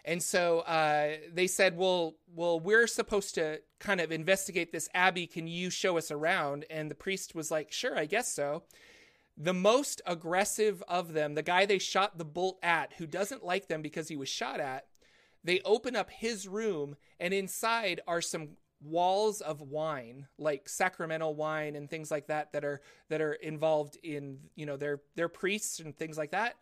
And 0.05 0.21
so 0.21 0.61
uh, 0.61 1.19
they 1.33 1.47
said, 1.47 1.77
"Well, 1.77 2.15
well, 2.35 2.59
we're 2.59 2.89
supposed 2.89 3.37
to 3.37 3.61
kind 3.79 4.01
of 4.01 4.11
investigate 4.11 4.73
this 4.73 4.89
abbey. 4.95 5.29
Can 5.29 5.47
you 5.47 5.71
show 5.71 5.97
us 5.99 6.11
around?" 6.11 6.65
And 6.71 6.91
the 6.91 6.97
priest 6.97 7.35
was 7.35 7.51
like, 7.51 7.71
"Sure, 7.71 7.97
I 7.97 8.07
guess 8.07 8.33
so." 8.33 8.65
the 9.35 9.55
most 9.55 10.03
aggressive 10.07 10.83
of 10.87 11.15
them, 11.15 11.35
the 11.35 11.43
guy 11.43 11.65
they 11.65 11.79
shot 11.79 12.19
the 12.19 12.25
bolt 12.25 12.59
at, 12.63 12.93
who 12.99 13.07
doesn't 13.07 13.43
like 13.43 13.67
them 13.67 13.81
because 13.81 14.09
he 14.09 14.15
was 14.15 14.29
shot 14.29 14.61
at, 14.61 14.87
they 15.43 15.61
open 15.65 15.97
up 15.97 16.11
his 16.11 16.47
room, 16.47 16.97
and 17.19 17.33
inside 17.33 18.03
are 18.07 18.21
some 18.21 18.51
walls 18.83 19.41
of 19.41 19.61
wine, 19.61 20.27
like 20.39 20.69
sacramental 20.69 21.35
wine 21.35 21.77
and 21.77 21.89
things 21.89 22.11
like 22.11 22.27
that, 22.29 22.53
that 22.53 22.65
are 22.65 22.81
that 23.09 23.21
are 23.21 23.35
involved 23.35 23.97
in 24.03 24.39
you 24.55 24.67
know 24.67 24.77
their 24.77 25.01
their 25.15 25.29
priests 25.29 25.79
and 25.81 25.97
things 25.97 26.19
like 26.19 26.33
that. 26.33 26.57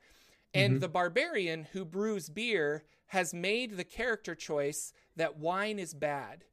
And 0.52 0.74
mm-hmm. 0.74 0.80
the 0.80 0.88
barbarian 0.88 1.66
who 1.72 1.84
brews 1.84 2.28
beer 2.28 2.84
has 3.06 3.34
made 3.34 3.76
the 3.76 3.84
character 3.84 4.34
choice 4.34 4.92
that 5.16 5.38
wine 5.38 5.78
is 5.78 5.94
bad. 5.94 6.44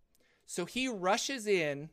So 0.45 0.65
he 0.65 0.88
rushes 0.88 1.47
in 1.47 1.89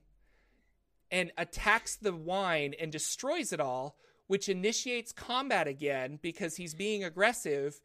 and 1.11 1.33
attacks 1.37 1.97
the 1.97 2.15
wine 2.15 2.75
and 2.79 2.91
destroys 2.93 3.53
it 3.53 3.61
all 3.61 3.97
which 4.27 4.49
initiates 4.49 5.13
combat 5.13 5.69
again 5.69 6.19
because 6.23 6.57
he's 6.57 6.75
being 6.75 7.05
aggressive. 7.05 7.81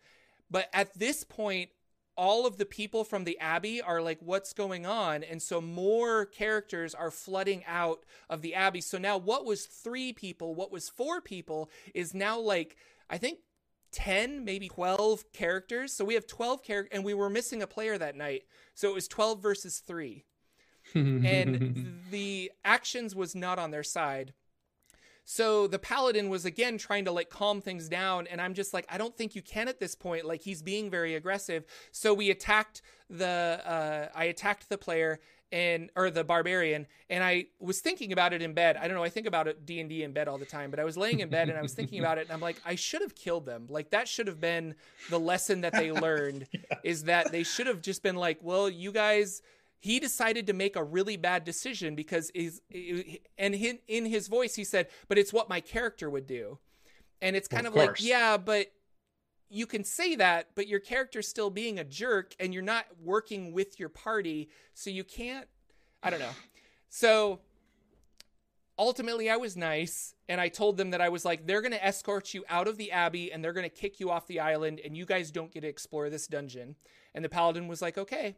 But 0.50 0.70
at 0.74 0.98
this 0.98 1.24
point, 1.24 1.70
all 2.20 2.46
of 2.46 2.58
the 2.58 2.66
people 2.66 3.06
from 3.06 3.24
the 3.24 3.40
abbey 3.40 3.82
are 3.82 4.02
like 4.02 4.20
what's 4.20 4.52
going 4.52 4.86
on? 4.86 5.24
And 5.24 5.42
so 5.42 5.62
more 5.62 6.26
characters 6.26 6.94
are 6.94 7.12
flooding 7.12 7.64
out 7.66 8.04
of 8.30 8.42
the 8.42 8.54
abbey. 8.54 8.82
So 8.82 8.98
now 8.98 9.18
what 9.18 9.46
was 9.46 9.66
three 9.66 10.12
people 10.12 10.54
what 10.54 10.72
was 10.72 10.90
four 10.90 11.22
people 11.22 11.70
is 11.96 12.14
now 12.14 12.38
like 12.38 12.76
i 13.10 13.18
think 13.18 13.40
10 13.92 14.44
maybe 14.44 14.68
12 14.68 15.32
characters. 15.32 15.94
So 15.94 16.04
we 16.06 16.14
have 16.14 16.28
12 16.28 16.62
characters 16.62 16.96
and 16.96 17.06
we 17.06 17.14
were 17.14 17.30
missing 17.30 17.64
a 17.64 17.68
player 17.68 17.98
that 17.98 18.16
night. 18.16 18.44
So 18.76 18.90
it 18.90 18.94
was 18.94 19.08
12 19.08 19.42
versus 19.42 19.80
3 19.80 20.26
and 20.94 22.02
the 22.12 22.52
actions 22.66 23.16
was 23.16 23.34
not 23.34 23.60
on 23.60 23.72
their 23.72 23.84
side 23.84 24.34
so 25.32 25.68
the 25.68 25.78
paladin 25.78 26.28
was 26.28 26.44
again 26.44 26.80
trying 26.80 27.06
to 27.06 27.12
like 27.12 27.30
calm 27.30 27.62
things 27.62 27.88
down. 27.88 28.26
And 28.26 28.42
I'm 28.42 28.56
just 28.56 28.74
like, 28.74 28.88
I 28.90 28.98
don't 28.98 29.16
think 29.16 29.36
you 29.36 29.44
can 29.44 29.68
at 29.68 29.80
this 29.80 29.94
point. 29.94 30.26
Like 30.26 30.42
he's 30.42 30.64
being 30.64 30.90
very 30.90 31.14
aggressive. 31.14 31.66
So 31.92 32.16
we 32.16 32.32
attacked 32.32 32.82
the, 33.12 33.62
uh, 33.64 34.08
I 34.16 34.24
attacked 34.24 34.70
the 34.70 34.78
player 34.80 35.20
and 35.52 35.90
or 35.96 36.12
the 36.12 36.24
barbarian 36.24 36.86
and 37.10 37.24
i 37.24 37.44
was 37.60 37.80
thinking 37.80 38.12
about 38.12 38.34
it 38.34 38.42
in 38.44 38.54
bed 38.54 38.78
i 38.78 38.88
don't 38.88 38.96
know 38.96 39.04
i 39.04 39.10
think 39.10 39.26
about 39.26 39.48
it 39.48 39.66
d&d 39.66 40.04
in 40.04 40.12
bed 40.12 40.28
all 40.28 40.38
the 40.38 40.46
time 40.46 40.70
but 40.70 40.80
i 40.80 40.84
was 40.84 40.96
laying 40.96 41.22
in 41.22 41.30
bed 41.30 41.50
and 41.50 41.58
i 41.58 41.62
was 41.64 41.74
thinking 41.74 42.00
about 42.00 42.20
it 42.20 42.28
and 42.28 42.32
i'm 42.32 42.40
like 42.40 42.62
i 42.68 42.76
should 42.76 43.02
have 43.02 43.16
killed 43.16 43.48
them 43.48 43.66
like 43.68 43.90
that 43.90 44.08
should 44.08 44.28
have 44.28 44.40
been 44.40 44.76
the 45.10 45.20
lesson 45.20 45.62
that 45.62 45.74
they 45.74 45.92
learned 45.92 46.46
yeah. 46.52 46.60
is 46.84 47.06
that 47.06 47.32
they 47.32 47.42
should 47.42 47.66
have 47.66 47.82
just 47.82 48.04
been 48.04 48.16
like 48.16 48.38
well 48.44 48.70
you 48.70 48.92
guys 48.92 49.42
he 49.80 50.00
decided 50.00 50.48
to 50.48 50.54
make 50.54 50.76
a 50.76 50.84
really 50.84 51.18
bad 51.18 51.44
decision 51.44 51.96
because 51.96 52.30
is 52.32 52.62
and 53.38 53.56
in 53.56 54.06
his 54.06 54.28
voice 54.28 54.56
he 54.56 54.64
said 54.64 54.88
but 55.08 55.18
it's 55.18 55.34
what 55.34 55.50
my 55.50 55.60
character 55.60 56.10
would 56.10 56.28
do 56.28 56.60
and 57.22 57.36
it's 57.36 57.48
kind 57.48 57.66
of, 57.66 57.74
of 57.74 57.78
like 57.78 58.02
yeah 58.04 58.38
but 58.38 58.72
you 59.50 59.66
can 59.66 59.84
say 59.84 60.16
that, 60.16 60.50
but 60.56 60.68
your 60.68 60.80
character's 60.80 61.28
still 61.28 61.50
being 61.50 61.80
a 61.80 61.84
jerk 61.84 62.36
and 62.40 62.54
you're 62.54 62.64
not 62.64 62.86
working 63.04 63.52
with 63.52 63.80
your 63.80 63.90
party. 63.90 64.50
So 64.76 64.90
you 64.90 65.04
can't, 65.04 65.48
I 66.04 66.12
don't 66.12 66.20
know. 66.20 66.30
So 66.90 67.40
ultimately, 68.78 69.30
I 69.30 69.38
was 69.38 69.58
nice 69.58 70.14
and 70.28 70.40
I 70.40 70.50
told 70.50 70.78
them 70.78 70.92
that 70.92 71.02
I 71.02 71.10
was 71.10 71.26
like, 71.26 71.48
they're 71.48 71.62
going 71.62 71.74
to 71.74 71.84
escort 71.84 72.34
you 72.34 72.46
out 72.48 72.68
of 72.68 72.78
the 72.78 72.92
Abbey 72.92 73.32
and 73.32 73.44
they're 73.44 73.54
going 73.54 73.68
to 73.68 73.76
kick 73.76 74.00
you 74.00 74.12
off 74.12 74.28
the 74.28 74.40
island 74.40 74.82
and 74.86 74.96
you 74.96 75.06
guys 75.06 75.32
don't 75.32 75.52
get 75.52 75.62
to 75.62 75.68
explore 75.68 76.10
this 76.10 76.28
dungeon. 76.28 76.76
And 77.16 77.26
the 77.26 77.30
Paladin 77.30 77.68
was 77.68 77.82
like, 77.82 77.98
okay. 77.98 78.38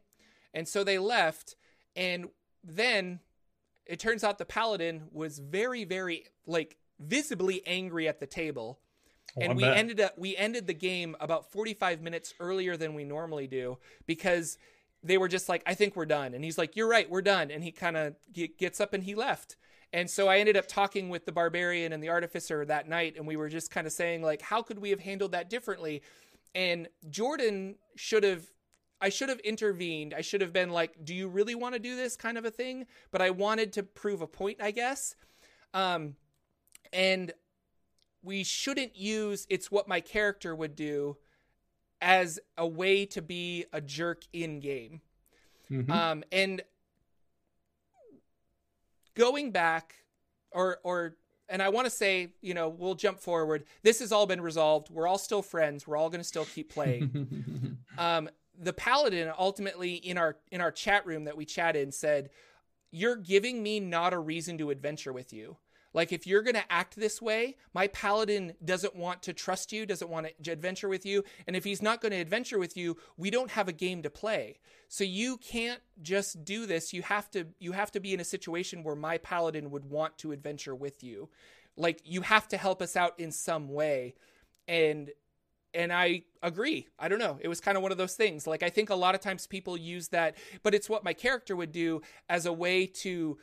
And 0.54 0.68
so 0.68 0.84
they 0.84 1.00
left. 1.00 1.56
And 1.96 2.30
then 2.64 3.20
it 3.86 4.00
turns 4.00 4.24
out 4.24 4.38
the 4.38 4.46
Paladin 4.46 5.04
was 5.12 5.40
very, 5.40 5.84
very, 5.84 6.26
like, 6.46 6.78
visibly 7.00 7.62
angry 7.66 8.08
at 8.08 8.20
the 8.20 8.28
table 8.28 8.80
Oh, 9.38 9.42
and 9.42 9.56
we 9.56 9.64
bet. 9.64 9.78
ended 9.78 10.02
up 10.02 10.18
we 10.18 10.36
ended 10.36 10.68
the 10.68 10.74
game 10.74 11.16
about 11.22 11.50
45 11.52 12.02
minutes 12.02 12.34
earlier 12.40 12.76
than 12.76 12.94
we 12.94 13.06
normally 13.06 13.48
do 13.48 13.78
because 14.06 14.58
they 15.04 15.18
were 15.18 15.30
just 15.30 15.48
like 15.48 15.64
I 15.66 15.74
think 15.74 15.96
we're 15.96 16.06
done 16.06 16.34
and 16.34 16.44
he's 16.44 16.58
like 16.58 16.76
you're 16.76 16.90
right 16.90 17.10
we're 17.10 17.22
done 17.22 17.50
and 17.50 17.64
he 17.64 17.72
kind 17.72 17.96
of 17.96 18.16
gets 18.58 18.82
up 18.82 18.94
and 18.94 19.04
he 19.04 19.16
left 19.16 19.56
and 19.94 20.10
so 20.10 20.28
I 20.28 20.40
ended 20.40 20.58
up 20.58 20.68
talking 20.68 21.10
with 21.10 21.26
the 21.26 21.32
barbarian 21.32 21.94
and 21.94 22.04
the 22.04 22.10
artificer 22.10 22.66
that 22.66 22.90
night 22.90 23.16
and 23.16 23.26
we 23.26 23.38
were 23.38 23.48
just 23.48 23.72
kind 23.72 23.88
of 23.88 23.94
saying 23.94 24.22
like 24.22 24.42
how 24.42 24.62
could 24.62 24.80
we 24.80 24.90
have 24.90 25.00
handled 25.00 25.32
that 25.32 25.50
differently 25.50 26.02
and 26.54 26.90
Jorphdan 27.10 27.76
should 27.96 28.24
have 28.24 28.52
I 29.02 29.10
should 29.10 29.30
have 29.30 29.40
intervened. 29.40 30.14
I 30.14 30.22
should 30.22 30.42
have 30.42 30.54
been 30.54 30.70
like, 30.70 31.04
"Do 31.04 31.14
you 31.14 31.28
really 31.28 31.56
want 31.56 31.74
to 31.74 31.80
do 31.80 31.96
this?" 31.96 32.16
kind 32.16 32.38
of 32.38 32.46
a 32.46 32.52
thing. 32.52 32.86
But 33.12 33.22
I 33.22 33.32
wanted 33.32 33.74
to 33.74 33.84
prove 33.84 34.22
a 34.22 34.28
point, 34.28 34.62
I 34.62 34.72
guess. 34.72 35.16
Um, 35.74 36.16
and 36.94 37.34
we 38.24 38.44
shouldn't 38.44 38.96
use 38.96 39.48
it's 39.50 39.72
what 39.72 39.88
my 39.88 40.00
character 40.00 40.56
would 40.56 40.76
do 40.76 41.18
as 42.02 42.40
a 42.58 42.68
way 42.68 43.06
to 43.08 43.22
be 43.22 43.66
a 43.74 43.82
jerk 43.82 44.24
in 44.34 44.60
game. 44.60 45.02
Mm-hmm. 45.70 45.92
Um, 45.92 46.24
and 46.32 46.62
going 49.16 49.52
back, 49.52 49.96
or 50.52 50.80
or 50.84 51.16
and 51.52 51.62
I 51.62 51.70
want 51.70 51.86
to 51.86 51.92
say, 51.92 52.30
you 52.42 52.54
know, 52.54 52.70
we'll 52.70 52.96
jump 52.96 53.20
forward. 53.20 53.66
This 53.84 54.00
has 54.00 54.12
all 54.12 54.26
been 54.26 54.42
resolved. 54.42 54.90
We're 54.90 55.08
all 55.08 55.18
still 55.18 55.42
friends. 55.42 55.86
We're 55.86 55.98
all 55.98 56.10
going 56.10 56.22
to 56.22 56.28
still 56.28 56.46
keep 56.46 56.74
playing. 56.74 57.78
um, 57.98 58.30
the 58.62 58.74
paladin 58.74 59.32
ultimately 59.38 59.96
in 59.96 60.18
our 60.18 60.38
in 60.52 60.62
our 60.62 60.72
chat 60.72 61.06
room 61.06 61.26
that 61.26 61.36
we 61.36 61.46
chatted 61.46 61.82
in 61.84 61.92
said, 61.92 62.30
"You're 62.92 63.16
giving 63.16 63.64
me 63.64 63.80
not 63.80 64.14
a 64.14 64.20
reason 64.20 64.58
to 64.60 64.70
adventure 64.70 65.12
with 65.12 65.34
you." 65.34 65.58
Like, 65.94 66.14
if 66.14 66.26
you're 66.26 66.42
going 66.42 66.56
to 66.56 66.72
act 66.72 66.96
this 66.96 67.22
way, 67.22 67.58
my 67.74 67.88
paladin 67.88 68.54
doesn't 68.64 68.96
want 68.96 69.24
to 69.24 69.34
trust 69.34 69.74
you, 69.74 69.86
doesn't 69.86 70.10
want 70.10 70.28
to 70.42 70.52
adventure 70.52 70.88
with 70.88 71.06
you. 71.06 71.24
And 71.48 71.56
if 71.56 71.66
he's 71.66 71.82
not 71.82 72.00
going 72.02 72.14
to 72.14 72.18
adventure 72.18 72.58
with 72.58 72.78
you, 72.78 72.96
we 73.18 73.30
don't 73.30 73.52
have 73.52 73.68
a 73.68 73.74
game 73.74 74.02
to 74.04 74.10
play. 74.10 74.60
So 74.88 75.04
you 75.04 75.38
can't 75.38 75.82
just 76.02 76.46
do 76.46 76.66
this. 76.66 76.94
You 76.94 77.02
have 77.02 77.30
to, 77.32 77.48
you 77.60 77.74
have 77.74 77.92
to 77.92 78.00
be 78.00 78.14
in 78.14 78.22
a 78.22 78.26
situation 78.26 78.84
where 78.84 78.96
my 78.96 79.18
paladin 79.18 79.70
would 79.72 79.84
want 79.84 80.18
to 80.20 80.32
adventure 80.32 80.76
with 80.76 81.04
you. 81.04 81.30
Like, 81.76 82.02
you 82.06 82.22
have 82.22 82.48
to 82.50 82.58
help 82.58 82.82
us 82.82 82.96
out 82.96 83.20
in 83.20 83.32
some 83.32 83.68
way. 83.68 84.16
And, 84.70 85.12
and 85.74 85.92
I 85.94 86.24
agree. 86.42 86.88
I 87.00 87.08
don't 87.08 87.20
know. 87.20 87.38
It 87.42 87.48
was 87.48 87.62
kind 87.62 87.78
of 87.78 87.84
one 87.84 87.92
of 87.92 87.98
those 87.98 88.16
things. 88.16 88.46
Like, 88.48 88.64
I 88.64 88.70
think 88.70 88.90
a 88.90 88.96
lot 88.96 89.16
of 89.16 89.22
times 89.22 89.48
people 89.48 89.78
use 89.78 90.10
that, 90.10 90.38
but 90.64 90.74
it's 90.74 90.90
what 90.90 91.04
my 91.04 91.14
character 91.14 91.56
would 91.56 91.72
do 91.72 92.02
as 92.30 92.46
a 92.46 92.54
way 92.54 92.86
to 92.88 93.38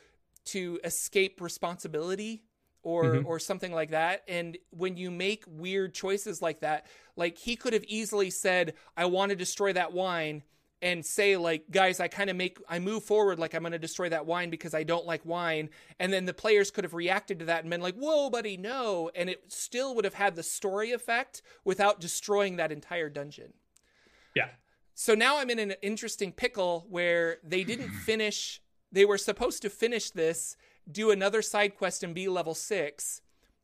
to 0.45 0.79
escape 0.83 1.41
responsibility 1.41 2.43
or 2.81 3.03
mm-hmm. 3.03 3.27
or 3.27 3.39
something 3.39 3.73
like 3.73 3.91
that 3.91 4.23
and 4.27 4.57
when 4.69 4.95
you 4.95 5.11
make 5.11 5.43
weird 5.47 5.93
choices 5.93 6.41
like 6.41 6.61
that 6.61 6.85
like 7.15 7.37
he 7.37 7.55
could 7.55 7.73
have 7.73 7.83
easily 7.87 8.29
said 8.29 8.73
i 8.95 9.05
want 9.05 9.29
to 9.29 9.35
destroy 9.35 9.73
that 9.73 9.91
wine 9.91 10.41
and 10.81 11.05
say 11.05 11.35
like 11.35 11.69
guys 11.71 11.99
i 11.99 12.07
kind 12.07 12.29
of 12.29 12.35
make 12.35 12.57
i 12.69 12.79
move 12.79 13.03
forward 13.03 13.37
like 13.37 13.53
i'm 13.53 13.63
going 13.63 13.71
to 13.71 13.79
destroy 13.79 14.07
that 14.07 14.25
wine 14.25 14.49
because 14.49 14.73
i 14.73 14.83
don't 14.83 15.05
like 15.05 15.25
wine. 15.25 15.69
And 15.99 16.13
then 16.13 16.25
the 16.25 16.33
players 16.33 16.71
could 16.71 16.83
have 16.83 16.93
reacted 16.93 17.39
to 17.39 17.45
that 17.45 17.61
and 17.61 17.69
been 17.69 17.81
like 17.81 17.95
whoa 17.95 18.29
buddy 18.29 18.57
no. 18.57 19.11
And 19.15 19.29
it 19.29 19.43
still 19.47 19.95
would 19.95 20.05
have 20.05 20.13
had 20.13 20.35
the 20.35 20.43
story 20.43 20.91
effect 20.91 21.41
without 21.63 21.99
destroying 21.99 22.57
that 22.57 22.71
entire 22.71 23.09
dungeon. 23.09 23.53
Yeah. 24.35 24.49
So 24.93 25.15
now 25.15 25.37
i'm 25.39 25.49
in 25.49 25.59
an 25.59 25.73
interesting 25.81 26.31
pickle 26.31 26.85
where 26.89 27.37
they 27.43 27.63
didn't 27.63 27.89
finish 28.05 28.61
they 28.91 29.05
were 29.05 29.17
supposed 29.17 29.61
to 29.61 29.69
finish 29.69 30.11
this, 30.11 30.57
do 30.89 31.11
another 31.11 31.41
side 31.41 31.77
quest 31.77 32.03
and 32.03 32.15
be 32.15 32.27
level 32.27 32.55
six, 32.55 33.21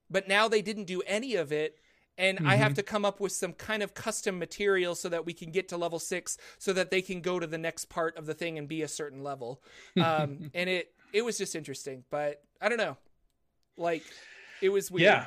but 0.09 0.27
now 0.27 0.47
they 0.47 0.61
didn't 0.61 0.85
do 0.85 1.01
any 1.07 1.35
of 1.35 1.51
it. 1.51 1.79
And 2.17 2.37
mm-hmm. 2.37 2.47
I 2.47 2.55
have 2.55 2.69
mm-hmm. 2.69 2.75
to 2.75 2.83
come 2.83 3.05
up 3.05 3.19
with 3.19 3.31
some 3.31 3.53
kind 3.53 3.83
of 3.83 3.93
custom 3.93 4.39
material 4.39 4.95
so 4.95 5.09
that 5.09 5.25
we 5.25 5.33
can 5.33 5.51
get 5.51 5.69
to 5.69 5.77
level 5.77 5.99
six, 5.99 6.37
so 6.57 6.73
that 6.73 6.91
they 6.91 7.01
can 7.01 7.21
go 7.21 7.39
to 7.39 7.47
the 7.47 7.57
next 7.57 7.85
part 7.85 8.17
of 8.17 8.25
the 8.25 8.33
thing 8.33 8.57
and 8.57 8.67
be 8.67 8.81
a 8.83 8.87
certain 8.87 9.23
level. 9.23 9.61
Um, 10.01 10.49
and 10.53 10.69
it 10.69 10.93
it 11.13 11.23
was 11.23 11.37
just 11.37 11.55
interesting, 11.55 12.03
but 12.09 12.41
I 12.61 12.69
don't 12.69 12.77
know, 12.77 12.97
like 13.77 14.03
it 14.61 14.69
was 14.69 14.89
weird. 14.89 15.03
Yeah, 15.03 15.25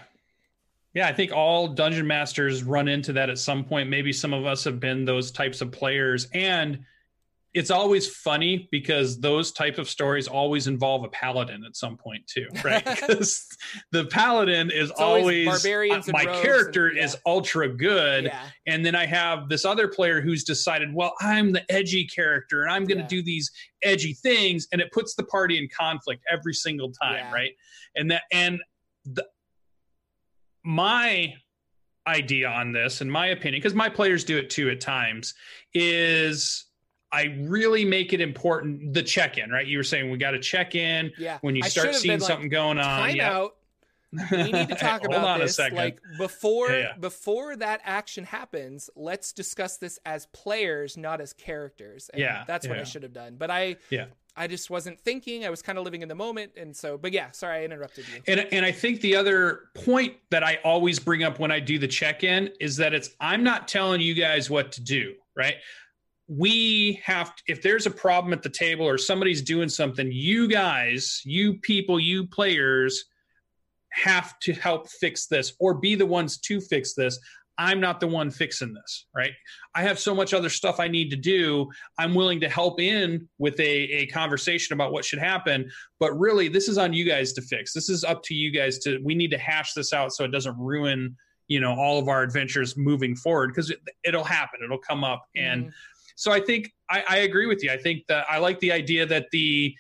yeah, 0.95 1.09
I 1.09 1.13
think 1.13 1.33
all 1.33 1.69
dungeon 1.69 2.07
masters 2.07 2.63
run 2.65 2.89
into 2.89 3.13
that 3.15 3.31
at 3.31 3.39
some 3.39 3.65
point. 3.65 3.89
Maybe 3.89 4.13
some 4.13 4.33
of 4.33 4.47
us 4.47 4.65
have 4.65 4.81
been 4.81 5.05
those 5.05 5.31
types 5.31 5.61
of 5.61 5.71
players, 5.71 6.29
and 6.33 6.85
it's 7.55 7.71
always 7.71 8.07
funny 8.07 8.69
because 8.71 9.21
those 9.21 9.53
type 9.53 9.79
of 9.79 9.89
stories 9.89 10.29
always 10.29 10.67
involve 10.67 11.03
a 11.05 11.09
paladin 11.09 11.65
at 11.65 11.77
some 11.77 11.97
point 11.97 12.27
too, 12.27 12.47
right? 12.65 12.85
Because 12.85 13.47
the 13.91 14.05
paladin 14.07 14.71
is 14.71 14.91
always, 14.91 15.47
always, 15.47 15.47
barbarians. 15.47 16.09
Uh, 16.09 16.13
my 16.13 16.25
character 16.25 16.89
and, 16.89 16.99
yeah. 16.99 17.05
is 17.05 17.17
ultra 17.27 17.69
good, 17.69 18.25
yeah. 18.25 18.43
and 18.67 18.85
then 18.85 18.95
I 18.95 19.07
have 19.07 19.49
this 19.49 19.65
other 19.65 19.89
player 19.89 20.21
who's 20.21 20.45
decided, 20.45 20.95
well, 20.95 21.15
I'm 21.21 21.53
the 21.53 21.65
edgy 21.73 22.07
character 22.07 22.63
and 22.63 22.73
I'm 22.73 22.85
going 22.85 22.99
to 22.99 23.05
yeah. 23.05 23.09
do 23.09 23.23
these 23.23 23.51
edgy 23.83 24.13
things, 24.15 24.69
and 24.73 24.81
it 24.81 24.93
puts 24.93 25.15
the 25.15 25.25
party 25.25 25.59
in 25.59 25.69
conflict 25.77 26.23
every 26.31 26.55
single 26.55 26.93
time, 26.93 27.33
right? 27.33 27.53
And 27.97 28.11
that 28.11 28.23
and 28.31 28.61
the, 29.05 29.25
my 30.65 31.35
idea 32.07 32.49
on 32.49 32.73
this, 32.73 33.01
in 33.01 33.11
my 33.11 33.29
opinion, 33.29 33.61
because 33.61 33.75
my 33.75 33.89
players 33.89 34.25
do 34.25 34.37
it 34.39 34.51
too 34.51 34.69
at 34.71 34.81
times, 34.81 35.35
is 35.75 36.68
I 37.11 37.37
really 37.41 37.85
make 37.85 38.13
it 38.13 38.21
important 38.21 38.93
the 38.93 39.03
check 39.03 39.39
in, 39.39 39.51
right? 39.51 39.67
You 39.67 39.79
were 39.79 39.85
saying 39.85 40.11
we 40.11 40.19
got 40.19 40.33
to 40.33 40.41
check 40.41 40.75
in 40.75 41.11
yeah. 41.19 41.39
when 41.41 41.57
you 41.57 41.63
start 41.63 41.95
seeing 41.95 42.21
something 42.21 42.45
like, 42.45 42.51
going 42.51 42.79
on. 42.79 43.01
Time 43.01 43.17
yeah. 43.17 43.33
out. 43.33 43.55
We 44.31 44.53
need 44.53 44.69
to 44.69 44.75
talk 44.81 45.05
about 45.05 45.41
this. 45.41 45.59
Like 45.59 46.01
before 46.17 46.71
yeah, 46.71 46.79
yeah. 46.79 46.93
before 46.99 47.57
that 47.57 47.81
action 47.85 48.25
happens, 48.25 48.89
let's 48.97 49.33
discuss 49.33 49.77
this 49.77 49.99
as 50.07 50.27
players, 50.27 50.97
not 50.97 51.21
as 51.21 51.33
characters. 51.33 52.11
And 52.13 52.21
yeah, 52.21 52.45
that's 52.47 52.67
what 52.67 52.79
I 52.79 52.85
should 52.85 53.03
have 53.03 53.13
done. 53.13 53.37
But 53.39 53.51
I 53.51 53.77
yeah. 53.91 54.07
I 54.39 54.47
just 54.47 54.71
wasn't 54.71 55.01
thinking. 55.01 55.45
I 55.45 55.51
was 55.51 55.63
kind 55.63 55.79
of 55.79 55.85
living 55.85 56.03
in 56.03 56.09
the 56.09 56.15
moment, 56.15 56.53
and 56.57 56.75
so. 56.75 56.97
But 56.97 57.13
yeah, 57.13 57.33
sorry, 57.33 57.59
I 57.59 57.65
interrupted 57.65 58.07
you. 58.09 58.23
And 58.29 58.47
and 58.53 58.65
I 58.65 58.73
think 58.73 59.01
the 59.01 59.17
other 59.17 59.65
point 59.75 60.15
that 60.31 60.45
I 60.45 60.59
always 60.65 60.99
bring 60.99 61.25
up 61.25 61.39
when 61.39 61.51
I 61.51 61.61
do 61.61 61.79
the 61.79 61.89
check 61.89 62.23
in 62.25 62.51
is 62.61 62.77
that 62.77 62.95
it's 62.95 63.11
I'm 63.21 63.43
not 63.43 63.67
telling 63.67 64.01
you 64.01 64.15
guys 64.15 64.49
what 64.49 64.73
to 64.73 64.81
do, 64.81 65.15
right? 65.37 65.57
We 66.29 67.01
have 67.03 67.35
to, 67.35 67.43
if 67.49 67.63
there's 67.63 67.87
a 67.87 67.91
problem 67.91 68.35
at 68.35 68.43
the 68.43 68.51
table 68.51 68.87
or 68.87 68.99
somebody's 68.99 69.41
doing 69.41 69.69
something 69.69 70.11
you 70.13 70.47
guys 70.47 71.23
you 71.25 71.55
people 71.61 71.99
you 71.99 72.27
players 72.27 73.07
have 73.91 74.39
to 74.41 74.53
help 74.53 74.89
fix 74.89 75.27
this 75.27 75.55
or 75.59 75.75
be 75.75 75.95
the 75.95 76.07
ones 76.07 76.39
to 76.39 76.61
fix 76.61 76.93
this. 76.93 77.19
I'm 77.61 77.81
not 77.81 77.99
the 77.99 78.07
one 78.07 78.31
fixing 78.31 78.75
this 78.75 79.07
right? 79.17 79.33
I 79.75 79.83
have 79.83 79.99
so 79.99 80.15
much 80.15 80.35
other 80.35 80.51
stuff 80.51 80.79
i 80.81 80.87
need 80.87 81.11
to 81.11 81.17
do. 81.17 81.67
I'm 81.99 82.15
willing 82.15 82.41
to 82.41 82.49
help 82.49 82.79
in 82.79 83.27
with 83.39 83.59
a, 83.59 83.63
a 83.63 84.07
conversation 84.09 84.75
about 84.75 84.93
what 84.93 85.07
should 85.07 85.19
happen. 85.19 85.71
But 85.99 86.13
really 86.13 86.49
this 86.49 86.69
is 86.69 86.77
on 86.77 86.93
you 86.93 87.05
guys 87.05 87.33
to 87.33 87.43
fix. 87.43 87.73
This 87.73 87.89
is 87.89 88.05
up 88.05 88.23
to 88.25 88.35
you 88.35 88.53
guys 88.53 88.79
to 88.81 89.01
we 89.03 89.15
need 89.15 89.31
to 89.31 89.39
hash 89.39 89.73
this 89.73 89.95
out 89.95 90.13
so 90.13 90.25
it 90.25 90.33
doesn't 90.33 90.59
ruin 90.59 91.17
you 91.49 91.61
know 91.61 91.73
all 91.73 91.99
of 91.99 92.09
our 92.09 92.23
adventures 92.23 92.77
moving 92.77 93.17
forward 93.17 93.49
because 93.49 93.71
it, 93.71 94.15
will 94.15 94.25
happen. 94.25 94.61
It'll 94.63 94.77
come 94.77 95.05
up 95.05 95.25
and 95.35 95.63
mm-hmm 95.63 95.71
so 96.19 96.33
I 96.33 96.41
think 96.41 96.73
I, 96.91 97.05
I 97.09 97.17
agree 97.19 97.47
with 97.47 97.63
you. 97.63 97.71
I 97.71 97.77
think 97.77 98.05
that 98.09 98.27
I 98.29 98.39
like 98.39 98.59
the 98.59 98.73
idea 98.73 99.07
that 99.07 99.27
the 99.31 99.73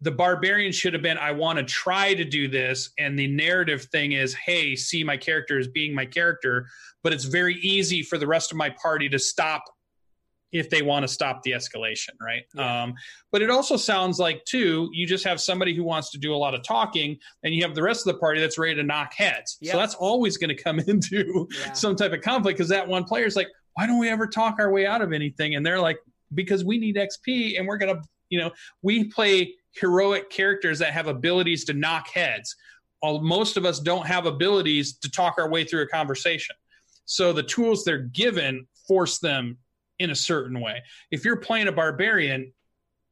the 0.00 0.10
barbarian 0.10 0.72
should 0.72 0.94
have 0.94 1.02
been 1.02 1.18
i 1.18 1.30
want 1.30 1.58
to 1.58 1.64
try 1.64 2.14
to 2.14 2.24
do 2.24 2.48
this 2.48 2.88
and 2.98 3.18
the 3.18 3.26
narrative 3.26 3.82
thing 3.92 4.12
is 4.12 4.32
hey 4.32 4.74
see 4.74 5.04
my 5.04 5.14
character 5.14 5.58
as 5.58 5.68
being 5.68 5.94
my 5.94 6.06
character 6.06 6.66
but 7.02 7.12
it's 7.12 7.24
very 7.24 7.56
easy 7.56 8.02
for 8.02 8.16
the 8.16 8.26
rest 8.26 8.50
of 8.50 8.56
my 8.56 8.70
party 8.80 9.10
to 9.10 9.18
stop 9.18 9.62
if 10.54 10.70
they 10.70 10.82
want 10.82 11.02
to 11.02 11.08
stop 11.08 11.42
the 11.42 11.50
escalation, 11.50 12.10
right? 12.20 12.44
Yeah. 12.54 12.84
Um, 12.84 12.94
but 13.32 13.42
it 13.42 13.50
also 13.50 13.76
sounds 13.76 14.20
like 14.20 14.44
too, 14.44 14.88
you 14.92 15.04
just 15.04 15.24
have 15.24 15.40
somebody 15.40 15.74
who 15.74 15.82
wants 15.82 16.12
to 16.12 16.18
do 16.18 16.32
a 16.32 16.36
lot 16.36 16.54
of 16.54 16.62
talking, 16.62 17.18
and 17.42 17.52
you 17.52 17.62
have 17.62 17.74
the 17.74 17.82
rest 17.82 18.06
of 18.06 18.14
the 18.14 18.20
party 18.20 18.40
that's 18.40 18.56
ready 18.56 18.76
to 18.76 18.84
knock 18.84 19.12
heads. 19.14 19.58
Yep. 19.60 19.72
So 19.72 19.78
that's 19.78 19.96
always 19.96 20.36
going 20.36 20.56
to 20.56 20.62
come 20.62 20.78
into 20.86 21.48
yeah. 21.50 21.72
some 21.72 21.96
type 21.96 22.12
of 22.12 22.20
conflict 22.20 22.56
because 22.56 22.70
that 22.70 22.86
one 22.86 23.02
player 23.02 23.26
is 23.26 23.34
like, 23.34 23.48
why 23.74 23.86
don't 23.86 23.98
we 23.98 24.08
ever 24.08 24.26
talk 24.26 24.56
our 24.58 24.70
way 24.70 24.86
out 24.86 25.02
of 25.02 25.12
anything? 25.12 25.54
And 25.54 25.64
they're 25.64 25.80
like, 25.80 25.98
because 26.32 26.64
we 26.64 26.78
need 26.78 26.96
XP, 26.96 27.58
and 27.58 27.66
we're 27.66 27.76
gonna, 27.76 28.00
you 28.28 28.38
know, 28.38 28.50
we 28.82 29.04
play 29.04 29.54
heroic 29.72 30.30
characters 30.30 30.78
that 30.78 30.92
have 30.92 31.08
abilities 31.08 31.64
to 31.66 31.74
knock 31.74 32.08
heads. 32.08 32.56
All, 33.02 33.20
most 33.20 33.56
of 33.56 33.64
us 33.64 33.80
don't 33.80 34.06
have 34.06 34.26
abilities 34.26 34.94
to 34.98 35.10
talk 35.10 35.34
our 35.38 35.48
way 35.48 35.64
through 35.64 35.82
a 35.82 35.88
conversation. 35.88 36.56
So 37.04 37.32
the 37.32 37.42
tools 37.42 37.84
they're 37.84 37.98
given 37.98 38.66
force 38.88 39.18
them 39.18 39.58
in 39.98 40.10
a 40.10 40.14
certain 40.14 40.60
way. 40.60 40.82
If 41.10 41.24
you're 41.24 41.36
playing 41.36 41.68
a 41.68 41.72
barbarian, 41.72 42.52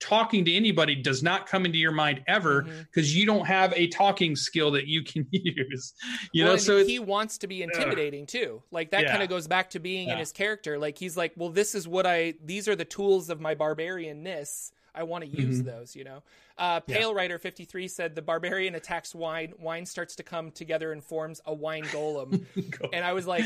talking 0.02 0.44
to 0.44 0.52
anybody 0.52 0.96
does 0.96 1.22
not 1.22 1.46
come 1.46 1.64
into 1.64 1.78
your 1.78 1.92
mind 1.92 2.22
ever 2.26 2.62
because 2.62 3.10
mm-hmm. 3.10 3.18
you 3.20 3.26
don't 3.26 3.46
have 3.46 3.72
a 3.74 3.86
talking 3.86 4.34
skill 4.34 4.72
that 4.72 4.86
you 4.88 5.04
can 5.04 5.26
use. 5.30 5.94
You 6.32 6.44
well, 6.44 6.54
know, 6.54 6.58
so 6.58 6.84
he 6.84 6.98
wants 6.98 7.38
to 7.38 7.46
be 7.46 7.62
intimidating 7.62 8.24
uh, 8.24 8.26
too. 8.26 8.62
Like 8.70 8.90
that 8.90 9.04
yeah. 9.04 9.10
kind 9.12 9.22
of 9.22 9.28
goes 9.28 9.46
back 9.46 9.70
to 9.70 9.78
being 9.78 10.08
yeah. 10.08 10.14
in 10.14 10.18
his 10.18 10.32
character. 10.32 10.78
Like 10.78 10.98
he's 10.98 11.16
like, 11.16 11.32
well, 11.36 11.50
this 11.50 11.74
is 11.74 11.86
what 11.86 12.04
I. 12.04 12.34
These 12.44 12.68
are 12.68 12.76
the 12.76 12.84
tools 12.84 13.30
of 13.30 13.40
my 13.40 13.54
barbarianness. 13.54 14.72
I 14.94 15.04
want 15.04 15.24
to 15.24 15.30
use 15.30 15.60
mm-hmm. 15.60 15.68
those. 15.68 15.94
You 15.94 16.04
know. 16.04 16.22
Uh, 16.58 16.80
Pale 16.80 17.10
yeah. 17.10 17.16
Rider 17.16 17.38
53 17.38 17.88
said 17.88 18.14
the 18.14 18.22
barbarian 18.22 18.74
attacks 18.74 19.14
wine. 19.14 19.54
Wine 19.58 19.86
starts 19.86 20.14
to 20.16 20.22
come 20.22 20.50
together 20.50 20.92
and 20.92 21.02
forms 21.02 21.40
a 21.46 21.54
wine 21.54 21.84
golem. 21.84 22.44
and 22.92 23.04
I 23.04 23.14
was 23.14 23.26
like, 23.26 23.44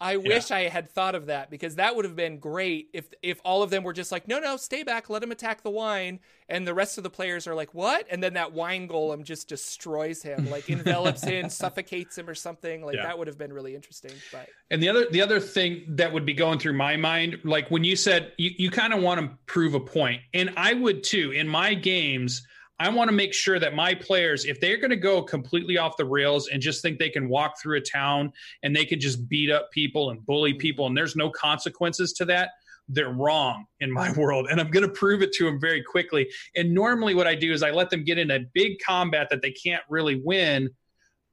I 0.00 0.12
yeah. 0.12 0.28
wish 0.28 0.50
I 0.50 0.62
had 0.68 0.88
thought 0.88 1.14
of 1.14 1.26
that 1.26 1.50
because 1.50 1.74
that 1.74 1.94
would 1.94 2.06
have 2.06 2.16
been 2.16 2.38
great 2.38 2.88
if 2.94 3.08
if 3.22 3.38
all 3.44 3.62
of 3.62 3.68
them 3.68 3.84
were 3.84 3.92
just 3.92 4.10
like, 4.10 4.26
no, 4.26 4.38
no, 4.38 4.56
stay 4.56 4.82
back, 4.82 5.10
let 5.10 5.22
him 5.22 5.30
attack 5.30 5.62
the 5.62 5.70
wine, 5.70 6.20
and 6.48 6.66
the 6.66 6.72
rest 6.72 6.96
of 6.96 7.04
the 7.04 7.10
players 7.10 7.46
are 7.46 7.54
like, 7.54 7.74
what? 7.74 8.06
And 8.10 8.22
then 8.22 8.32
that 8.34 8.52
wine 8.52 8.88
golem 8.88 9.24
just 9.24 9.46
destroys 9.48 10.22
him, 10.22 10.48
like 10.48 10.70
envelops 10.70 11.22
him, 11.22 11.50
suffocates 11.50 12.16
him, 12.16 12.30
or 12.30 12.34
something. 12.34 12.82
Like 12.82 12.96
yeah. 12.96 13.02
that 13.02 13.18
would 13.18 13.26
have 13.26 13.36
been 13.36 13.52
really 13.52 13.74
interesting. 13.74 14.12
But 14.32 14.48
and 14.70 14.82
the 14.82 14.88
other 14.88 15.06
the 15.10 15.20
other 15.20 15.38
thing 15.38 15.84
that 15.88 16.10
would 16.10 16.24
be 16.24 16.34
going 16.34 16.58
through 16.58 16.74
my 16.74 16.96
mind, 16.96 17.38
like 17.44 17.70
when 17.70 17.84
you 17.84 17.94
said 17.94 18.32
you, 18.38 18.52
you 18.56 18.70
kind 18.70 18.94
of 18.94 19.02
want 19.02 19.20
to 19.20 19.30
prove 19.44 19.74
a 19.74 19.80
point, 19.80 20.22
and 20.32 20.50
I 20.56 20.72
would 20.72 21.04
too 21.04 21.32
in 21.32 21.46
my 21.46 21.74
games. 21.74 22.46
I 22.80 22.88
want 22.88 23.10
to 23.10 23.14
make 23.14 23.34
sure 23.34 23.58
that 23.58 23.74
my 23.74 23.94
players, 23.94 24.46
if 24.46 24.58
they're 24.58 24.78
going 24.78 24.90
to 24.90 24.96
go 24.96 25.20
completely 25.20 25.76
off 25.76 25.98
the 25.98 26.06
rails 26.06 26.48
and 26.48 26.62
just 26.62 26.80
think 26.80 26.98
they 26.98 27.10
can 27.10 27.28
walk 27.28 27.60
through 27.60 27.76
a 27.76 27.80
town 27.82 28.32
and 28.62 28.74
they 28.74 28.86
can 28.86 28.98
just 28.98 29.28
beat 29.28 29.50
up 29.50 29.70
people 29.70 30.08
and 30.08 30.24
bully 30.24 30.52
mm-hmm. 30.52 30.60
people 30.60 30.86
and 30.86 30.96
there's 30.96 31.14
no 31.14 31.28
consequences 31.28 32.14
to 32.14 32.24
that, 32.24 32.52
they're 32.88 33.12
wrong 33.12 33.66
in 33.80 33.92
my 33.92 34.10
world. 34.16 34.48
And 34.50 34.58
I'm 34.58 34.70
going 34.70 34.86
to 34.86 34.92
prove 34.92 35.20
it 35.20 35.30
to 35.34 35.44
them 35.44 35.60
very 35.60 35.82
quickly. 35.82 36.30
And 36.56 36.72
normally, 36.72 37.14
what 37.14 37.26
I 37.26 37.34
do 37.34 37.52
is 37.52 37.62
I 37.62 37.70
let 37.70 37.90
them 37.90 38.02
get 38.02 38.16
in 38.16 38.30
a 38.30 38.40
big 38.54 38.78
combat 38.84 39.28
that 39.28 39.42
they 39.42 39.52
can't 39.52 39.82
really 39.90 40.16
win. 40.24 40.70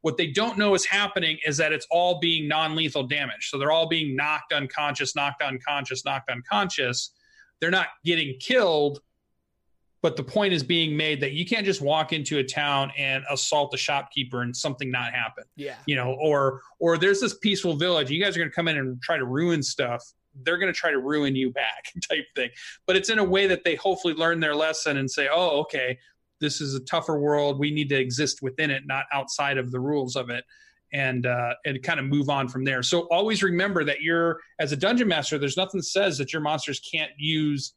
What 0.02 0.18
they 0.18 0.28
don't 0.28 0.58
know 0.58 0.76
is 0.76 0.86
happening 0.86 1.38
is 1.46 1.56
that 1.58 1.72
it's 1.72 1.88
all 1.90 2.20
being 2.20 2.50
non 2.50 2.76
lethal 2.76 3.04
damage. 3.04 3.50
So 3.50 3.58
they're 3.58 3.72
all 3.72 3.88
being 3.88 4.18
knocked 4.18 4.52
unconscious, 4.52 5.16
knocked 5.16 5.42
unconscious, 5.42 6.04
knocked 6.04 6.30
unconscious. 6.30 7.12
They're 7.62 7.72
not 7.72 7.88
getting 8.04 8.38
killed 8.38 9.00
but 10.02 10.16
the 10.16 10.24
point 10.24 10.54
is 10.54 10.64
being 10.64 10.96
made 10.96 11.22
that 11.22 11.34
you 11.34 11.46
can't 11.46 11.66
just 11.66 11.82
walk 11.82 12.14
into 12.14 12.38
a 12.38 12.44
town 12.44 12.92
and 12.98 13.24
assault 13.30 13.72
the 13.72 13.78
shopkeeper 13.78 14.42
and 14.42 14.56
something 14.56 14.92
not 14.92 15.14
happen. 15.14 15.44
Yeah. 15.56 15.76
You 15.86 15.96
know, 15.96 16.16
or 16.22 16.62
or 16.80 16.98
there's 16.98 17.20
this 17.20 17.38
peaceful 17.38 17.76
village. 17.76 18.12
You 18.12 18.24
guys 18.24 18.36
are 18.36 18.40
going 18.40 18.50
to 18.50 18.56
come 18.56 18.68
in 18.68 18.78
and 18.78 19.02
try 19.02 19.18
to 19.18 19.26
ruin 19.26 19.64
stuff. 19.64 20.04
They're 20.44 20.60
going 20.60 20.72
to 20.72 20.78
try 20.78 20.92
to 20.92 21.00
ruin 21.00 21.36
you 21.36 21.52
back, 21.52 21.92
type 22.10 22.26
thing. 22.36 22.50
But 22.86 22.96
it's 22.96 23.10
in 23.10 23.20
a 23.20 23.24
way 23.24 23.48
that 23.48 23.64
they 23.64 23.76
hopefully 23.76 24.14
learn 24.14 24.40
their 24.40 24.56
lesson 24.56 24.98
and 24.98 25.10
say, 25.10 25.28
"Oh, 25.32 25.62
okay, 25.62 25.98
this 26.40 26.62
is 26.62 26.76
a 26.76 26.80
tougher 26.82 27.20
world. 27.20 27.60
We 27.60 27.72
need 27.72 27.90
to 27.90 28.00
exist 28.00 28.42
within 28.42 28.70
it, 28.70 28.84
not 28.86 29.06
outside 29.12 29.58
of 29.58 29.72
the 29.72 29.80
rules 29.80 30.16
of 30.16 30.30
it." 30.30 30.46
and 30.94 31.26
uh, 31.26 31.54
and 31.66 31.84
kind 31.84 32.00
of 32.00 32.06
move 32.06 32.30
on 32.30 32.48
from 32.48 32.64
there. 32.64 32.82
So 32.82 33.02
always 33.12 33.44
remember 33.44 33.84
that 33.84 34.02
you're 34.02 34.40
as 34.58 34.72
a 34.72 34.78
dungeon 34.78 35.10
master. 35.10 35.38
There's 35.38 35.58
nothing 35.58 35.80
that 35.80 35.84
says 35.84 36.18
that 36.18 36.32
your 36.32 36.42
monsters 36.42 36.80
can't 36.80 37.12
use 37.18 37.74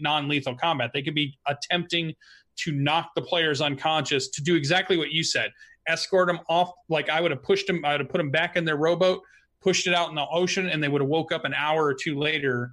non-lethal 0.00 0.56
combat. 0.56 0.90
They 0.92 1.02
could 1.02 1.14
be 1.14 1.38
attempting 1.46 2.14
to 2.56 2.72
knock 2.72 3.10
the 3.14 3.22
players 3.22 3.60
unconscious 3.60 4.28
to 4.28 4.42
do 4.42 4.54
exactly 4.54 4.96
what 4.96 5.10
you 5.10 5.22
said. 5.22 5.50
Escort 5.86 6.26
them 6.26 6.40
off 6.48 6.72
like 6.88 7.08
I 7.08 7.20
would 7.20 7.30
have 7.30 7.42
pushed 7.42 7.66
them. 7.66 7.84
I 7.84 7.92
would 7.92 8.00
have 8.00 8.08
put 8.08 8.18
them 8.18 8.30
back 8.30 8.56
in 8.56 8.64
their 8.64 8.76
rowboat, 8.76 9.20
pushed 9.60 9.86
it 9.86 9.94
out 9.94 10.08
in 10.08 10.14
the 10.14 10.26
ocean, 10.26 10.68
and 10.68 10.82
they 10.82 10.88
would 10.88 11.00
have 11.00 11.08
woke 11.08 11.32
up 11.32 11.44
an 11.44 11.54
hour 11.54 11.84
or 11.84 11.94
two 11.94 12.18
later 12.18 12.72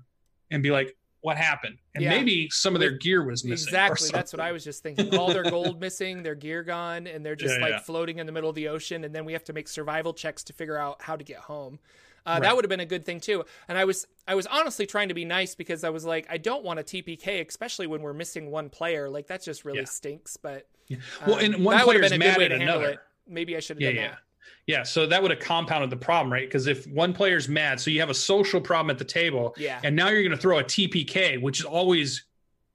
and 0.50 0.64
be 0.64 0.72
like, 0.72 0.96
"What 1.22 1.38
happened?" 1.38 1.78
And 1.94 2.04
yeah. 2.04 2.10
maybe 2.10 2.50
some 2.50 2.74
of 2.74 2.80
their 2.82 2.98
gear 2.98 3.24
was 3.24 3.44
missing. 3.44 3.68
Exactly. 3.68 4.10
That's 4.12 4.34
what 4.34 4.40
I 4.40 4.52
was 4.52 4.64
just 4.64 4.82
thinking. 4.82 5.16
All 5.16 5.28
their 5.28 5.44
gold 5.44 5.80
missing, 5.80 6.24
their 6.24 6.34
gear 6.34 6.64
gone, 6.64 7.06
and 7.06 7.24
they're 7.24 7.36
just 7.36 7.58
yeah, 7.60 7.64
like 7.64 7.72
yeah. 7.74 7.80
floating 7.80 8.18
in 8.18 8.26
the 8.26 8.32
middle 8.32 8.50
of 8.50 8.56
the 8.56 8.68
ocean. 8.68 9.04
And 9.04 9.14
then 9.14 9.26
we 9.26 9.34
have 9.34 9.44
to 9.44 9.54
make 9.54 9.68
survival 9.68 10.14
checks 10.14 10.44
to 10.46 10.54
figure 10.54 10.78
out 10.78 11.02
how 11.02 11.16
to 11.16 11.24
get 11.24 11.38
home. 11.38 11.80
Uh, 12.26 12.32
right. 12.32 12.42
That 12.44 12.56
would 12.56 12.66
have 12.66 12.70
been 12.70 12.80
a 12.80 12.86
good 12.86 13.06
thing 13.06 13.20
too. 13.20 13.44
And 13.68 13.78
I 13.78 13.86
was 13.86 14.08
I 14.28 14.36
was 14.36 14.48
honestly 14.48 14.86
trying 14.86 15.10
to 15.10 15.14
be 15.14 15.26
nice 15.26 15.56
because 15.56 15.84
I 15.84 15.90
was 15.90 16.06
like, 16.06 16.28
I 16.30 16.38
don't 16.38 16.64
want 16.64 16.80
a 16.80 16.84
TPK, 16.84 17.46
especially 17.48 17.88
when 17.88 18.02
we're 18.02 18.14
missing 18.14 18.50
one 18.50 18.70
player. 18.70 19.10
Like 19.10 19.28
that 19.28 19.44
just 19.44 19.66
really 19.66 19.80
yeah. 19.80 19.86
stinks. 19.86 20.38
But 20.38 20.68
yeah. 20.88 20.98
well, 21.28 21.36
um, 21.36 21.42
and 21.46 21.66
one 21.66 21.80
player's 21.84 22.18
mad 22.18 22.42
at 22.42 22.52
another. 22.52 23.02
Maybe 23.28 23.56
I 23.56 23.60
should 23.60 23.78
have 23.78 23.82
yeah, 23.82 23.88
done 23.90 23.96
yeah. 23.96 24.08
that. 24.10 24.20
Yeah, 24.66 24.84
so 24.84 25.06
that 25.06 25.22
would 25.22 25.32
have 25.32 25.42
compounded 25.42 25.90
the 25.90 25.98
problem, 25.98 26.32
right? 26.32 26.48
Because 26.48 26.68
if 26.68 26.88
one 26.88 27.14
player's 27.14 27.50
mad, 27.50 27.80
so 27.80 27.92
you 27.92 28.00
have 28.00 28.10
a 28.10 28.14
social 28.14 28.62
problem 28.62 28.90
at 28.90 28.98
the 28.98 29.06
table, 29.06 29.54
yeah, 29.58 29.80
and 29.84 29.96
now 29.96 30.10
you're 30.10 30.22
going 30.22 30.32
to 30.32 30.38
throw 30.38 30.60
a 30.60 30.64
TPK, 30.64 31.42
which 31.42 31.60
is 31.60 31.66
always 31.66 32.24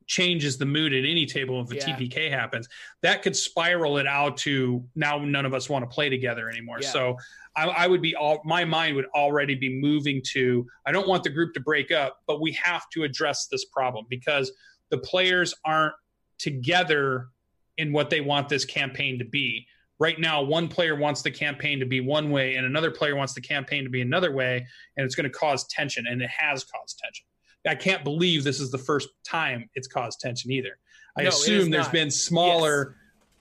changes 0.08 0.58
the 0.58 0.66
mood 0.66 0.92
at 0.92 1.04
any 1.04 1.26
table 1.26 1.60
if 1.60 1.70
a 1.70 1.76
yeah. 1.76 1.96
TPK 1.96 2.30
happens. 2.30 2.68
That 3.02 3.22
could 3.22 3.36
spiral 3.36 3.98
it 3.98 4.06
out 4.06 4.38
to 4.38 4.82
now 4.96 5.18
none 5.18 5.46
of 5.46 5.54
us 5.54 5.68
want 5.68 5.88
to 5.88 5.94
play 5.94 6.08
together 6.08 6.48
anymore. 6.48 6.78
Yeah. 6.80 6.90
So 6.90 7.16
I, 7.54 7.66
I, 7.66 7.86
would 7.86 8.02
be 8.02 8.16
all 8.16 8.40
my 8.44 8.64
mind 8.64 8.96
would 8.96 9.06
already 9.14 9.54
be 9.54 9.80
moving 9.80 10.22
to 10.32 10.66
I 10.86 10.92
don't 10.92 11.06
want 11.06 11.22
the 11.22 11.30
group 11.30 11.54
to 11.54 11.60
break 11.60 11.92
up, 11.92 12.18
but 12.26 12.40
we 12.40 12.52
have 12.52 12.88
to 12.94 13.04
address 13.04 13.46
this 13.52 13.66
problem 13.66 14.06
because 14.08 14.50
the 14.90 14.98
players 14.98 15.54
aren't 15.64 15.94
together 16.38 17.28
in 17.76 17.92
what 17.92 18.10
they 18.10 18.20
want 18.20 18.48
this 18.48 18.64
campaign 18.64 19.18
to 19.18 19.24
be. 19.24 19.66
Right 20.00 20.18
now, 20.18 20.42
one 20.42 20.68
player 20.68 20.94
wants 20.94 21.22
the 21.22 21.30
campaign 21.30 21.80
to 21.80 21.86
be 21.86 22.00
one 22.00 22.30
way, 22.30 22.54
and 22.54 22.64
another 22.64 22.90
player 22.90 23.16
wants 23.16 23.34
the 23.34 23.40
campaign 23.40 23.82
to 23.82 23.90
be 23.90 24.00
another 24.00 24.32
way, 24.32 24.64
and 24.96 25.04
it's 25.04 25.16
going 25.16 25.30
to 25.30 25.36
cause 25.36 25.66
tension, 25.66 26.06
and 26.08 26.22
it 26.22 26.30
has 26.30 26.64
caused 26.64 26.98
tension. 26.98 27.26
I 27.66 27.74
can't 27.74 28.04
believe 28.04 28.44
this 28.44 28.60
is 28.60 28.70
the 28.70 28.78
first 28.78 29.08
time 29.24 29.68
it's 29.74 29.88
caused 29.88 30.20
tension 30.20 30.50
either. 30.50 30.78
I 31.16 31.22
no, 31.22 31.28
assume 31.30 31.70
there's 31.70 31.86
not. 31.86 31.92
been 31.92 32.10
smaller 32.10 32.96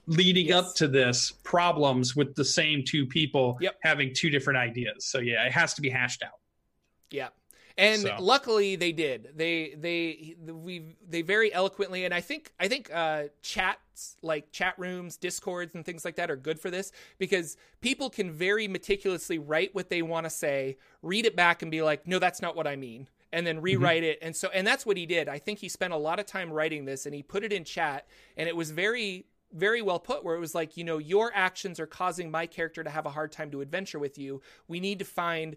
yes. 0.06 0.18
leading 0.18 0.46
yes. 0.48 0.56
up 0.56 0.74
to 0.76 0.88
this 0.88 1.32
problems 1.44 2.16
with 2.16 2.34
the 2.34 2.44
same 2.44 2.84
two 2.84 3.06
people 3.06 3.56
yep. 3.60 3.76
having 3.82 4.12
two 4.14 4.30
different 4.30 4.58
ideas. 4.58 5.06
So 5.06 5.18
yeah, 5.18 5.44
it 5.44 5.52
has 5.52 5.74
to 5.74 5.82
be 5.82 5.88
hashed 5.88 6.22
out. 6.22 6.40
Yeah. 7.10 7.28
And 7.76 8.02
so. 8.02 8.16
luckily 8.18 8.74
they 8.74 8.90
did. 8.90 9.28
They 9.36 9.76
they 9.78 10.34
we 10.44 10.96
they 11.08 11.22
very 11.22 11.54
eloquently 11.54 12.04
and 12.04 12.12
I 12.12 12.20
think 12.20 12.52
I 12.58 12.66
think 12.66 12.90
uh 12.92 13.24
chats 13.40 14.16
like 14.20 14.50
chat 14.50 14.74
rooms, 14.78 15.16
discords 15.16 15.76
and 15.76 15.86
things 15.86 16.04
like 16.04 16.16
that 16.16 16.28
are 16.28 16.36
good 16.36 16.58
for 16.58 16.70
this 16.70 16.90
because 17.18 17.56
people 17.80 18.10
can 18.10 18.32
very 18.32 18.66
meticulously 18.66 19.38
write 19.38 19.76
what 19.76 19.90
they 19.90 20.02
want 20.02 20.26
to 20.26 20.30
say, 20.30 20.76
read 21.02 21.24
it 21.24 21.36
back 21.36 21.62
and 21.62 21.70
be 21.70 21.80
like, 21.80 22.04
"No, 22.08 22.18
that's 22.18 22.42
not 22.42 22.56
what 22.56 22.66
I 22.66 22.74
mean." 22.74 23.08
And 23.32 23.46
then 23.46 23.56
mm-hmm. 23.56 23.64
rewrite 23.64 24.02
mm-hmm. 24.02 24.10
it. 24.10 24.18
And 24.22 24.36
so, 24.36 24.48
and 24.52 24.66
that's 24.66 24.86
what 24.86 24.96
he 24.96 25.06
did. 25.06 25.28
I 25.28 25.38
think 25.38 25.58
he 25.58 25.68
spent 25.68 25.92
a 25.92 25.96
lot 25.96 26.18
of 26.18 26.26
time 26.26 26.50
writing 26.50 26.84
this 26.84 27.06
and 27.06 27.14
he 27.14 27.22
put 27.22 27.44
it 27.44 27.52
in 27.52 27.64
chat 27.64 28.06
and 28.36 28.48
it 28.48 28.56
was 28.56 28.70
very, 28.70 29.26
very 29.52 29.82
well 29.82 29.98
put 29.98 30.24
where 30.24 30.34
it 30.34 30.40
was 30.40 30.54
like, 30.54 30.76
you 30.76 30.84
know, 30.84 30.98
your 30.98 31.30
actions 31.34 31.80
are 31.80 31.86
causing 31.86 32.30
my 32.30 32.46
character 32.46 32.84
to 32.84 32.90
have 32.90 33.06
a 33.06 33.10
hard 33.10 33.32
time 33.32 33.50
to 33.50 33.60
adventure 33.60 33.98
with 33.98 34.18
you. 34.18 34.42
We 34.66 34.80
need 34.80 34.98
to 34.98 35.04
find 35.04 35.56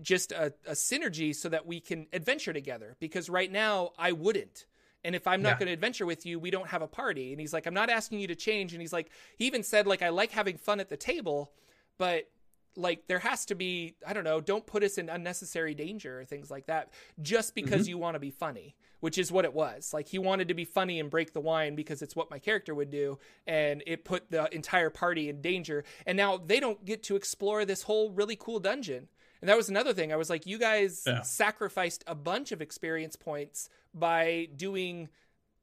just 0.00 0.32
a, 0.32 0.52
a 0.66 0.72
synergy 0.72 1.34
so 1.34 1.48
that 1.48 1.66
we 1.66 1.80
can 1.80 2.06
adventure 2.12 2.52
together 2.52 2.96
because 2.98 3.28
right 3.28 3.50
now 3.50 3.90
I 3.98 4.12
wouldn't. 4.12 4.66
And 5.04 5.14
if 5.14 5.26
I'm 5.26 5.42
not 5.42 5.50
yeah. 5.50 5.58
going 5.58 5.66
to 5.66 5.72
adventure 5.72 6.06
with 6.06 6.24
you, 6.24 6.38
we 6.38 6.50
don't 6.50 6.68
have 6.68 6.80
a 6.80 6.86
party. 6.86 7.32
And 7.32 7.40
he's 7.40 7.52
like, 7.52 7.66
I'm 7.66 7.74
not 7.74 7.90
asking 7.90 8.20
you 8.20 8.28
to 8.28 8.36
change. 8.36 8.72
And 8.72 8.80
he's 8.80 8.92
like, 8.92 9.10
he 9.36 9.46
even 9.46 9.64
said, 9.64 9.86
like, 9.86 10.00
I 10.00 10.10
like 10.10 10.30
having 10.30 10.56
fun 10.56 10.78
at 10.78 10.88
the 10.88 10.96
table, 10.96 11.52
but 11.98 12.28
like 12.76 13.06
there 13.06 13.18
has 13.18 13.44
to 13.46 13.54
be 13.54 13.94
i 14.06 14.12
don't 14.12 14.24
know 14.24 14.40
don't 14.40 14.66
put 14.66 14.82
us 14.82 14.98
in 14.98 15.08
unnecessary 15.08 15.74
danger 15.74 16.20
or 16.20 16.24
things 16.24 16.50
like 16.50 16.66
that 16.66 16.90
just 17.20 17.54
because 17.54 17.82
mm-hmm. 17.82 17.90
you 17.90 17.98
want 17.98 18.14
to 18.14 18.20
be 18.20 18.30
funny 18.30 18.74
which 19.00 19.18
is 19.18 19.30
what 19.30 19.44
it 19.44 19.52
was 19.52 19.92
like 19.92 20.08
he 20.08 20.18
wanted 20.18 20.48
to 20.48 20.54
be 20.54 20.64
funny 20.64 20.98
and 21.00 21.10
break 21.10 21.32
the 21.32 21.40
wine 21.40 21.74
because 21.74 22.02
it's 22.02 22.16
what 22.16 22.30
my 22.30 22.38
character 22.38 22.74
would 22.74 22.90
do 22.90 23.18
and 23.46 23.82
it 23.86 24.04
put 24.04 24.30
the 24.30 24.52
entire 24.54 24.90
party 24.90 25.28
in 25.28 25.40
danger 25.40 25.84
and 26.06 26.16
now 26.16 26.36
they 26.38 26.60
don't 26.60 26.84
get 26.84 27.02
to 27.02 27.16
explore 27.16 27.64
this 27.64 27.82
whole 27.82 28.10
really 28.10 28.36
cool 28.36 28.58
dungeon 28.58 29.08
and 29.40 29.48
that 29.48 29.56
was 29.56 29.68
another 29.68 29.92
thing 29.92 30.12
i 30.12 30.16
was 30.16 30.30
like 30.30 30.46
you 30.46 30.58
guys 30.58 31.02
yeah. 31.06 31.20
sacrificed 31.22 32.04
a 32.06 32.14
bunch 32.14 32.52
of 32.52 32.62
experience 32.62 33.16
points 33.16 33.68
by 33.94 34.48
doing 34.56 35.08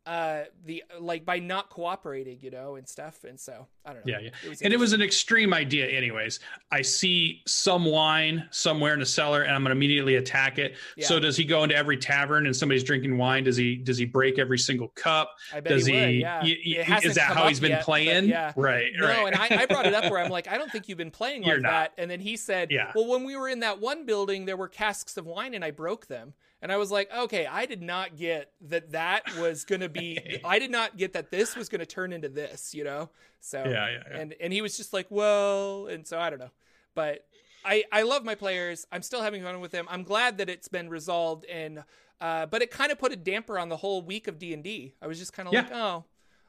uh 0.10 0.46
the 0.66 0.84
like 1.00 1.24
by 1.24 1.38
not 1.38 1.70
cooperating 1.70 2.40
you 2.42 2.50
know 2.50 2.78
and 2.78 2.88
stuff 2.88 3.24
and 3.26 3.40
so 3.40 3.68
i 3.86 3.94
don't 3.94 4.04
know. 4.08 4.14
Yeah 4.14 4.32
yeah. 4.44 4.52
It 4.52 4.62
and 4.64 4.74
it 4.74 4.80
was 4.80 4.92
an 4.92 5.04
extreme 5.04 5.54
idea 5.54 5.88
anyways. 5.88 6.40
I 6.72 6.82
see 6.82 7.44
some 7.46 7.86
wine 7.86 8.48
somewhere 8.50 8.94
in 8.94 9.00
the 9.00 9.06
cellar 9.06 9.44
and 9.44 9.54
i'm 9.54 9.62
going 9.62 9.70
to 9.70 9.78
immediately 9.78 10.16
attack 10.16 10.58
it. 10.58 10.76
Yeah. 10.98 11.06
so 11.06 11.20
does 11.20 11.38
he 11.38 11.46
go 11.46 11.64
into 11.64 11.76
every 11.76 11.96
tavern 11.96 12.48
and 12.48 12.56
somebody's 12.56 12.84
drinking 12.84 13.20
wine? 13.20 13.44
Does 13.44 13.56
he 13.56 13.76
does 13.76 14.00
he 14.00 14.06
break 14.06 14.40
every 14.40 14.58
single 14.58 14.88
cup? 14.90 15.36
I 15.54 15.60
bet 15.60 15.74
does 15.74 15.86
he, 15.86 15.94
he, 15.94 16.22
yeah. 16.66 17.00
is 17.04 17.14
that 17.14 17.38
how 17.38 17.48
he's 17.48 17.60
been 17.60 17.72
yet, 17.72 17.84
playing? 17.84 18.30
yeah. 18.30 18.52
Right 18.56 18.92
no 18.98 19.08
right. 19.08 19.28
and 19.28 19.36
I, 19.36 19.62
I, 19.62 19.66
brought 19.68 19.86
it 19.86 19.94
up 19.94 20.10
where 20.10 20.20
i'm 20.20 20.32
like 20.32 20.48
i 20.52 20.58
don't 20.58 20.72
think 20.72 20.90
you've 20.90 20.98
been 20.98 21.12
playing 21.12 21.44
like 21.44 21.62
that. 21.62 21.94
And 22.00 22.10
then 22.10 22.20
he 22.20 22.36
said 22.36 22.72
yeah. 22.72 22.92
well 22.96 23.06
when 23.06 23.24
we 23.26 23.36
were 23.36 23.48
in 23.48 23.60
that 23.60 23.80
one 23.80 24.08
building 24.08 24.46
there 24.46 24.58
were 24.58 24.68
casks 24.68 25.18
of 25.18 25.28
wine 25.28 25.54
and 25.54 25.64
i 25.64 25.70
broke 25.70 26.08
them 26.08 26.34
and 26.62 26.72
I 26.72 26.78
was 26.78 26.92
like, 26.92 27.10
okay, 27.16 27.46
I 27.46 27.66
did 27.66 27.82
not 27.82 28.18
get 28.18 28.52
that 28.62 28.92
that 28.92 29.24
was 29.38 29.66
going 29.66 29.82
to 29.82 29.90
be. 29.90 30.40
I 30.44 30.60
did 30.60 30.72
not 30.72 30.98
get 30.98 31.14
that 31.14 31.32
this 31.32 31.56
was 31.56 31.70
going 31.70 31.80
to 31.80 31.86
turn 31.86 32.12
into 32.12 32.30
this, 32.30 32.74
you 32.74 32.84
know. 32.84 33.10
So 33.40 33.64
yeah, 33.66 33.90
yeah, 33.90 34.04
yeah, 34.12 34.18
and 34.20 34.36
and 34.42 34.54
he 34.54 34.62
was 34.62 34.76
just 34.78 34.94
like, 34.94 35.08
well, 35.10 35.88
and 35.88 36.06
so 36.06 36.20
I 36.20 36.30
don't 36.30 36.40
know, 36.40 36.52
but 36.96 37.26
I 37.64 37.84
I 37.92 38.04
love 38.04 38.24
my 38.24 38.36
players. 38.36 38.86
I'm 38.92 39.02
still 39.02 39.22
having 39.22 39.44
fun 39.44 39.60
with 39.62 39.72
them. 39.72 39.88
I'm 39.90 40.04
glad 40.04 40.38
that 40.40 40.50
it's 40.50 40.68
been 40.68 40.90
resolved 40.90 41.46
and. 41.46 41.84
Uh, 42.22 42.46
but 42.46 42.62
it 42.62 42.70
kind 42.70 42.92
of 42.92 43.00
put 43.00 43.14
a 43.14 43.16
damper 43.16 43.58
on 43.58 43.70
the 43.70 43.78
whole 43.78 44.02
week 44.02 44.28
of 44.28 44.38
D 44.38 44.54
and 44.54 44.62
D. 44.62 44.94
I 45.02 45.08
was 45.08 45.18
just 45.18 45.32
kind 45.32 45.48
of 45.48 45.54
yeah. 45.54 45.62
like, 45.62 45.72
oh, 45.72 46.04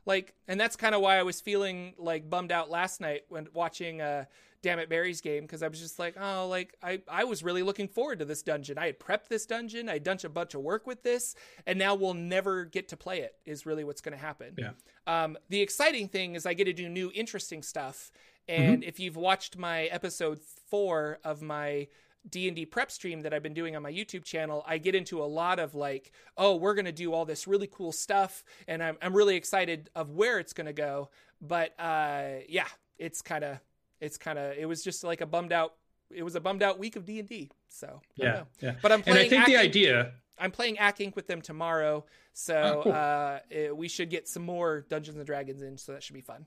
like, 0.05 0.35
and 0.49 0.59
that's 0.59 0.75
kind 0.75 0.97
of 0.97 1.01
why 1.01 1.17
I 1.17 1.23
was 1.23 1.41
feeling 1.41 1.95
like 1.97 2.29
bummed 2.29 2.51
out 2.51 2.71
last 2.71 3.01
night 3.01 3.23
when 3.29 3.47
watching 3.53 4.01
uh, 4.01 4.25
Dammit 4.63 4.89
Barry's 4.89 5.21
game 5.21 5.43
because 5.43 5.63
I 5.63 5.69
was 5.69 5.81
just 5.81 5.99
like, 5.99 6.17
oh, 6.21 6.49
like 6.49 6.75
I, 6.83 7.01
I 7.09 7.25
was 7.25 7.43
really 7.43 7.63
looking 7.63 7.89
forward 7.89 8.19
to 8.19 8.25
this 8.25 8.43
dungeon. 8.43 8.79
I 8.79 8.87
had 8.87 9.01
prepped 9.01 9.29
this 9.29 9.47
dungeon. 9.47 9.89
I 9.89 9.95
had 9.95 10.05
done 10.05 10.19
a 10.25 10.29
bunch 10.29 10.55
of 10.55 10.61
work 10.61 10.87
with 10.87 11.03
this, 11.03 11.35
and 11.67 11.79
now 11.79 11.95
we'll 11.95 12.15
never 12.15 12.65
get 12.65 12.89
to 12.89 12.97
play 12.97 13.21
it. 13.21 13.37
Is 13.47 13.65
really 13.65 13.85
what's 13.85 14.01
going 14.01 14.17
to 14.17 14.23
happen. 14.23 14.55
Yeah. 14.59 14.73
Um, 15.07 15.39
the 15.49 15.61
exciting 15.61 16.09
thing 16.09 16.35
is 16.35 16.47
I 16.47 16.55
get 16.55 16.65
to 16.65 16.73
do 16.73 16.89
new, 16.89 17.11
interesting 17.15 17.63
stuff. 17.63 18.11
And 18.49 18.79
mm-hmm. 18.79 18.89
if 18.89 18.99
you've 18.99 19.17
watched 19.17 19.57
my 19.57 19.85
episode 19.85 20.41
four 20.41 21.19
of 21.25 21.41
my 21.41 21.87
D&D 22.29 22.67
prep 22.67 22.91
stream 22.91 23.23
that 23.23 23.33
I've 23.33 23.43
been 23.43 23.55
doing 23.55 23.77
on 23.77 23.83
my 23.83 23.93
YouTube 23.93 24.25
channel, 24.25 24.65
I 24.67 24.79
get 24.79 24.95
into 24.95 25.23
a 25.23 25.25
lot 25.25 25.59
of 25.59 25.75
like, 25.75 26.13
oh, 26.37 26.57
we're 26.57 26.75
going 26.75 26.85
to 26.85 26.93
do 26.93 27.13
all 27.13 27.25
this 27.25 27.47
really 27.47 27.69
cool 27.69 27.93
stuff 27.93 28.45
and 28.69 28.83
I'm 28.83 28.99
I'm 29.01 29.17
really 29.17 29.37
excited 29.37 29.91
of 29.95 30.11
where 30.11 30.39
it's 30.39 30.53
going 30.53 30.67
to 30.67 30.73
go, 30.73 31.11
but 31.41 31.73
uh 31.79 32.41
yeah, 32.49 32.67
it's 32.99 33.23
kind 33.23 33.45
of 33.45 33.59
it's 34.01 34.17
kind 34.17 34.39
of 34.39 34.57
it 34.57 34.67
was 34.67 34.83
just 34.83 35.05
like 35.05 35.21
a 35.21 35.27
bummed 35.27 35.53
out 35.53 35.75
it 36.11 36.23
was 36.23 36.35
a 36.35 36.41
bummed 36.41 36.63
out 36.63 36.79
week 36.79 36.97
of 36.97 37.05
D&D. 37.05 37.51
So, 37.69 38.01
yeah. 38.17 38.43
Yeah. 38.61 38.75
But 38.83 38.91
I'm 38.91 39.01
playing 39.03 39.19
And 39.19 39.27
I 39.27 39.29
think 39.29 39.47
the 39.47 39.57
idea 39.57 40.13
I'm 40.41 40.51
playing 40.51 40.77
Acq 40.77 40.97
Inc 40.99 41.17
with 41.17 41.27
them 41.27 41.43
tomorrow, 41.43 42.05
so 42.33 42.79
oh, 42.79 42.83
cool. 42.83 42.93
uh, 42.93 43.39
it, 43.51 43.77
we 43.77 43.89
should 43.89 44.11
get 44.11 44.27
some 44.27 44.43
more 44.43 44.87
Dungeons 44.89 45.19
and 45.19 45.27
Dragons 45.27 45.63
in, 45.63 45.77
so 45.77 45.93
that 45.93 46.03
should 46.03 46.15
be 46.15 46.23
fun. 46.23 46.47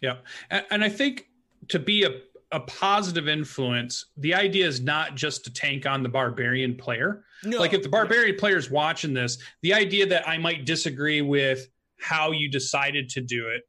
Yeah, 0.00 0.18
and, 0.50 0.64
and 0.70 0.84
I 0.84 0.88
think 0.88 1.26
to 1.68 1.78
be 1.78 2.04
a 2.04 2.20
a 2.50 2.60
positive 2.60 3.28
influence, 3.28 4.06
the 4.16 4.32
idea 4.32 4.66
is 4.66 4.80
not 4.80 5.14
just 5.14 5.44
to 5.44 5.52
tank 5.52 5.84
on 5.84 6.02
the 6.02 6.08
barbarian 6.08 6.76
player. 6.76 7.24
No, 7.44 7.58
like 7.58 7.74
if 7.74 7.82
the 7.82 7.90
barbarian 7.90 8.36
no. 8.36 8.40
player 8.40 8.56
is 8.56 8.70
watching 8.70 9.12
this, 9.12 9.36
the 9.60 9.74
idea 9.74 10.06
that 10.06 10.26
I 10.26 10.38
might 10.38 10.64
disagree 10.64 11.20
with 11.20 11.68
how 12.00 12.30
you 12.30 12.48
decided 12.48 13.10
to 13.10 13.20
do 13.20 13.48
it, 13.48 13.68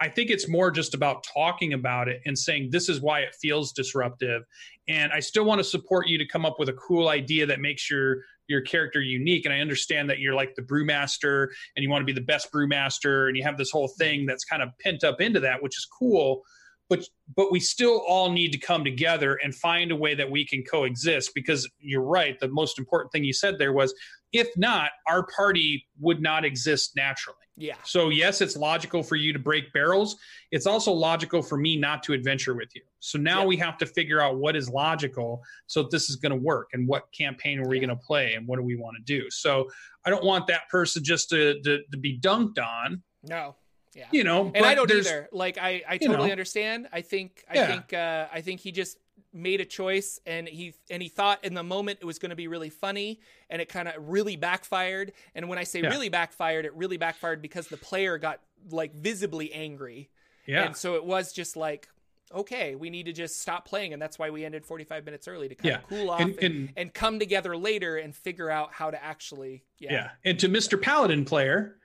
I 0.00 0.08
think 0.08 0.30
it's 0.30 0.48
more 0.48 0.70
just 0.70 0.94
about 0.94 1.24
talking 1.24 1.72
about 1.72 2.08
it 2.08 2.20
and 2.26 2.38
saying 2.38 2.68
this 2.70 2.88
is 2.88 3.00
why 3.00 3.20
it 3.20 3.34
feels 3.40 3.72
disruptive. 3.72 4.42
And 4.88 5.10
I 5.12 5.20
still 5.20 5.44
want 5.44 5.58
to 5.58 5.64
support 5.64 6.06
you 6.06 6.18
to 6.18 6.26
come 6.26 6.44
up 6.44 6.56
with 6.58 6.68
a 6.68 6.74
cool 6.74 7.08
idea 7.08 7.46
that 7.46 7.60
makes 7.60 7.90
your 7.90 8.18
your 8.48 8.60
character 8.60 9.00
unique. 9.00 9.44
And 9.44 9.52
I 9.52 9.60
understand 9.60 10.08
that 10.10 10.20
you're 10.20 10.34
like 10.34 10.54
the 10.54 10.62
brewmaster 10.62 11.48
and 11.74 11.82
you 11.82 11.90
want 11.90 12.02
to 12.02 12.06
be 12.06 12.12
the 12.12 12.24
best 12.24 12.52
brewmaster 12.52 13.26
and 13.26 13.36
you 13.36 13.42
have 13.42 13.58
this 13.58 13.70
whole 13.70 13.88
thing 13.88 14.24
that's 14.24 14.44
kind 14.44 14.62
of 14.62 14.68
pent 14.80 15.02
up 15.02 15.20
into 15.20 15.40
that, 15.40 15.62
which 15.62 15.76
is 15.76 15.86
cool 15.98 16.42
but 16.88 17.04
but 17.34 17.50
we 17.50 17.60
still 17.60 18.02
all 18.06 18.30
need 18.30 18.52
to 18.52 18.58
come 18.58 18.84
together 18.84 19.38
and 19.42 19.54
find 19.54 19.90
a 19.90 19.96
way 19.96 20.14
that 20.14 20.30
we 20.30 20.46
can 20.46 20.62
coexist 20.62 21.32
because 21.34 21.68
you're 21.78 22.02
right 22.02 22.38
the 22.40 22.48
most 22.48 22.78
important 22.78 23.12
thing 23.12 23.24
you 23.24 23.32
said 23.32 23.58
there 23.58 23.72
was 23.72 23.94
if 24.32 24.48
not 24.56 24.90
our 25.08 25.26
party 25.26 25.86
would 26.00 26.20
not 26.20 26.44
exist 26.44 26.92
naturally 26.96 27.36
yeah 27.56 27.74
so 27.84 28.10
yes 28.10 28.40
it's 28.40 28.56
logical 28.56 29.02
for 29.02 29.16
you 29.16 29.32
to 29.32 29.38
break 29.38 29.72
barrels 29.72 30.16
it's 30.50 30.66
also 30.66 30.92
logical 30.92 31.42
for 31.42 31.56
me 31.56 31.76
not 31.76 32.02
to 32.02 32.12
adventure 32.12 32.54
with 32.54 32.74
you 32.74 32.82
so 33.00 33.18
now 33.18 33.40
yeah. 33.40 33.46
we 33.46 33.56
have 33.56 33.78
to 33.78 33.86
figure 33.86 34.20
out 34.20 34.36
what 34.36 34.54
is 34.54 34.68
logical 34.68 35.42
so 35.66 35.82
this 35.82 36.10
is 36.10 36.16
going 36.16 36.30
to 36.30 36.36
work 36.36 36.68
and 36.74 36.86
what 36.86 37.10
campaign 37.12 37.58
are 37.58 37.68
we 37.68 37.76
yeah. 37.76 37.86
going 37.86 37.98
to 37.98 38.04
play 38.04 38.34
and 38.34 38.46
what 38.46 38.56
do 38.56 38.62
we 38.62 38.76
want 38.76 38.94
to 38.96 39.02
do 39.02 39.28
so 39.30 39.66
i 40.04 40.10
don't 40.10 40.24
want 40.24 40.46
that 40.46 40.68
person 40.68 41.02
just 41.02 41.30
to, 41.30 41.60
to, 41.62 41.80
to 41.90 41.96
be 41.96 42.18
dunked 42.18 42.58
on 42.58 43.02
no 43.22 43.54
yeah. 43.94 44.04
You 44.10 44.24
know, 44.24 44.52
and 44.54 44.66
I 44.66 44.74
don't 44.74 44.90
either. 44.90 45.26
Like 45.32 45.56
I, 45.56 45.82
I 45.88 45.96
totally 45.96 46.18
you 46.18 46.26
know. 46.26 46.32
understand. 46.32 46.86
I 46.92 47.00
think, 47.00 47.42
I 47.50 47.54
yeah. 47.54 47.66
think, 47.66 47.92
uh, 47.94 48.26
I 48.30 48.42
think 48.42 48.60
he 48.60 48.70
just 48.70 48.98
made 49.36 49.60
a 49.60 49.64
choice 49.64 50.18
and 50.26 50.48
he 50.48 50.74
and 50.90 51.02
he 51.02 51.08
thought 51.08 51.44
in 51.44 51.54
the 51.54 51.62
moment 51.62 51.98
it 52.00 52.04
was 52.04 52.18
going 52.18 52.30
to 52.30 52.36
be 52.36 52.48
really 52.48 52.70
funny 52.70 53.20
and 53.50 53.60
it 53.62 53.68
kind 53.68 53.88
of 53.88 53.94
really 54.08 54.36
backfired. 54.36 55.12
And 55.34 55.48
when 55.48 55.58
I 55.58 55.64
say 55.64 55.82
yeah. 55.82 55.90
really 55.90 56.08
backfired, 56.08 56.64
it 56.64 56.74
really 56.74 56.96
backfired 56.96 57.42
because 57.42 57.68
the 57.68 57.76
player 57.76 58.18
got 58.18 58.40
like 58.70 58.94
visibly 58.94 59.52
angry. 59.52 60.10
Yeah. 60.46 60.64
And 60.64 60.76
so 60.76 60.94
it 60.94 61.04
was 61.04 61.32
just 61.32 61.56
like, 61.56 61.88
okay, 62.34 62.74
we 62.74 62.90
need 62.90 63.06
to 63.06 63.12
just 63.12 63.40
stop 63.40 63.66
playing. 63.66 63.92
And 63.92 64.02
that's 64.02 64.18
why 64.18 64.30
we 64.30 64.44
ended 64.44 64.64
45 64.64 65.04
minutes 65.04 65.28
early 65.28 65.48
to 65.48 65.54
kind 65.54 65.70
yeah. 65.70 65.78
of 65.78 65.88
cool 65.88 66.10
off 66.10 66.20
and, 66.20 66.30
and, 66.30 66.42
and, 66.42 66.72
and, 66.76 66.94
come 66.94 67.18
together 67.18 67.56
later 67.56 67.96
and 67.96 68.14
figure 68.14 68.50
out 68.50 68.72
how 68.72 68.90
to 68.90 69.02
actually. 69.02 69.64
Yeah. 69.78 69.92
yeah. 69.92 70.10
And 70.24 70.38
to 70.40 70.48
Mr. 70.48 70.80
Paladin 70.80 71.24
player, 71.24 71.76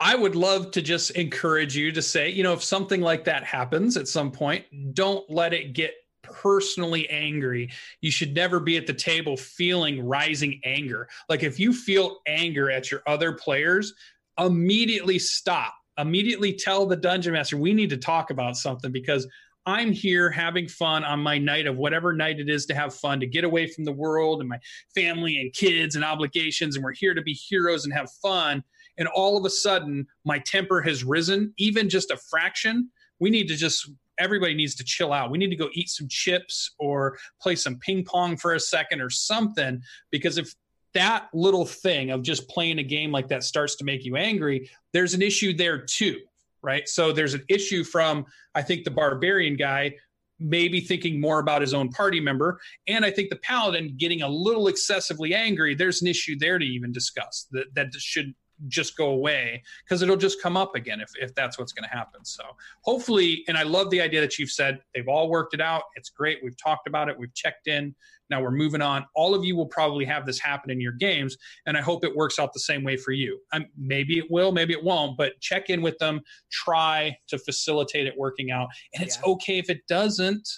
I 0.00 0.14
would 0.14 0.34
love 0.34 0.70
to 0.72 0.82
just 0.82 1.10
encourage 1.12 1.76
you 1.76 1.92
to 1.92 2.02
say, 2.02 2.30
you 2.30 2.42
know, 2.42 2.52
if 2.52 2.62
something 2.62 3.00
like 3.00 3.24
that 3.24 3.44
happens 3.44 3.96
at 3.96 4.08
some 4.08 4.30
point, 4.30 4.64
don't 4.94 5.28
let 5.30 5.52
it 5.52 5.72
get 5.72 5.94
personally 6.24 7.08
angry. 7.10 7.70
You 8.00 8.10
should 8.10 8.34
never 8.34 8.60
be 8.60 8.76
at 8.76 8.86
the 8.86 8.94
table 8.94 9.36
feeling 9.36 10.04
rising 10.04 10.60
anger. 10.64 11.08
Like 11.28 11.42
if 11.42 11.58
you 11.60 11.72
feel 11.72 12.18
anger 12.26 12.70
at 12.70 12.90
your 12.90 13.02
other 13.06 13.32
players, 13.32 13.94
immediately 14.38 15.18
stop. 15.18 15.74
Immediately 15.96 16.54
tell 16.54 16.86
the 16.86 16.96
dungeon 16.96 17.34
master, 17.34 17.56
we 17.56 17.72
need 17.72 17.90
to 17.90 17.96
talk 17.96 18.30
about 18.30 18.56
something 18.56 18.90
because 18.90 19.28
I'm 19.64 19.92
here 19.92 20.28
having 20.28 20.68
fun 20.68 21.04
on 21.04 21.20
my 21.20 21.38
night 21.38 21.66
of 21.66 21.76
whatever 21.76 22.12
night 22.12 22.40
it 22.40 22.50
is 22.50 22.66
to 22.66 22.74
have 22.74 22.94
fun, 22.94 23.20
to 23.20 23.26
get 23.26 23.44
away 23.44 23.68
from 23.68 23.84
the 23.84 23.92
world 23.92 24.40
and 24.40 24.48
my 24.48 24.58
family 24.94 25.38
and 25.38 25.52
kids 25.52 25.94
and 25.94 26.04
obligations. 26.04 26.74
And 26.74 26.84
we're 26.84 26.92
here 26.92 27.14
to 27.14 27.22
be 27.22 27.32
heroes 27.32 27.84
and 27.84 27.94
have 27.94 28.10
fun 28.10 28.64
and 28.96 29.08
all 29.08 29.36
of 29.36 29.44
a 29.44 29.50
sudden 29.50 30.06
my 30.24 30.38
temper 30.40 30.80
has 30.80 31.04
risen 31.04 31.52
even 31.58 31.88
just 31.88 32.10
a 32.10 32.16
fraction 32.16 32.90
we 33.20 33.30
need 33.30 33.48
to 33.48 33.56
just 33.56 33.90
everybody 34.18 34.54
needs 34.54 34.74
to 34.74 34.84
chill 34.84 35.12
out 35.12 35.30
we 35.30 35.38
need 35.38 35.50
to 35.50 35.56
go 35.56 35.68
eat 35.72 35.88
some 35.88 36.08
chips 36.08 36.72
or 36.78 37.16
play 37.40 37.54
some 37.54 37.78
ping 37.78 38.04
pong 38.04 38.36
for 38.36 38.54
a 38.54 38.60
second 38.60 39.00
or 39.00 39.10
something 39.10 39.80
because 40.10 40.38
if 40.38 40.54
that 40.92 41.28
little 41.34 41.64
thing 41.66 42.10
of 42.10 42.22
just 42.22 42.48
playing 42.48 42.78
a 42.78 42.82
game 42.82 43.10
like 43.10 43.28
that 43.28 43.42
starts 43.42 43.74
to 43.76 43.84
make 43.84 44.04
you 44.04 44.16
angry 44.16 44.70
there's 44.92 45.14
an 45.14 45.22
issue 45.22 45.56
there 45.56 45.78
too 45.78 46.18
right 46.62 46.88
so 46.88 47.12
there's 47.12 47.34
an 47.34 47.44
issue 47.48 47.82
from 47.82 48.24
i 48.54 48.62
think 48.62 48.84
the 48.84 48.90
barbarian 48.90 49.56
guy 49.56 49.92
maybe 50.38 50.80
thinking 50.80 51.20
more 51.20 51.38
about 51.38 51.60
his 51.60 51.74
own 51.74 51.88
party 51.90 52.20
member. 52.20 52.60
And 52.88 53.04
I 53.04 53.10
think 53.10 53.30
the 53.30 53.36
paladin 53.36 53.94
getting 53.96 54.22
a 54.22 54.28
little 54.28 54.68
excessively 54.68 55.34
angry, 55.34 55.74
there's 55.74 56.02
an 56.02 56.08
issue 56.08 56.36
there 56.38 56.58
to 56.58 56.64
even 56.64 56.92
discuss 56.92 57.46
that, 57.52 57.66
that 57.74 57.94
should 57.94 58.34
just 58.68 58.96
go 58.96 59.10
away 59.10 59.62
because 59.84 60.02
it'll 60.02 60.16
just 60.16 60.42
come 60.42 60.56
up 60.56 60.74
again 60.74 61.00
if, 61.00 61.10
if 61.20 61.34
that's 61.34 61.58
what's 61.58 61.72
going 61.72 61.88
to 61.88 61.94
happen. 61.94 62.24
So 62.24 62.44
hopefully, 62.82 63.44
and 63.48 63.56
I 63.56 63.62
love 63.62 63.90
the 63.90 64.00
idea 64.00 64.20
that 64.20 64.38
you've 64.38 64.50
said 64.50 64.80
they've 64.94 65.08
all 65.08 65.28
worked 65.28 65.54
it 65.54 65.60
out. 65.60 65.82
It's 65.96 66.10
great. 66.10 66.38
We've 66.42 66.56
talked 66.56 66.86
about 66.86 67.08
it. 67.08 67.18
We've 67.18 67.34
checked 67.34 67.66
in. 67.66 67.94
Now 68.30 68.42
we're 68.42 68.50
moving 68.50 68.80
on. 68.80 69.04
All 69.14 69.34
of 69.34 69.44
you 69.44 69.54
will 69.56 69.66
probably 69.66 70.04
have 70.06 70.24
this 70.26 70.38
happen 70.38 70.70
in 70.70 70.80
your 70.80 70.92
games, 70.92 71.36
and 71.66 71.76
I 71.76 71.82
hope 71.82 72.04
it 72.04 72.16
works 72.16 72.38
out 72.38 72.52
the 72.52 72.60
same 72.60 72.82
way 72.82 72.96
for 72.96 73.12
you. 73.12 73.38
Um, 73.52 73.66
maybe 73.76 74.18
it 74.18 74.30
will, 74.30 74.50
maybe 74.50 74.72
it 74.72 74.82
won't, 74.82 75.16
but 75.16 75.38
check 75.40 75.68
in 75.68 75.82
with 75.82 75.98
them. 75.98 76.20
Try 76.50 77.16
to 77.28 77.38
facilitate 77.38 78.06
it 78.06 78.14
working 78.16 78.50
out, 78.50 78.68
and 78.94 79.04
it's 79.04 79.18
yeah. 79.18 79.32
okay 79.32 79.58
if 79.58 79.68
it 79.68 79.86
doesn't. 79.88 80.48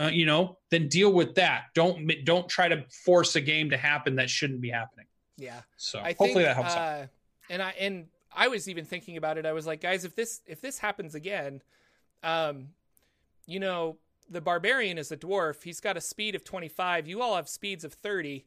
Uh, 0.00 0.10
you 0.12 0.24
know, 0.24 0.56
then 0.70 0.88
deal 0.88 1.12
with 1.12 1.34
that. 1.34 1.64
Don't 1.74 2.08
don't 2.24 2.48
try 2.48 2.68
to 2.68 2.84
force 3.04 3.34
a 3.34 3.40
game 3.40 3.68
to 3.70 3.76
happen 3.76 4.14
that 4.16 4.30
shouldn't 4.30 4.60
be 4.60 4.70
happening. 4.70 5.06
Yeah. 5.38 5.60
So 5.76 6.00
I 6.00 6.08
hopefully 6.08 6.34
think, 6.34 6.44
that 6.44 6.56
helps 6.56 6.74
uh, 6.74 6.78
out. 6.78 7.08
And 7.48 7.62
I 7.62 7.70
and 7.78 8.06
I 8.34 8.48
was 8.48 8.68
even 8.68 8.84
thinking 8.84 9.16
about 9.16 9.38
it. 9.38 9.46
I 9.46 9.52
was 9.52 9.66
like, 9.66 9.80
guys, 9.80 10.04
if 10.04 10.14
this 10.14 10.42
if 10.46 10.60
this 10.60 10.78
happens 10.78 11.14
again, 11.14 11.62
um, 12.22 12.68
you 13.46 13.60
know, 13.60 13.96
the 14.30 14.40
barbarian 14.40 14.98
is 14.98 15.10
a 15.10 15.16
dwarf. 15.16 15.62
He's 15.62 15.80
got 15.80 15.96
a 15.96 16.00
speed 16.00 16.34
of 16.34 16.44
25. 16.44 17.06
You 17.08 17.22
all 17.22 17.36
have 17.36 17.48
speeds 17.48 17.84
of 17.84 17.92
30. 17.94 18.44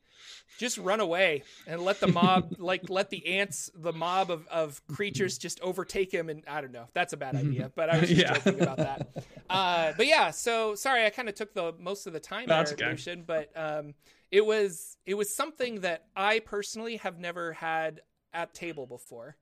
Just 0.59 0.77
run 0.77 0.99
away 0.99 1.43
and 1.65 1.81
let 1.81 1.99
the 1.99 2.07
mob, 2.07 2.55
like, 2.59 2.89
let 2.89 3.09
the 3.09 3.25
ants, 3.25 3.71
the 3.75 3.93
mob 3.93 4.29
of, 4.29 4.47
of 4.47 4.85
creatures 4.87 5.37
just 5.37 5.59
overtake 5.61 6.13
him. 6.13 6.29
And 6.29 6.43
I 6.47 6.61
don't 6.61 6.71
know. 6.71 6.85
That's 6.93 7.13
a 7.13 7.17
bad 7.17 7.35
idea, 7.35 7.71
but 7.75 7.89
I 7.89 7.99
was 7.99 8.09
just 8.09 8.21
yeah. 8.21 8.33
joking 8.33 8.61
about 8.61 8.77
that. 8.77 9.07
Uh, 9.49 9.91
but 9.97 10.07
yeah, 10.07 10.31
so 10.31 10.75
sorry, 10.75 11.05
I 11.05 11.09
kind 11.09 11.27
of 11.27 11.35
took 11.35 11.53
the 11.53 11.73
most 11.77 12.07
of 12.07 12.13
the 12.13 12.21
time 12.21 12.47
That's 12.47 12.71
there, 12.71 12.87
okay. 12.87 12.91
Lucien, 12.91 13.25
but 13.27 13.51
um, 13.53 13.95
it 14.31 14.45
was 14.45 14.97
it 15.05 15.15
was 15.15 15.35
something 15.35 15.81
that 15.81 16.05
I 16.15 16.39
personally 16.39 16.97
have 16.97 17.19
never 17.19 17.53
had 17.53 18.01
at 18.33 18.53
table 18.53 18.87
before. 18.87 19.35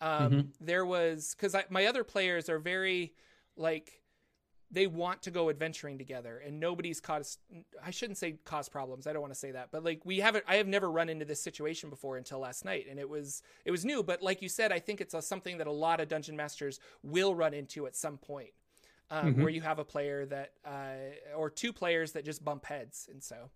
Um, 0.00 0.30
mm-hmm. 0.30 0.40
There 0.60 0.84
was 0.84 1.34
because 1.36 1.56
my 1.70 1.86
other 1.86 2.04
players 2.04 2.48
are 2.48 2.58
very 2.58 3.14
like 3.56 4.00
they 4.70 4.86
want 4.86 5.22
to 5.22 5.30
go 5.30 5.50
adventuring 5.50 5.98
together 5.98 6.42
and 6.44 6.58
nobody's 6.58 7.00
caused 7.00 7.38
i 7.82 7.90
shouldn't 7.90 8.18
say 8.18 8.36
cause 8.44 8.68
problems 8.68 9.06
i 9.06 9.12
don't 9.12 9.22
want 9.22 9.32
to 9.32 9.38
say 9.38 9.52
that 9.52 9.68
but 9.70 9.84
like 9.84 10.00
we 10.04 10.18
haven't 10.18 10.44
i 10.48 10.56
have 10.56 10.66
never 10.66 10.90
run 10.90 11.08
into 11.08 11.24
this 11.24 11.40
situation 11.40 11.90
before 11.90 12.16
until 12.16 12.40
last 12.40 12.64
night 12.64 12.86
and 12.90 12.98
it 12.98 13.08
was 13.08 13.42
it 13.64 13.70
was 13.70 13.84
new 13.84 14.02
but 14.02 14.20
like 14.20 14.42
you 14.42 14.48
said 14.48 14.72
i 14.72 14.78
think 14.78 15.00
it's 15.00 15.14
a, 15.14 15.22
something 15.22 15.58
that 15.58 15.66
a 15.66 15.72
lot 15.72 16.00
of 16.00 16.08
dungeon 16.08 16.36
masters 16.36 16.80
will 17.02 17.34
run 17.34 17.54
into 17.54 17.86
at 17.86 17.94
some 17.94 18.18
point 18.18 18.50
um, 19.10 19.32
mm-hmm. 19.32 19.42
where 19.42 19.50
you 19.50 19.60
have 19.60 19.78
a 19.78 19.84
player 19.84 20.26
that 20.26 20.52
uh, 20.64 21.36
or 21.36 21.50
two 21.50 21.72
players 21.72 22.12
that 22.12 22.24
just 22.24 22.44
bump 22.44 22.64
heads 22.64 23.08
and 23.12 23.22
so 23.22 23.50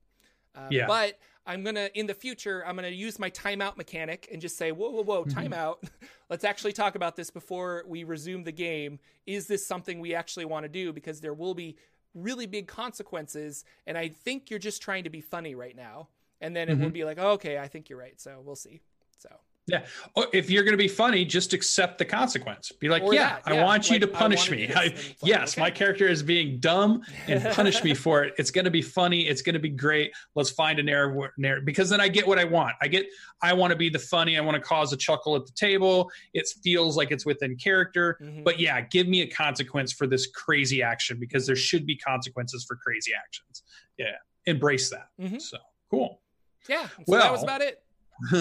uh, 0.58 0.68
yeah. 0.70 0.86
But 0.86 1.18
I'm 1.46 1.64
gonna 1.64 1.88
in 1.94 2.06
the 2.06 2.14
future 2.14 2.64
I'm 2.66 2.76
gonna 2.76 2.88
use 2.88 3.18
my 3.18 3.30
timeout 3.30 3.76
mechanic 3.76 4.28
and 4.30 4.40
just 4.40 4.56
say 4.56 4.72
whoa 4.72 4.90
whoa 4.90 5.02
whoa 5.02 5.24
mm-hmm. 5.24 5.38
timeout. 5.38 5.76
Let's 6.30 6.44
actually 6.44 6.72
talk 6.72 6.94
about 6.94 7.16
this 7.16 7.30
before 7.30 7.84
we 7.86 8.04
resume 8.04 8.44
the 8.44 8.52
game. 8.52 8.98
Is 9.26 9.46
this 9.46 9.66
something 9.66 10.00
we 10.00 10.14
actually 10.14 10.44
want 10.44 10.64
to 10.64 10.68
do? 10.68 10.92
Because 10.92 11.20
there 11.20 11.34
will 11.34 11.54
be 11.54 11.76
really 12.14 12.46
big 12.46 12.66
consequences, 12.66 13.64
and 13.86 13.96
I 13.96 14.08
think 14.08 14.50
you're 14.50 14.58
just 14.58 14.82
trying 14.82 15.04
to 15.04 15.10
be 15.10 15.20
funny 15.20 15.54
right 15.54 15.76
now. 15.76 16.08
And 16.40 16.54
then 16.54 16.68
it 16.68 16.74
mm-hmm. 16.74 16.84
will 16.84 16.90
be 16.90 17.04
like, 17.04 17.18
oh, 17.18 17.32
okay, 17.32 17.58
I 17.58 17.66
think 17.66 17.88
you're 17.88 17.98
right. 17.98 18.20
So 18.20 18.40
we'll 18.44 18.54
see. 18.54 18.80
So 19.18 19.28
yeah. 19.68 19.84
Oh, 20.16 20.26
if 20.32 20.50
you're 20.50 20.64
going 20.64 20.72
to 20.72 20.78
be 20.78 20.88
funny, 20.88 21.24
just 21.24 21.52
accept 21.52 21.98
the 21.98 22.04
consequence. 22.04 22.72
Be 22.72 22.88
like, 22.88 23.02
yeah, 23.04 23.12
yeah, 23.12 23.38
I 23.44 23.62
want 23.62 23.90
you 23.90 23.94
like, 23.94 24.00
to 24.00 24.08
punish 24.08 24.50
me. 24.50 24.72
I, 24.74 24.94
yes, 25.22 25.54
okay. 25.54 25.60
my 25.60 25.70
character 25.70 26.08
is 26.08 26.22
being 26.22 26.58
dumb 26.58 27.02
and 27.26 27.44
punish 27.54 27.84
me 27.84 27.94
for 28.04 28.24
it. 28.24 28.34
It's 28.38 28.50
going 28.50 28.64
to 28.64 28.70
be 28.70 28.80
funny. 28.80 29.28
It's 29.28 29.42
going 29.42 29.54
to 29.54 29.60
be 29.60 29.68
great. 29.68 30.12
Let's 30.34 30.50
find 30.50 30.78
a 30.78 30.82
narrative, 30.82 31.30
narrative 31.36 31.66
because 31.66 31.90
then 31.90 32.00
I 32.00 32.08
get 32.08 32.26
what 32.26 32.38
I 32.38 32.44
want. 32.44 32.76
I 32.80 32.88
get, 32.88 33.06
I 33.42 33.52
want 33.52 33.70
to 33.72 33.76
be 33.76 33.90
the 33.90 33.98
funny. 33.98 34.38
I 34.38 34.40
want 34.40 34.54
to 34.54 34.60
cause 34.60 34.92
a 34.92 34.96
chuckle 34.96 35.36
at 35.36 35.44
the 35.44 35.52
table. 35.52 36.10
It 36.32 36.48
feels 36.62 36.96
like 36.96 37.10
it's 37.10 37.26
within 37.26 37.56
character. 37.56 38.18
Mm-hmm. 38.22 38.44
But 38.44 38.58
yeah, 38.58 38.80
give 38.80 39.06
me 39.06 39.20
a 39.20 39.26
consequence 39.28 39.92
for 39.92 40.06
this 40.06 40.28
crazy 40.28 40.82
action 40.82 41.18
because 41.20 41.46
there 41.46 41.56
should 41.56 41.84
be 41.84 41.96
consequences 41.96 42.64
for 42.66 42.76
crazy 42.76 43.12
actions. 43.14 43.62
Yeah. 43.98 44.06
Embrace 44.46 44.88
that. 44.90 45.08
Mm-hmm. 45.20 45.38
So 45.38 45.58
cool. 45.90 46.22
Yeah. 46.68 46.86
So 46.86 47.04
well, 47.06 47.20
that 47.20 47.32
was 47.32 47.42
about 47.42 47.60
it. 47.60 47.82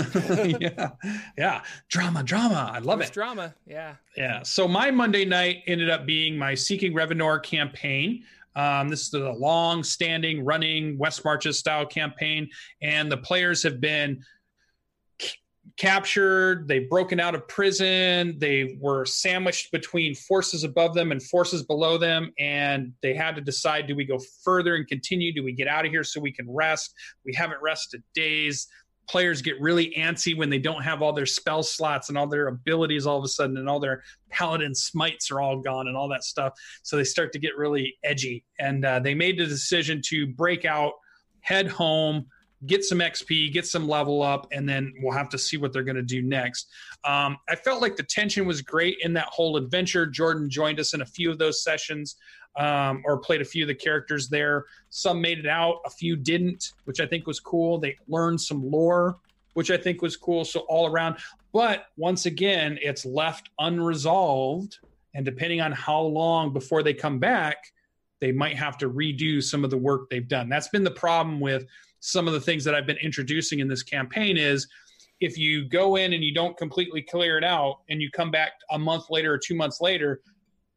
yeah, 0.60 0.90
yeah, 1.38 1.62
drama, 1.90 2.24
drama. 2.24 2.72
I 2.74 2.80
love 2.80 3.02
it. 3.02 3.12
Drama, 3.12 3.54
yeah, 3.66 3.96
yeah. 4.16 4.44
So 4.44 4.68
my 4.68 4.92
Monday 4.92 5.26
night 5.26 5.64
ended 5.68 5.90
up 5.90 6.06
being 6.06 6.38
my 6.38 6.56
Seeking 6.56 6.94
Revanor 6.94 7.42
campaign. 7.44 8.24
Um, 8.56 8.90
this 8.90 9.08
is 9.08 9.14
a 9.14 9.32
long-standing, 9.32 10.44
running 10.44 10.98
West 10.98 11.24
Marches 11.24 11.60
style 11.60 11.86
campaign, 11.86 12.50
and 12.82 13.12
the 13.12 13.18
players 13.18 13.62
have 13.62 13.80
been 13.80 14.24
c- 15.22 15.36
captured. 15.78 16.68
They've 16.68 16.90
broken 16.90 17.20
out 17.20 17.36
of 17.36 17.48
prison. 17.48 18.36
They 18.40 18.80
were 18.82 19.06
sandwiched 19.06 19.72
between 19.72 20.16
forces 20.16 20.64
above 20.64 20.96
them 20.96 21.12
and 21.12 21.22
forces 21.22 21.62
below 21.62 22.00
them, 22.00 22.34
and 22.40 22.94
they 23.04 23.14
had 23.14 23.36
to 23.36 23.42
decide: 23.42 23.86
do 23.86 23.96
we 23.96 24.06
go 24.06 24.18
further 24.44 24.76
and 24.76 24.88
continue? 24.88 25.32
Do 25.32 25.44
we 25.44 25.52
get 25.52 25.68
out 25.68 25.86
of 25.86 25.92
here 25.92 26.04
so 26.04 26.20
we 26.20 26.34
can 26.34 26.52
rest? 26.52 26.96
We 27.26 27.34
haven't 27.36 27.62
rested 27.62 28.02
days 28.16 28.68
players 29.08 29.41
get 29.41 29.60
really 29.60 29.93
antsy 29.97 30.38
when 30.38 30.49
they 30.49 30.60
don't 30.60 30.84
have 30.84 31.01
all 31.01 31.14
their 31.14 31.26
spell 31.26 31.64
slots 31.64 32.10
and 32.10 32.18
all 32.18 32.28
their 32.28 32.47
abilities 32.47 33.05
all 33.05 33.18
of 33.18 33.24
a 33.24 33.28
sudden 33.28 33.58
and 33.58 33.70
all 33.70 33.80
their 33.80 34.03
paladin 34.30 34.76
smites 34.76 35.32
are 35.32 35.41
all 35.41 35.60
gone 35.60 35.88
and 35.88 35.95
all 35.95 36.10
that 36.10 36.24
stuff. 36.24 36.53
So 36.84 36.97
they 36.97 37.03
start 37.03 37.32
to 37.34 37.39
get 37.39 37.58
really 37.58 37.95
edgy. 38.03 38.43
And 38.60 38.86
uh, 38.86 38.99
they 38.99 39.14
made 39.14 39.39
the 39.39 39.45
decision 39.45 40.01
to 40.08 40.28
break 40.28 40.66
out 40.66 40.93
head 41.41 41.68
home 41.68 42.26
get 42.66 42.84
some 42.84 42.97
xp 42.99 43.53
get 43.53 43.68
some 43.68 43.88
level 43.88 44.24
up 44.24 44.47
and 44.51 44.68
then 44.68 44.91
we'll 45.01 45.14
have 45.14 45.30
to 45.30 45.38
see 45.38 45.58
what 45.58 45.72
they're 45.72 45.84
going 45.84 45.95
to 45.95 46.01
do 46.01 46.24
next. 46.24 46.68
Um, 47.03 47.38
i 47.47 47.55
felt 47.55 47.82
like 47.82 47.95
the 47.95 48.03
tension 48.03 48.47
was 48.47 48.62
great 48.62 48.97
in 49.01 49.14
that 49.14 49.28
whole 49.28 49.58
adventure. 49.58 50.08
Jorphdan 50.08 50.49
joined 50.49 50.80
us 50.80 50.93
in 50.93 51.01
a 51.01 51.05
few 51.05 51.30
of 51.30 51.38
those 51.38 51.64
sessions 51.64 52.16
um, 52.58 53.03
or 53.05 53.18
played 53.18 53.41
a 53.41 53.45
few 53.45 53.64
of 53.64 53.68
the 53.68 53.76
characters 53.76 54.30
there. 54.30 54.66
Some 54.89 55.22
made 55.22 55.39
it 55.39 55.47
out, 55.47 55.80
a 55.86 55.89
few 55.89 56.16
didn't, 56.16 56.74
which 56.86 56.99
I 56.99 57.05
think 57.05 57.28
was 57.28 57.39
cool. 57.39 57.80
They 57.80 57.95
learned 58.08 58.41
some 58.41 58.70
lore, 58.70 59.20
which 59.53 59.72
I 59.72 59.78
think 59.78 60.01
was 60.01 60.18
cool. 60.18 60.43
So 60.43 60.62
all 60.62 60.88
around, 60.88 61.18
but 61.53 61.86
once 61.97 62.26
again, 62.26 62.78
it's 62.82 63.05
left 63.05 63.49
unresolved, 63.60 64.80
and 65.14 65.26
depending 65.26 65.62
on 65.62 65.72
how 65.72 66.01
long 66.01 66.53
before 66.53 66.84
they 66.84 66.93
come 66.93 67.20
back, 67.20 67.58
they 68.20 68.32
might 68.32 68.55
have 68.58 68.78
to 68.80 68.89
redo 68.89 69.41
some 69.43 69.64
of 69.64 69.70
the 69.70 69.78
work 69.78 70.10
they've 70.10 70.28
done. 70.28 70.49
That's 70.49 70.70
been 70.70 70.84
the 70.84 70.91
problem 70.91 71.39
with 71.39 71.66
some 71.99 72.28
of 72.28 72.34
the 72.34 72.41
things 72.41 72.64
that 72.64 72.76
I've 72.76 72.86
been 72.86 72.97
introducing 72.97 73.60
in 73.60 73.68
this 73.68 73.84
campaign 73.84 74.38
is 74.38 74.68
if 75.20 75.38
you 75.38 75.68
go 75.68 75.95
in 75.95 76.14
and 76.14 76.24
you 76.24 76.34
don't 76.34 76.55
completely 76.58 77.01
clear 77.01 77.38
it 77.38 77.43
out 77.43 77.80
and 77.89 78.01
you 78.01 78.12
come 78.12 78.30
back 78.30 78.51
a 78.72 78.78
month 78.78 79.05
later 79.10 79.34
or 79.34 79.38
two 79.38 79.55
months 79.55 79.82
later 79.82 80.22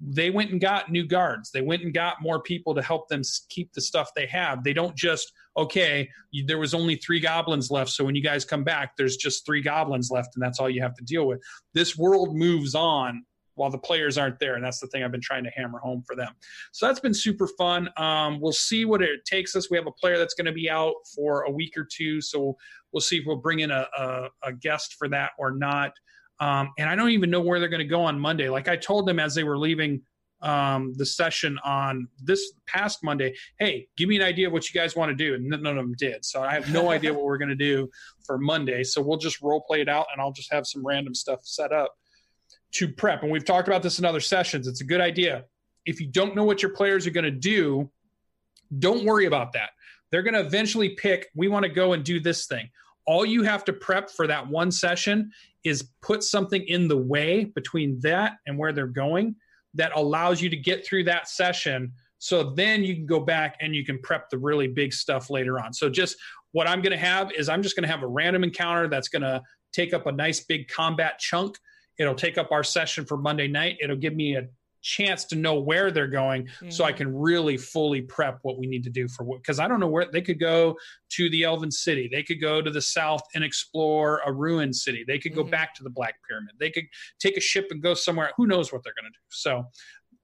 they 0.01 0.31
went 0.31 0.51
and 0.51 0.61
got 0.61 0.91
new 0.91 1.07
guards. 1.07 1.51
They 1.51 1.61
went 1.61 1.83
and 1.83 1.93
got 1.93 2.23
more 2.23 2.41
people 2.41 2.75
to 2.75 2.83
help 2.83 3.09
them 3.09 3.23
keep 3.51 3.73
the 3.75 3.83
stuff 3.83 4.11
they 4.17 4.27
have. 4.27 4.65
They 4.65 4.73
don't 4.73 4.97
just, 4.97 5.33
okay, 5.57 6.09
you, 6.31 6.47
there 6.47 6.59
was 6.59 6.73
only 6.73 6.97
three 6.97 7.21
goblins 7.21 7.71
left. 7.71 7.91
So 7.91 8.05
when 8.05 8.15
you 8.15 8.23
guys 8.23 8.45
come 8.45 8.65
back, 8.65 8.97
there's 8.97 9.17
just 9.17 9.45
three 9.45 9.61
goblins 9.61 10.11
left, 10.11 10.31
and 10.35 10.43
that's 10.43 10.59
all 10.59 10.71
you 10.71 10.81
have 10.81 10.95
to 10.95 11.05
deal 11.05 11.27
with. 11.27 11.41
This 11.75 11.99
world 11.99 12.35
moves 12.35 12.75
on 12.75 13.25
while 13.61 13.71
the 13.71 13.79
players 13.79 14.17
aren't 14.17 14.39
there. 14.39 14.55
And 14.55 14.65
that's 14.65 14.81
the 14.81 14.87
thing 14.87 15.05
I've 15.05 15.13
been 15.13 15.21
trying 15.21 15.45
to 15.45 15.51
hammer 15.51 15.79
home 15.81 16.03
for 16.07 16.17
them. 16.17 16.33
So 16.73 16.87
that's 16.87 17.01
been 17.01 17.13
super 17.13 17.47
fun. 17.47 17.91
Um, 17.99 18.41
we'll 18.41 18.53
see 18.53 18.87
what 18.87 19.03
it 19.03 19.27
takes 19.27 19.55
us. 19.55 19.71
We 19.71 19.77
have 19.77 19.87
a 19.87 19.93
player 19.93 20.17
that's 20.17 20.33
going 20.33 20.47
to 20.47 20.53
be 20.53 20.71
out 20.71 20.95
for 21.15 21.43
a 21.43 21.51
week 21.51 21.75
or 21.77 21.87
two. 21.91 22.23
So 22.23 22.57
we'll 22.91 23.03
see 23.03 23.19
if 23.19 23.25
we'll 23.27 23.37
bring 23.37 23.61
in 23.61 23.71
a, 23.71 23.87
a, 23.99 24.29
a 24.45 24.53
guest 24.55 24.95
for 24.99 25.09
that 25.11 25.33
or 25.39 25.51
not. 25.51 25.93
Um, 26.41 26.73
and 26.79 26.89
I 26.89 26.97
don't 26.97 27.11
even 27.11 27.31
know 27.31 27.43
where 27.43 27.61
they're 27.61 27.69
going 27.69 27.81
to 27.81 27.85
go 27.85 28.03
on 28.03 28.19
Monday. 28.19 28.49
Like 28.49 28.67
I 28.67 28.77
told 28.77 29.07
them 29.07 29.21
as 29.21 29.35
they 29.35 29.45
were 29.45 29.59
leaving 29.59 30.03
um, 30.43 30.95
the 30.97 31.05
session 31.05 31.59
on 31.65 32.09
this 32.23 32.53
past 32.67 33.05
Monday, 33.05 33.35
hey, 33.59 33.87
give 33.99 34.09
me 34.09 34.17
an 34.17 34.23
idea 34.23 34.47
of 34.47 34.53
what 34.53 34.73
you 34.73 34.81
guys 34.81 34.97
want 34.97 35.11
to 35.11 35.15
do. 35.15 35.35
And 35.35 35.49
none 35.49 35.67
of 35.67 35.77
them 35.77 35.95
did. 35.99 36.25
So 36.25 36.43
I 36.43 36.55
have 36.55 36.73
no 36.73 36.91
idea 36.91 37.13
what 37.13 37.25
we're 37.25 37.39
going 37.39 37.51
to 37.51 37.55
do 37.55 37.91
for 38.25 38.39
Monday. 38.39 38.83
So 38.83 39.03
we'll 39.03 39.19
just 39.19 39.43
role 39.43 39.61
play 39.61 39.83
it 39.83 39.89
out 39.89 40.07
and 40.13 40.21
I'll 40.21 40.33
just 40.33 40.53
have 40.53 40.67
some 40.67 40.85
random 40.85 41.15
stuff 41.15 41.41
set 41.43 41.73
up 41.73 41.95
to 42.73 42.89
prep. 42.89 43.23
And 43.23 43.31
we've 43.31 43.45
talked 43.45 43.69
about 43.69 43.83
this 43.83 43.99
in 43.99 44.05
other 44.05 44.21
sessions. 44.21 44.67
It's 44.67 44.81
a 44.81 44.85
good 44.85 45.01
idea. 45.01 45.45
If 45.85 46.01
you 46.01 46.07
don't 46.07 46.35
know 46.35 46.45
what 46.45 46.63
your 46.63 46.73
players 46.73 47.07
are 47.07 47.11
going 47.11 47.25
to 47.25 47.31
do, 47.31 47.91
don't 48.79 49.05
worry 49.05 49.27
about 49.27 49.53
that. 49.53 49.71
They're 50.11 50.23
going 50.23 50.35
to 50.35 50.41
eventually 50.41 50.91
pick, 50.91 51.29
we 51.35 51.49
want 51.49 51.65
to 51.65 51.69
go 51.69 51.93
and 51.93 52.03
do 52.05 52.19
this 52.19 52.47
thing 52.47 52.71
all 53.11 53.27
you 53.27 53.43
have 53.43 53.65
to 53.65 53.73
prep 53.73 54.09
for 54.09 54.29
that 54.29 54.47
one 54.47 54.71
session 54.71 55.33
is 55.65 55.91
put 56.01 56.23
something 56.23 56.63
in 56.69 56.87
the 56.87 56.97
way 56.97 57.45
between 57.45 57.99
that 57.99 58.35
and 58.47 58.57
where 58.57 58.73
they're 58.73 58.87
going 58.87 59.35
that 59.75 59.91
allows 59.97 60.41
you 60.41 60.49
to 60.49 60.57
get 60.57 60.87
through 60.87 61.03
that 61.03 61.29
session. 61.29 61.93
So 62.19 62.55
then 62.55 62.85
you 62.85 62.95
can 62.95 63.07
go 63.07 63.19
back 63.19 63.57
and 63.61 63.75
you 63.75 63.85
can 63.85 63.99
prep 63.99 64.31
the 64.31 64.39
really 64.39 64.69
big 64.69 64.93
stuff 64.93 65.29
later 65.29 65.59
on. 65.59 65.73
So 65.73 65.91
just 65.91 66.17
what 66.53 66.69
i'm 66.69 66.83
going 66.83 66.93
to 66.93 66.99
have 66.99 67.33
is 67.33 67.49
i'm 67.49 67.63
just 67.63 67.77
going 67.77 67.83
to 67.83 67.89
have 67.89 68.03
a 68.03 68.07
random 68.07 68.45
encounter 68.45 68.89
that's 68.89 69.09
going 69.09 69.23
to 69.23 69.43
take 69.73 69.93
up 69.93 70.07
a 70.07 70.13
nice 70.13 70.41
big 70.41 70.69
combat 70.69 71.19
chunk. 71.19 71.57
It'll 71.99 72.15
take 72.15 72.39
up 72.39 72.53
our 72.53 72.65
session 72.65 73.05
for 73.05 73.17
monday 73.17 73.49
night. 73.49 73.79
It'll 73.81 73.97
give 73.97 74.15
me 74.15 74.37
a 74.37 74.47
chance 74.83 75.25
to 75.27 75.37
know 75.37 75.61
where 75.61 75.91
they're 75.91 76.07
going 76.07 76.45
mm-hmm. 76.45 76.71
so 76.71 76.85
I 76.85 76.91
mm-hmm. 76.91 76.99
can 76.99 77.17
really 77.17 77.57
fully 77.57 78.03
prep 78.03 78.39
what 78.43 78.59
we 78.59 78.67
need 78.67 78.85
to 78.85 78.91
do 78.91 79.09
for 79.09 79.25
what 79.25 79.39
because 79.43 79.59
I 79.59 79.69
don't 79.69 79.81
know 79.81 79.89
where 79.89 80.07
they 80.11 80.23
could 80.23 80.41
go 80.41 80.77
to 81.11 81.31
the 81.31 81.45
Elven 81.45 81.71
City. 81.71 82.09
They 82.11 82.23
could 82.23 82.41
go 82.41 82.63
to 82.63 82.71
the 82.71 82.83
south 82.83 83.23
and 83.35 83.45
explore 83.45 84.21
a 84.25 84.33
ruined 84.33 84.75
city. 84.75 85.05
They 85.07 85.19
could 85.19 85.35
go 85.35 85.43
mm-hmm. 85.43 85.51
back 85.51 85.75
to 85.77 85.83
the 85.83 85.91
Black 85.91 86.15
Pyramid. 86.29 86.55
They 86.59 86.71
could 86.71 86.85
take 87.19 87.37
a 87.37 87.41
ship 87.41 87.69
and 87.71 87.83
go 87.83 87.95
somewhere. 87.95 88.33
Who 88.37 88.47
knows 88.47 88.73
what 88.73 88.83
they're 88.85 88.95
going 89.01 89.11
to 89.11 89.19
do. 89.19 89.25
So 89.31 89.65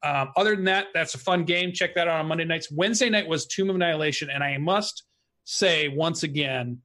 um, 0.02 0.32
other 0.36 0.54
than 0.54 0.64
that, 0.66 0.88
that's 0.94 1.14
a 1.14 1.18
fun 1.18 1.44
game. 1.44 1.72
Check 1.72 1.94
that 1.94 2.08
out 2.08 2.20
on 2.20 2.26
Monday 2.26 2.44
nights. 2.44 2.70
Wednesday 2.70 3.10
night 3.10 3.26
was 3.26 3.46
Tomb 3.46 3.70
of 3.70 3.76
Annihilation, 3.76 4.30
and 4.30 4.42
I 4.42 4.56
must 4.58 5.04
say 5.44 5.88
once 5.88 6.22
again, 6.22 6.80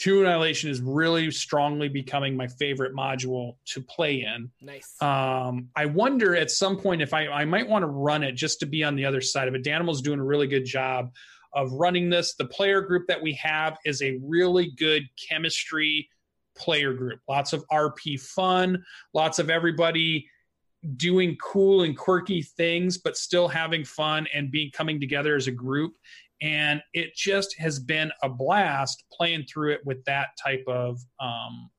Tomb 0.00 0.24
Annihilation 0.24 0.70
is 0.70 0.80
really 0.80 1.30
strongly 1.30 1.86
becoming 1.88 2.34
my 2.34 2.46
favorite 2.46 2.94
module 2.94 3.56
to 3.66 3.82
play 3.82 4.22
in. 4.22 4.50
Nice. 4.62 4.96
Um, 5.02 5.68
I 5.76 5.84
wonder 5.84 6.34
at 6.34 6.50
some 6.50 6.78
point 6.78 7.02
if 7.02 7.12
I, 7.12 7.26
I 7.26 7.44
might 7.44 7.68
want 7.68 7.82
to 7.82 7.86
run 7.86 8.22
it 8.22 8.32
just 8.32 8.60
to 8.60 8.66
be 8.66 8.82
on 8.82 8.96
the 8.96 9.04
other 9.04 9.20
side 9.20 9.46
of 9.46 9.54
it. 9.54 9.62
Danimal's 9.62 10.00
doing 10.00 10.18
a 10.18 10.24
really 10.24 10.46
good 10.46 10.64
job 10.64 11.12
of 11.52 11.70
running 11.72 12.08
this. 12.08 12.34
The 12.34 12.46
player 12.46 12.80
group 12.80 13.08
that 13.08 13.20
we 13.20 13.34
have 13.34 13.76
is 13.84 14.00
a 14.00 14.18
really 14.22 14.70
good 14.78 15.02
chemistry 15.28 16.08
player 16.56 16.94
group. 16.94 17.20
Lots 17.28 17.52
of 17.52 17.62
RP 17.70 18.18
fun, 18.18 18.82
lots 19.12 19.38
of 19.38 19.50
everybody 19.50 20.26
doing 20.96 21.36
cool 21.42 21.82
and 21.82 21.94
quirky 21.94 22.40
things, 22.40 22.96
but 22.96 23.18
still 23.18 23.48
having 23.48 23.84
fun 23.84 24.26
and 24.32 24.50
being 24.50 24.70
coming 24.70 24.98
together 24.98 25.36
as 25.36 25.46
a 25.46 25.52
group 25.52 25.92
and 26.42 26.82
it 26.94 27.14
just 27.14 27.56
has 27.58 27.78
been 27.78 28.10
a 28.22 28.28
blast 28.28 29.04
playing 29.12 29.44
through 29.44 29.72
it 29.72 29.80
with 29.84 30.04
that 30.04 30.28
type 30.42 30.64
of 30.66 31.00
um, 31.20 31.70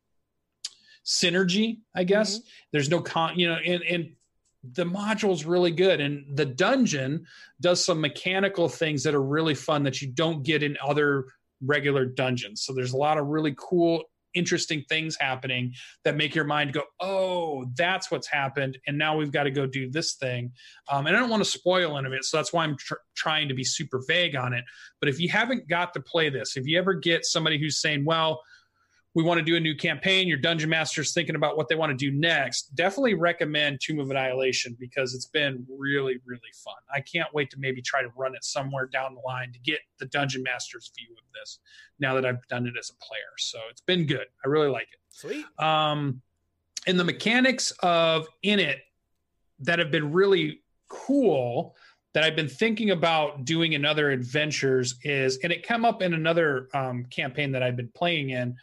synergy 1.05 1.79
i 1.95 2.03
guess. 2.03 2.37
Mm-hmm. 2.37 2.47
there's 2.71 2.89
no 2.89 3.01
con 3.01 3.37
you 3.37 3.47
know 3.47 3.55
and, 3.55 3.83
and 3.83 4.11
the 4.73 4.85
module's 4.85 5.45
really 5.45 5.71
good. 5.71 5.99
And 5.99 6.25
the 6.37 6.45
dungeon 6.45 7.25
does 7.59 7.83
some 7.83 7.99
mechanical 7.99 8.69
things 8.69 9.03
that 9.03 9.15
are 9.15 9.23
really 9.23 9.55
fun 9.55 9.83
that 9.83 10.01
you 10.01 10.07
don't 10.09 10.43
get 10.43 10.63
in 10.63 10.77
other 10.85 11.25
regular 11.63 12.05
dungeons. 12.05 12.63
So 12.63 12.73
there's 12.73 12.93
a 12.93 12.97
lot 12.97 13.17
of 13.17 13.27
really 13.27 13.55
cool 13.57 14.03
interesting 14.33 14.83
things 14.89 15.17
happening 15.19 15.73
that 16.03 16.15
make 16.15 16.35
your 16.35 16.45
mind 16.45 16.73
go, 16.73 16.83
oh, 16.99 17.65
that's 17.77 18.11
what's 18.11 18.27
happened. 18.27 18.77
And 18.87 18.97
now 18.97 19.17
we've 19.17 19.31
got 19.31 19.43
to 19.43 19.51
go 19.51 19.65
do 19.65 19.89
this 19.89 20.13
thing. 20.13 20.51
Um, 20.89 21.07
and 21.07 21.15
I 21.15 21.19
don't 21.19 21.29
want 21.29 21.43
to 21.43 21.49
spoil 21.49 21.97
any 21.97 22.07
of 22.07 22.13
it. 22.13 22.25
So 22.25 22.37
that's 22.37 22.53
why 22.53 22.63
I'm 22.63 22.77
tr- 22.77 22.95
trying 23.15 23.47
to 23.49 23.53
be 23.53 23.63
super 23.63 24.01
vague 24.07 24.35
on 24.35 24.53
it. 24.53 24.63
But 24.99 25.09
if 25.09 25.19
you 25.19 25.29
haven't 25.29 25.67
got 25.67 25.93
to 25.93 26.01
play 26.01 26.29
this, 26.29 26.57
if 26.57 26.65
you 26.65 26.77
ever 26.77 26.93
get 26.93 27.25
somebody 27.25 27.59
who's 27.59 27.81
saying, 27.81 28.05
well, 28.05 28.41
we 29.13 29.23
want 29.23 29.39
to 29.39 29.43
do 29.43 29.57
a 29.57 29.59
new 29.59 29.75
campaign, 29.75 30.27
your 30.27 30.37
dungeon 30.37 30.69
master's 30.69 31.13
thinking 31.13 31.35
about 31.35 31.57
what 31.57 31.67
they 31.67 31.75
want 31.75 31.89
to 31.89 31.97
do 31.97 32.17
next, 32.17 32.73
definitely 32.75 33.13
recommend 33.13 33.79
Tomb 33.81 33.99
of 33.99 34.09
Annihilation 34.09 34.77
because 34.79 35.13
it's 35.13 35.25
been 35.25 35.65
really, 35.69 36.19
really 36.25 36.39
fun. 36.63 36.75
I 36.93 37.01
can't 37.01 37.27
wait 37.33 37.49
to 37.51 37.57
maybe 37.59 37.81
try 37.81 38.01
to 38.01 38.09
run 38.15 38.35
it 38.35 38.43
somewhere 38.43 38.85
down 38.85 39.13
the 39.13 39.21
line 39.21 39.51
to 39.51 39.59
get 39.59 39.79
the 39.99 40.05
dungeon 40.05 40.43
master's 40.43 40.91
view 40.97 41.13
of 41.17 41.23
this 41.33 41.59
now 41.99 42.13
that 42.15 42.25
I've 42.25 42.45
done 42.47 42.65
it 42.67 42.73
as 42.79 42.89
a 42.89 43.05
player. 43.05 43.19
So 43.37 43.59
it's 43.69 43.81
been 43.81 44.05
good. 44.05 44.27
I 44.45 44.47
really 44.47 44.69
like 44.69 44.87
it. 44.93 44.99
Sweet. 45.09 45.45
Um, 45.59 46.21
and 46.87 46.97
the 46.97 47.03
mechanics 47.03 47.71
of 47.83 48.27
in 48.43 48.59
it 48.59 48.79
that 49.59 49.77
have 49.79 49.91
been 49.91 50.13
really 50.13 50.61
cool 50.87 51.75
that 52.13 52.23
I've 52.23 52.35
been 52.35 52.49
thinking 52.49 52.91
about 52.91 53.45
doing 53.45 53.73
in 53.73 53.85
other 53.85 54.11
adventures 54.11 54.95
is, 55.03 55.37
and 55.43 55.51
it 55.51 55.63
came 55.63 55.85
up 55.85 56.01
in 56.01 56.13
another 56.13 56.67
um, 56.73 57.05
campaign 57.05 57.51
that 57.53 57.63
I've 57.63 57.77
been 57.77 57.91
playing 57.93 58.31
in 58.31 58.55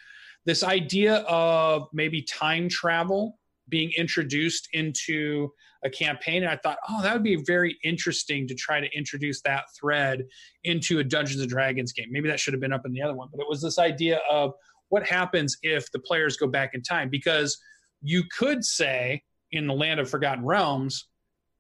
this 0.48 0.62
idea 0.62 1.16
of 1.28 1.88
maybe 1.92 2.22
time 2.22 2.70
travel 2.70 3.38
being 3.68 3.92
introduced 3.98 4.66
into 4.72 5.50
a 5.84 5.90
campaign. 5.90 6.42
And 6.42 6.50
i 6.50 6.56
thought 6.56 6.78
oh 6.88 7.02
that 7.02 7.12
would 7.12 7.22
be 7.22 7.36
very 7.46 7.76
interesting 7.84 8.48
to 8.48 8.54
try 8.54 8.80
to 8.80 8.88
introduce 8.96 9.42
that 9.42 9.64
thread 9.78 10.24
into 10.64 11.00
a 11.00 11.04
dungeons 11.04 11.42
and 11.42 11.50
dragons 11.50 11.92
game. 11.92 12.06
Maybe 12.10 12.30
that 12.30 12.40
should 12.40 12.54
have 12.54 12.62
been 12.62 12.72
up 12.72 12.86
in 12.86 12.92
the 12.92 13.02
other 13.02 13.14
one 13.14 13.28
but 13.30 13.40
it 13.40 13.46
was 13.48 13.60
this 13.60 13.78
idea 13.78 14.20
of 14.30 14.54
what 14.88 15.06
happens 15.06 15.58
if 15.62 15.92
the 15.92 15.98
players 15.98 16.38
go 16.38 16.46
back 16.46 16.70
in 16.72 16.82
time? 16.82 17.10
Because 17.10 17.58
you 18.00 18.22
could 18.36 18.64
say 18.64 19.22
in 19.52 19.66
the 19.66 19.74
land 19.74 20.00
of 20.00 20.08
forgotten 20.08 20.46
realms 20.46 21.08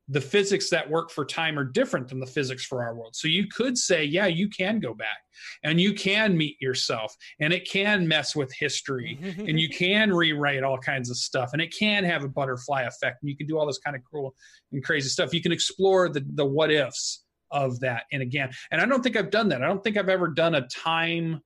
the 0.08 0.20
physics 0.20 0.70
that 0.70 0.88
work 0.88 1.10
for 1.10 1.24
time 1.24 1.58
are 1.58 1.64
different 1.64 2.08
than 2.08 2.18
the 2.18 2.26
physics 2.26 2.64
for 2.64 2.82
our 2.82 2.94
world. 2.94 3.14
So 3.14 3.28
you 3.28 3.46
could 3.46 3.76
say, 3.76 4.04
yeah, 4.04 4.26
you 4.26 4.48
can 4.48 4.80
go 4.80 4.94
back 4.94 5.18
and 5.64 5.78
you 5.80 5.92
can 5.92 6.36
meet 6.36 6.60
yourself 6.60 7.14
and 7.40 7.52
it 7.52 7.68
can 7.68 8.08
mess 8.08 8.34
with 8.34 8.50
history 8.58 9.18
and 9.38 9.60
you 9.60 9.68
can 9.78 10.12
rewrite 10.12 10.62
all 10.62 10.78
kinds 10.78 11.10
of 11.10 11.18
stuff 11.18 11.50
and 11.52 11.60
it 11.60 11.74
can 11.76 12.04
have 12.04 12.24
a 12.24 12.28
butterfly 12.28 12.82
effect 12.82 13.22
and 13.22 13.28
you 13.28 13.36
can 13.36 13.46
do 13.46 13.58
all 13.58 13.66
this 13.66 13.78
kind 13.78 13.96
of 13.96 14.02
cool 14.10 14.34
and 14.72 14.82
crazy 14.82 15.08
stuff. 15.08 15.34
You 15.34 15.42
can 15.42 15.52
explore 15.52 16.08
the, 16.08 16.24
the 16.34 16.44
what 16.44 16.70
ifs 16.70 17.24
of 17.50 17.78
that. 17.80 18.04
And 18.10 18.22
again, 18.22 18.50
and 18.70 18.80
I 18.80 18.86
don't 18.86 19.02
think 19.02 19.16
I've 19.16 19.30
done 19.30 19.48
that. 19.50 19.62
I 19.62 19.66
don't 19.66 19.82
think 19.84 19.96
I've 19.98 20.08
ever 20.08 20.28
done 20.28 20.54
a 20.54 20.66
time 20.68 21.40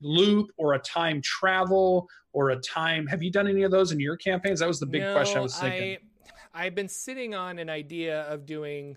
loop 0.00 0.50
or 0.56 0.72
a 0.72 0.78
time 0.78 1.20
travel 1.22 2.08
or 2.32 2.50
a 2.50 2.56
time. 2.60 3.06
Have 3.08 3.22
you 3.22 3.30
done 3.30 3.46
any 3.46 3.62
of 3.62 3.70
those 3.70 3.92
in 3.92 4.00
your 4.00 4.16
campaigns? 4.16 4.60
That 4.60 4.68
was 4.68 4.80
the 4.80 4.86
big 4.86 5.02
No, 5.02 5.14
question 5.14 5.38
I 5.38 5.40
was 5.40 5.58
thinking. 5.58 5.92
I, 5.92 5.98
I've 6.52 6.74
been 6.74 6.88
sitting 6.88 7.34
on 7.34 7.58
an 7.58 7.70
idea 7.70 8.22
of 8.22 8.46
doing 8.46 8.96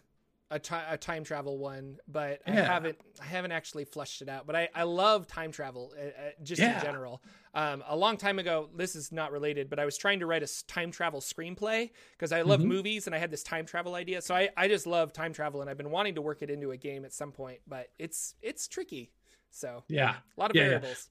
a 0.52 0.60
time 0.60 1.24
travel 1.24 1.58
one, 1.58 1.98
but 2.08 2.42
I 2.46 2.52
haven't 2.52 3.00
I 3.20 3.26
haven't 3.26 3.54
actually 3.54 3.86
flushed 3.86 4.22
it 4.22 4.30
out. 4.30 4.46
But 4.46 4.56
I, 4.56 4.70
I 4.76 4.84
love 4.84 5.26
time 5.26 5.52
travel 5.52 5.94
uh, 5.98 6.02
uh, 6.06 6.12
just 6.44 6.62
Yeah. 6.62 6.76
in 6.76 6.82
general. 6.84 7.24
Um, 7.56 7.84
a 7.88 7.96
long 7.98 8.18
time 8.18 8.38
ago, 8.38 8.70
this 8.76 8.96
is 8.96 9.12
not 9.12 9.32
related, 9.32 9.68
but 9.68 9.80
I 9.80 9.86
was 9.86 9.98
trying 9.98 10.20
to 10.20 10.28
write 10.28 10.44
a 10.44 10.66
time 10.68 10.92
travel 10.92 11.22
screenplay 11.22 11.90
because 12.12 12.32
I 12.32 12.44
love 12.44 12.62
Mhm. 12.62 12.66
movies 12.66 13.08
and 13.08 13.16
I 13.16 13.20
had 13.20 13.32
this 13.32 13.42
time 13.42 13.66
travel 13.66 13.96
idea. 13.96 14.22
So 14.22 14.36
I, 14.36 14.50
I 14.56 14.68
just 14.68 14.86
love 14.86 15.12
time 15.12 15.34
travel 15.34 15.62
and 15.62 15.70
I've 15.72 15.78
been 15.78 15.90
wanting 15.90 16.16
to 16.16 16.22
work 16.22 16.44
it 16.44 16.52
into 16.52 16.70
a 16.70 16.78
game 16.78 17.04
at 17.04 17.14
some 17.14 17.32
point, 17.32 17.62
but 17.68 17.90
it's 17.98 18.36
it's 18.44 18.68
tricky. 18.68 19.12
So 19.50 19.84
yeah. 19.88 20.18
a 20.38 20.40
lot 20.40 20.52
of 20.52 20.56
Yeah, 20.56 20.64
yeah. 20.64 20.68
variables. 20.70 21.10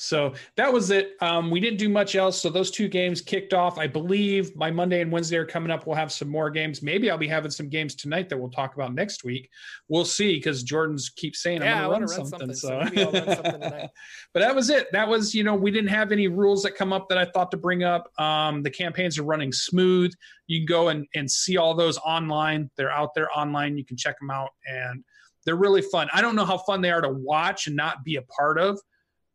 So 0.00 0.32
that 0.56 0.72
was 0.72 0.90
it. 0.90 1.16
Um, 1.20 1.50
we 1.50 1.60
didn't 1.60 1.78
do 1.78 1.88
much 1.88 2.16
else. 2.16 2.40
So 2.40 2.48
those 2.48 2.70
two 2.70 2.88
games 2.88 3.20
kicked 3.20 3.52
off. 3.52 3.78
I 3.78 3.86
believe 3.86 4.56
my 4.56 4.70
Monday 4.70 5.00
and 5.00 5.12
Wednesday 5.12 5.36
are 5.36 5.44
coming 5.44 5.70
up. 5.70 5.86
We'll 5.86 5.96
have 5.96 6.10
some 6.10 6.28
more 6.28 6.50
games. 6.50 6.82
Maybe 6.82 7.10
I'll 7.10 7.18
be 7.18 7.28
having 7.28 7.50
some 7.50 7.68
games 7.68 7.94
tonight 7.94 8.28
that 8.30 8.38
we'll 8.38 8.50
talk 8.50 8.74
about 8.74 8.94
next 8.94 9.24
week. 9.24 9.50
We'll 9.88 10.04
see 10.04 10.34
because 10.36 10.62
Jordan's 10.62 11.10
keeps 11.10 11.42
saying 11.42 11.62
Yeah, 11.62 11.74
I 11.74 11.84
I'm 11.84 11.90
going 11.90 11.92
wanna 11.92 12.06
run 12.06 12.26
something. 12.26 12.54
something, 12.54 12.54
so 12.54 12.68
So, 12.68 12.84
maybe 12.84 13.02
I'll 13.04 13.12
run 13.12 13.36
something 13.36 13.60
but 14.32 14.40
that 14.40 14.54
was 14.54 14.70
it. 14.70 14.90
That 14.92 15.08
was 15.08 15.34
you 15.34 15.44
know 15.44 15.54
we 15.54 15.70
didn't 15.70 15.90
have 15.90 16.12
any 16.12 16.28
rules 16.28 16.62
that 16.62 16.76
come 16.76 16.92
up 16.92 17.08
that 17.10 17.18
I 17.18 17.26
thought 17.26 17.50
to 17.50 17.56
bring 17.56 17.84
up. 17.84 18.10
Um, 18.18 18.62
the 18.62 18.70
campaigns 18.70 19.18
are 19.18 19.24
running 19.24 19.52
smooth. 19.52 20.12
You 20.46 20.60
can 20.60 20.66
go 20.66 20.88
and 20.88 21.06
and 21.14 21.30
see 21.30 21.56
all 21.58 21.74
those 21.74 21.98
online. 21.98 22.70
They're 22.76 22.90
out 22.90 23.14
there 23.14 23.28
online. 23.36 23.76
You 23.76 23.84
can 23.84 23.96
check 23.96 24.18
them 24.18 24.30
out 24.30 24.50
and 24.66 25.04
they're 25.44 25.56
really 25.56 25.82
fun. 25.82 26.08
I 26.12 26.20
don't 26.20 26.36
know 26.36 26.44
how 26.44 26.58
fun 26.58 26.80
they 26.80 26.90
are 26.90 27.00
to 27.00 27.08
watch 27.10 27.66
and 27.66 27.76
not 27.76 28.04
be 28.04 28.16
a 28.16 28.22
part 28.22 28.58
of 28.58 28.80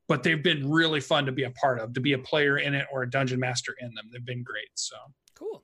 but 0.07 0.23
they've 0.23 0.43
been 0.43 0.69
really 0.69 0.99
fun 0.99 1.25
to 1.25 1.31
be 1.31 1.43
a 1.43 1.51
part 1.51 1.79
of, 1.79 1.93
to 1.93 1.99
be 2.01 2.13
a 2.13 2.17
player 2.19 2.57
in 2.57 2.73
it 2.73 2.85
or 2.91 3.03
a 3.03 3.09
dungeon 3.09 3.39
master 3.39 3.75
in 3.79 3.93
them. 3.95 4.09
They've 4.11 4.25
been 4.25 4.43
great. 4.43 4.69
So 4.75 4.95
Cool. 5.33 5.63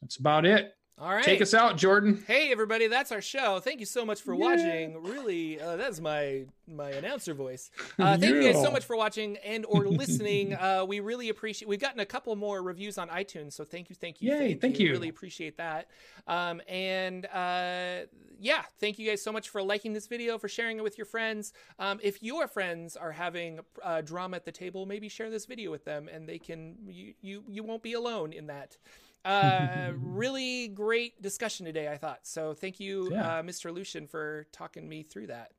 that's 0.00 0.16
about 0.16 0.44
it. 0.46 0.72
All 0.98 1.12
right. 1.12 1.24
Take 1.24 1.40
us 1.40 1.54
out, 1.54 1.78
Jordan. 1.78 2.22
Hey 2.26 2.52
everybody, 2.52 2.86
that's 2.86 3.10
our 3.10 3.22
show. 3.22 3.58
Thank 3.60 3.80
you 3.80 3.86
so 3.86 4.04
much 4.04 4.20
for 4.20 4.34
Yeah. 4.34 4.40
watching. 4.40 5.02
Really, 5.02 5.60
uh, 5.60 5.76
that's 5.76 6.00
my 6.00 6.44
my 6.68 6.90
announcer 6.90 7.34
voice. 7.34 7.70
Uh, 7.98 8.16
thank 8.18 8.34
you 8.34 8.42
guys 8.42 8.62
so 8.62 8.70
much 8.70 8.84
for 8.84 8.94
watching 8.94 9.36
and 9.38 9.64
or 9.66 9.86
listening. 9.88 10.54
Uh, 10.54 10.84
we 10.86 11.00
really 11.00 11.28
appreciate. 11.30 11.66
We've 11.66 11.80
gotten 11.80 11.98
a 12.00 12.06
couple 12.06 12.36
more 12.36 12.62
reviews 12.62 12.98
on 12.98 13.08
iTunes, 13.08 13.54
so 13.54 13.64
thank 13.64 13.88
you, 13.90 13.96
thank 13.96 14.20
you, 14.22 14.32
Yay, 14.32 14.54
thank 14.54 14.78
you. 14.78 14.92
Really 14.92 15.08
appreciate 15.08 15.56
that. 15.56 15.88
Um, 16.28 16.60
and 16.68 17.26
uh, 17.26 18.02
yeah, 18.38 18.62
thank 18.78 18.98
you 18.98 19.08
guys 19.08 19.22
so 19.22 19.32
much 19.32 19.48
for 19.48 19.62
liking 19.62 19.94
this 19.94 20.06
video, 20.06 20.38
for 20.38 20.48
sharing 20.48 20.76
it 20.78 20.82
with 20.84 20.98
your 20.98 21.06
friends. 21.06 21.52
Um, 21.78 22.00
if 22.02 22.22
your 22.22 22.46
friends 22.46 22.96
are 22.96 23.12
having 23.12 23.60
uh, 23.82 24.02
drama 24.02 24.36
at 24.36 24.44
the 24.44 24.52
table, 24.52 24.86
maybe 24.86 25.08
share 25.08 25.30
this 25.30 25.46
video 25.46 25.70
with 25.70 25.84
them, 25.84 26.08
and 26.08 26.28
they 26.28 26.38
can 26.38 26.76
you 26.86 27.14
you 27.22 27.44
you 27.48 27.62
won't 27.64 27.82
be 27.82 27.94
alone 27.94 28.32
in 28.32 28.46
that. 28.46 28.76
Uh, 29.24 29.92
really 29.96 30.68
great 30.68 31.20
discussion 31.22 31.64
today, 31.66 31.88
I 31.88 31.96
thought. 31.96 32.20
So 32.26 32.54
thank 32.54 32.80
you, 32.80 33.10
Yeah. 33.12 33.38
uh, 33.38 33.42
Mr. 33.42 33.72
Lucien, 33.72 34.06
for 34.06 34.46
talking 34.52 34.88
me 34.88 35.02
through 35.02 35.28
that. 35.28 35.52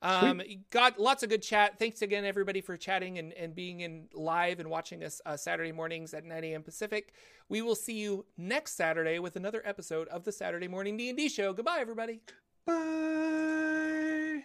Um, 0.00 0.40
got 0.70 1.00
lots 1.00 1.24
of 1.24 1.28
good 1.28 1.42
chat. 1.42 1.76
Thanks 1.76 2.02
again, 2.02 2.24
everybody, 2.24 2.60
for 2.60 2.76
chatting 2.76 3.18
and, 3.18 3.32
and 3.32 3.52
being 3.52 3.80
in 3.80 4.06
live 4.14 4.60
and 4.60 4.70
watching 4.70 5.02
us 5.02 5.20
uh, 5.26 5.36
Saturday 5.36 5.72
mornings 5.72 6.14
at 6.14 6.24
9 6.24 6.44
a.m. 6.44 6.62
Pacific. 6.62 7.12
We 7.48 7.62
will 7.62 7.74
see 7.74 7.94
you 7.98 8.24
next 8.36 8.76
Saturday 8.76 9.18
with 9.18 9.34
another 9.34 9.60
episode 9.64 10.06
of 10.08 10.22
the 10.22 10.30
Saturday 10.30 10.68
Morning 10.68 10.96
D&D 10.96 11.28
Show. 11.28 11.52
Goodbye, 11.52 11.78
everybody. 11.80 12.20
Bye. 12.64 14.44